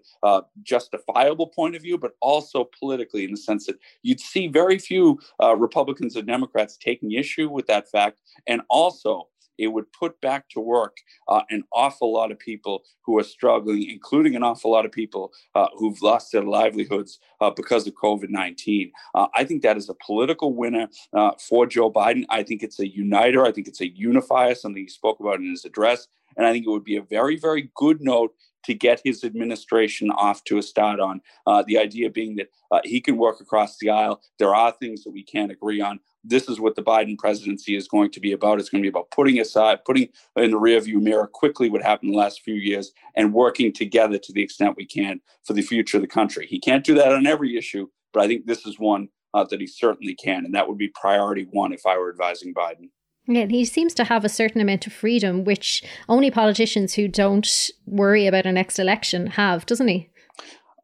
justifiable 0.62 1.46
point 1.46 1.76
of 1.76 1.82
view, 1.82 1.98
but 1.98 2.12
also 2.20 2.68
politically 2.78 3.24
in 3.24 3.30
the 3.30 3.36
sense 3.36 3.66
that 3.66 3.78
you'd 4.02 4.20
see 4.20 4.48
very 4.48 4.78
few 4.78 5.18
Republicans 5.56 6.16
or 6.16 6.22
Democrats 6.22 6.76
taking 6.76 7.12
issue 7.12 7.48
with 7.48 7.66
that 7.66 7.90
fact 7.90 8.20
and 8.46 8.60
also 8.80 9.28
it 9.60 9.68
would 9.68 9.92
put 9.92 10.18
back 10.22 10.48
to 10.48 10.58
work 10.58 10.96
uh, 11.28 11.42
an 11.50 11.62
awful 11.72 12.12
lot 12.12 12.32
of 12.32 12.38
people 12.38 12.82
who 13.02 13.18
are 13.18 13.22
struggling, 13.22 13.88
including 13.90 14.34
an 14.34 14.42
awful 14.42 14.70
lot 14.70 14.86
of 14.86 14.90
people 14.90 15.32
uh, 15.54 15.68
who've 15.76 16.00
lost 16.00 16.32
their 16.32 16.42
livelihoods 16.42 17.18
uh, 17.42 17.50
because 17.50 17.86
of 17.86 17.92
COVID 17.94 18.30
19. 18.30 18.90
Uh, 19.14 19.26
I 19.34 19.44
think 19.44 19.62
that 19.62 19.76
is 19.76 19.90
a 19.90 19.94
political 20.06 20.54
winner 20.54 20.88
uh, 21.12 21.32
for 21.38 21.66
Joe 21.66 21.92
Biden. 21.92 22.24
I 22.30 22.42
think 22.42 22.62
it's 22.62 22.80
a 22.80 22.88
uniter. 22.88 23.44
I 23.44 23.52
think 23.52 23.68
it's 23.68 23.82
a 23.82 23.88
unifier, 23.88 24.54
something 24.54 24.82
he 24.82 24.88
spoke 24.88 25.20
about 25.20 25.40
in 25.40 25.50
his 25.50 25.66
address. 25.66 26.08
And 26.36 26.46
I 26.46 26.52
think 26.52 26.66
it 26.66 26.70
would 26.70 26.84
be 26.84 26.96
a 26.96 27.02
very, 27.02 27.36
very 27.36 27.70
good 27.74 28.00
note 28.00 28.32
to 28.64 28.74
get 28.74 29.00
his 29.04 29.24
administration 29.24 30.10
off 30.10 30.44
to 30.44 30.58
a 30.58 30.62
start 30.62 31.00
on. 31.00 31.20
Uh, 31.46 31.62
the 31.66 31.78
idea 31.78 32.10
being 32.10 32.36
that 32.36 32.48
uh, 32.70 32.80
he 32.84 33.00
can 33.00 33.16
work 33.16 33.40
across 33.40 33.78
the 33.78 33.90
aisle. 33.90 34.20
There 34.38 34.54
are 34.54 34.72
things 34.72 35.04
that 35.04 35.10
we 35.10 35.22
can't 35.22 35.52
agree 35.52 35.80
on. 35.80 36.00
This 36.22 36.48
is 36.48 36.60
what 36.60 36.76
the 36.76 36.82
Biden 36.82 37.18
presidency 37.18 37.74
is 37.76 37.88
going 37.88 38.10
to 38.12 38.20
be 38.20 38.32
about. 38.32 38.60
It's 38.60 38.68
going 38.68 38.82
to 38.82 38.86
be 38.86 38.90
about 38.90 39.10
putting 39.10 39.40
aside, 39.40 39.84
putting 39.84 40.08
in 40.36 40.50
the 40.50 40.60
rearview 40.60 41.00
mirror 41.00 41.26
quickly 41.26 41.70
what 41.70 41.82
happened 41.82 42.12
the 42.12 42.18
last 42.18 42.42
few 42.42 42.54
years 42.54 42.92
and 43.16 43.32
working 43.32 43.72
together 43.72 44.18
to 44.18 44.32
the 44.32 44.42
extent 44.42 44.76
we 44.76 44.86
can 44.86 45.20
for 45.44 45.54
the 45.54 45.62
future 45.62 45.96
of 45.96 46.02
the 46.02 46.08
country. 46.08 46.46
He 46.46 46.60
can't 46.60 46.84
do 46.84 46.94
that 46.94 47.12
on 47.12 47.26
every 47.26 47.56
issue, 47.56 47.88
but 48.12 48.22
I 48.22 48.26
think 48.26 48.46
this 48.46 48.66
is 48.66 48.78
one 48.78 49.08
uh, 49.32 49.44
that 49.44 49.60
he 49.60 49.66
certainly 49.66 50.14
can. 50.14 50.44
And 50.44 50.54
that 50.54 50.68
would 50.68 50.78
be 50.78 50.88
priority 50.88 51.46
one 51.50 51.72
if 51.72 51.86
I 51.86 51.96
were 51.96 52.10
advising 52.10 52.52
Biden. 52.52 52.90
Yeah, 53.26 53.46
he 53.46 53.64
seems 53.64 53.94
to 53.94 54.04
have 54.04 54.24
a 54.24 54.28
certain 54.28 54.60
amount 54.60 54.86
of 54.86 54.92
freedom, 54.92 55.44
which 55.44 55.84
only 56.08 56.30
politicians 56.30 56.94
who 56.94 57.06
don't 57.06 57.70
worry 57.86 58.26
about 58.26 58.46
a 58.46 58.52
next 58.52 58.78
election 58.78 59.28
have, 59.28 59.66
doesn't 59.66 59.88
he? 59.88 60.10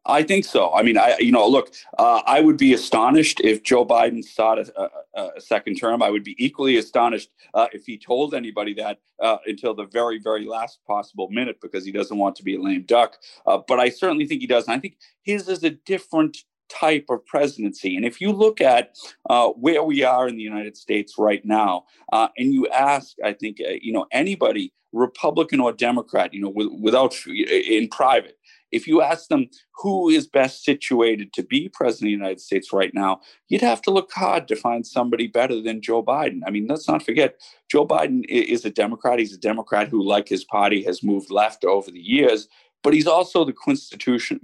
I 0.07 0.23
think 0.23 0.45
so. 0.45 0.73
I 0.73 0.83
mean, 0.83 0.97
I 0.97 1.17
you 1.19 1.31
know, 1.31 1.47
look, 1.47 1.73
uh, 1.97 2.21
I 2.25 2.39
would 2.39 2.57
be 2.57 2.73
astonished 2.73 3.41
if 3.41 3.61
Joe 3.63 3.85
Biden 3.85 4.23
sought 4.23 4.57
a, 4.57 4.89
a, 5.15 5.21
a 5.35 5.41
second 5.41 5.75
term. 5.75 6.01
I 6.01 6.09
would 6.09 6.23
be 6.23 6.35
equally 6.43 6.77
astonished 6.77 7.29
uh, 7.53 7.67
if 7.73 7.85
he 7.85 7.97
told 7.97 8.33
anybody 8.33 8.73
that 8.75 8.99
uh, 9.21 9.37
until 9.45 9.73
the 9.73 9.85
very, 9.85 10.19
very 10.19 10.45
last 10.45 10.79
possible 10.87 11.27
minute 11.29 11.57
because 11.61 11.85
he 11.85 11.91
doesn't 11.91 12.17
want 12.17 12.37
to 12.37 12.43
be 12.43 12.55
a 12.55 12.61
lame 12.61 12.83
duck. 12.83 13.17
Uh, 13.45 13.59
but 13.67 13.79
I 13.79 13.89
certainly 13.89 14.25
think 14.25 14.41
he 14.41 14.47
does. 14.47 14.65
And 14.67 14.75
I 14.75 14.79
think 14.79 14.97
his 15.23 15.49
is 15.49 15.63
a 15.63 15.71
different 15.71 16.37
type 16.69 17.05
of 17.09 17.25
presidency. 17.25 17.95
And 17.95 18.05
if 18.05 18.19
you 18.21 18.31
look 18.31 18.61
at 18.61 18.95
uh, 19.29 19.49
where 19.49 19.83
we 19.83 20.03
are 20.03 20.27
in 20.27 20.35
the 20.35 20.43
United 20.43 20.77
States 20.77 21.15
right 21.17 21.43
now, 21.45 21.85
uh, 22.11 22.27
and 22.37 22.53
you 22.53 22.67
ask, 22.69 23.15
I 23.23 23.33
think, 23.33 23.57
uh, 23.61 23.73
you 23.81 23.93
know, 23.93 24.05
anybody, 24.11 24.73
Republican 24.93 25.59
or 25.59 25.73
Democrat, 25.73 26.33
you 26.33 26.41
know, 26.41 26.49
with, 26.49 26.69
without 26.79 27.15
in 27.27 27.87
private, 27.89 28.37
if 28.71 28.87
you 28.87 29.01
ask 29.01 29.29
them 29.29 29.47
who 29.75 30.09
is 30.09 30.27
best 30.27 30.65
situated 30.65 31.31
to 31.33 31.43
be 31.43 31.69
president 31.69 32.07
of 32.07 32.07
the 32.07 32.23
United 32.23 32.41
States 32.41 32.73
right 32.73 32.93
now, 32.93 33.21
you'd 33.47 33.61
have 33.61 33.81
to 33.83 33.91
look 33.91 34.11
hard 34.11 34.47
to 34.47 34.55
find 34.55 34.85
somebody 34.85 35.27
better 35.27 35.61
than 35.61 35.81
Joe 35.81 36.03
Biden. 36.03 36.41
I 36.45 36.51
mean, 36.51 36.67
let's 36.67 36.87
not 36.87 37.03
forget, 37.03 37.39
Joe 37.71 37.87
Biden 37.87 38.25
is 38.27 38.65
a 38.65 38.69
Democrat. 38.69 39.19
He's 39.19 39.33
a 39.33 39.39
Democrat 39.39 39.87
who, 39.87 40.03
like 40.03 40.27
his 40.27 40.43
party, 40.43 40.83
has 40.83 41.03
moved 41.03 41.31
left 41.31 41.63
over 41.63 41.91
the 41.91 41.99
years 41.99 42.47
but 42.83 42.93
he's 42.93 43.07
also 43.07 43.43
the 43.43 43.53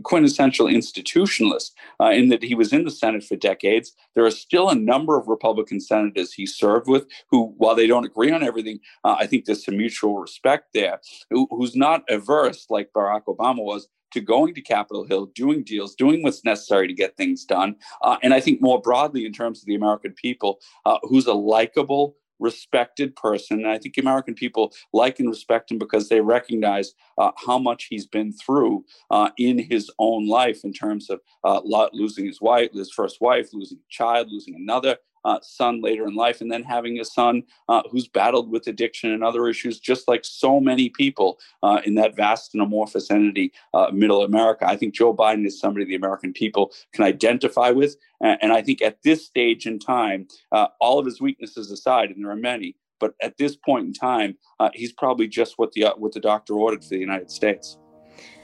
quintessential 0.03 0.67
institutionalist 0.67 1.71
uh, 2.01 2.09
in 2.09 2.29
that 2.29 2.43
he 2.43 2.55
was 2.55 2.73
in 2.73 2.83
the 2.83 2.91
Senate 2.91 3.23
for 3.23 3.35
decades. 3.35 3.93
There 4.15 4.25
are 4.25 4.31
still 4.31 4.69
a 4.69 4.75
number 4.75 5.17
of 5.17 5.27
Republican 5.27 5.79
senators 5.79 6.33
he 6.33 6.45
served 6.45 6.87
with 6.87 7.05
who, 7.29 7.53
while 7.57 7.75
they 7.75 7.87
don't 7.87 8.05
agree 8.05 8.31
on 8.31 8.43
everything, 8.43 8.79
uh, 9.03 9.15
I 9.19 9.27
think 9.27 9.45
there's 9.45 9.65
some 9.65 9.77
mutual 9.77 10.19
respect 10.19 10.69
there, 10.73 10.99
who, 11.29 11.47
who's 11.51 11.75
not 11.75 12.03
averse, 12.09 12.65
like 12.69 12.91
Barack 12.95 13.23
Obama 13.27 13.63
was, 13.63 13.87
to 14.13 14.21
going 14.21 14.53
to 14.53 14.61
Capitol 14.61 15.05
Hill, 15.05 15.25
doing 15.33 15.63
deals, 15.63 15.95
doing 15.95 16.21
what's 16.21 16.45
necessary 16.45 16.87
to 16.87 16.93
get 16.93 17.17
things 17.17 17.45
done. 17.45 17.75
Uh, 18.01 18.17
and 18.21 18.33
I 18.33 18.39
think 18.39 18.61
more 18.61 18.79
broadly, 18.79 19.25
in 19.25 19.33
terms 19.33 19.61
of 19.61 19.65
the 19.65 19.75
American 19.75 20.13
people, 20.13 20.59
uh, 20.85 20.99
who's 21.03 21.25
a 21.25 21.33
likable, 21.33 22.15
respected 22.39 23.15
person. 23.15 23.59
And 23.59 23.69
I 23.69 23.77
think 23.77 23.97
American 23.97 24.33
people 24.33 24.73
like 24.91 25.19
and 25.19 25.29
respect 25.29 25.71
him 25.71 25.77
because 25.77 26.09
they 26.09 26.21
recognize 26.21 26.93
uh, 27.17 27.31
how 27.45 27.57
much 27.57 27.85
he's 27.89 28.05
been 28.05 28.33
through 28.33 28.85
uh, 29.11 29.29
in 29.37 29.57
his 29.57 29.89
own 29.99 30.27
life 30.27 30.63
in 30.63 30.73
terms 30.73 31.09
of 31.09 31.21
uh, 31.43 31.61
losing 31.93 32.25
his 32.25 32.41
wife, 32.41 32.71
his 32.73 32.91
first 32.91 33.21
wife, 33.21 33.49
losing 33.53 33.77
a 33.77 33.89
child, 33.89 34.27
losing 34.31 34.55
another, 34.55 34.97
uh, 35.25 35.39
son 35.41 35.81
later 35.81 36.07
in 36.07 36.15
life, 36.15 36.41
and 36.41 36.51
then 36.51 36.63
having 36.63 36.99
a 36.99 37.05
son 37.05 37.43
uh, 37.69 37.81
who's 37.91 38.07
battled 38.07 38.49
with 38.49 38.67
addiction 38.67 39.11
and 39.11 39.23
other 39.23 39.47
issues, 39.47 39.79
just 39.79 40.07
like 40.07 40.23
so 40.23 40.59
many 40.59 40.89
people 40.89 41.39
uh, 41.61 41.81
in 41.85 41.95
that 41.95 42.15
vast 42.15 42.53
and 42.53 42.63
amorphous 42.63 43.11
entity, 43.11 43.51
uh, 43.73 43.87
middle 43.93 44.23
America. 44.23 44.67
I 44.67 44.75
think 44.75 44.93
Joe 44.93 45.13
Biden 45.13 45.45
is 45.45 45.59
somebody 45.59 45.85
the 45.85 45.95
American 45.95 46.33
people 46.33 46.71
can 46.93 47.03
identify 47.03 47.69
with. 47.71 47.95
And, 48.21 48.37
and 48.41 48.53
I 48.53 48.61
think 48.61 48.81
at 48.81 49.01
this 49.03 49.25
stage 49.25 49.65
in 49.65 49.79
time, 49.79 50.27
uh, 50.51 50.67
all 50.79 50.99
of 50.99 51.05
his 51.05 51.21
weaknesses 51.21 51.71
aside, 51.71 52.09
and 52.09 52.23
there 52.23 52.31
are 52.31 52.35
many, 52.35 52.75
but 52.99 53.15
at 53.21 53.37
this 53.37 53.55
point 53.55 53.87
in 53.87 53.93
time, 53.93 54.37
uh, 54.59 54.69
he's 54.73 54.93
probably 54.93 55.27
just 55.27 55.57
what 55.57 55.73
the 55.73 55.87
what 55.97 56.13
the 56.13 56.19
doctor 56.21 56.53
ordered 56.53 56.83
for 56.83 56.89
the 56.89 56.99
United 56.99 57.29
States. 57.29 57.77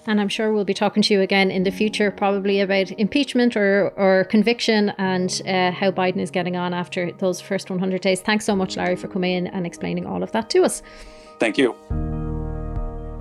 And 0.07 0.19
I'm 0.19 0.29
sure 0.29 0.53
we'll 0.53 0.65
be 0.65 0.73
talking 0.73 1.03
to 1.03 1.13
you 1.13 1.21
again 1.21 1.51
in 1.51 1.63
the 1.63 1.71
future, 1.71 2.11
probably 2.11 2.61
about 2.61 2.91
impeachment 2.91 3.55
or, 3.55 3.89
or 3.95 4.25
conviction 4.25 4.89
and 4.97 5.41
uh, 5.45 5.71
how 5.71 5.91
Biden 5.91 6.17
is 6.17 6.31
getting 6.31 6.55
on 6.55 6.73
after 6.73 7.11
those 7.13 7.41
first 7.41 7.69
100 7.69 8.01
days. 8.01 8.21
Thanks 8.21 8.45
so 8.45 8.55
much, 8.55 8.77
Larry, 8.77 8.95
for 8.95 9.07
coming 9.07 9.33
in 9.33 9.47
and 9.47 9.65
explaining 9.65 10.05
all 10.05 10.23
of 10.23 10.31
that 10.31 10.49
to 10.51 10.63
us. 10.63 10.81
Thank 11.39 11.57
you. 11.57 11.75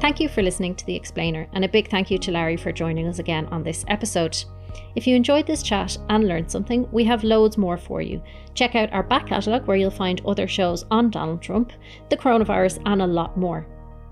Thank 0.01 0.21
you 0.21 0.29
for 0.29 0.43
listening 0.43 0.77
to 0.77 0.87
The 0.87 0.95
Explainer, 0.95 1.49
and 1.53 1.65
a 1.65 1.69
big 1.69 1.91
thank 1.91 2.09
you 2.09 2.19
to 2.19 2.31
Larry 2.31 2.57
for 2.57 2.71
joining 2.71 3.09
us 3.09 3.19
again 3.19 3.47
on 3.47 3.65
this 3.65 3.85
episode. 3.89 4.45
If 4.95 5.07
you 5.07 5.17
enjoyed 5.17 5.47
this 5.47 5.63
chat 5.63 5.97
and 6.09 6.29
learned 6.29 6.51
something, 6.51 6.89
we 6.93 7.05
have 7.05 7.25
loads 7.25 7.59
more 7.59 7.77
for 7.77 8.01
you. 8.01 8.23
Check 8.55 8.77
out 8.77 8.93
our 8.93 9.03
back 9.03 9.27
catalogue 9.27 9.67
where 9.67 9.77
you'll 9.77 9.91
find 9.91 10.21
other 10.25 10.47
shows 10.47 10.85
on 10.91 11.11
Donald 11.11 11.43
Trump, 11.43 11.73
the 12.11 12.17
coronavirus, 12.17 12.81
and 12.87 13.03
a 13.03 13.07
lot 13.07 13.37
more. 13.37 13.67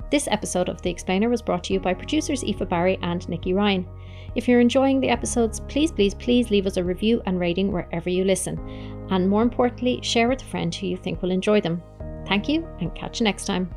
This 0.09 0.29
episode 0.31 0.69
of 0.69 0.81
The 0.81 0.91
Explainer 0.91 1.29
was 1.29 1.43
brought 1.43 1.65
to 1.65 1.73
you 1.73 1.81
by 1.81 1.93
producers 1.93 2.45
Aoife 2.45 2.69
Barry 2.69 2.99
and 3.03 3.29
Nikki 3.29 3.53
Ryan. 3.53 3.89
If 4.37 4.47
you're 4.47 4.61
enjoying 4.61 5.01
the 5.01 5.09
episodes, 5.09 5.61
please, 5.61 5.91
please, 5.91 6.15
please 6.15 6.51
leave 6.51 6.67
us 6.67 6.77
a 6.77 6.85
review 6.85 7.23
and 7.27 7.41
rating 7.41 7.73
wherever 7.73 8.09
you 8.09 8.23
listen. 8.25 8.59
And 9.11 9.29
more 9.29 9.43
importantly, 9.43 10.01
share 10.03 10.29
with 10.29 10.43
a 10.43 10.45
friend 10.45 10.73
who 10.73 10.87
you 10.87 10.97
think 10.97 11.23
will 11.23 11.33
enjoy 11.33 11.61
them. 11.61 11.83
Thank 12.27 12.49
you 12.49 12.69
and 12.81 12.95
catch 12.95 13.19
you 13.21 13.25
next 13.25 13.47
time. 13.47 13.69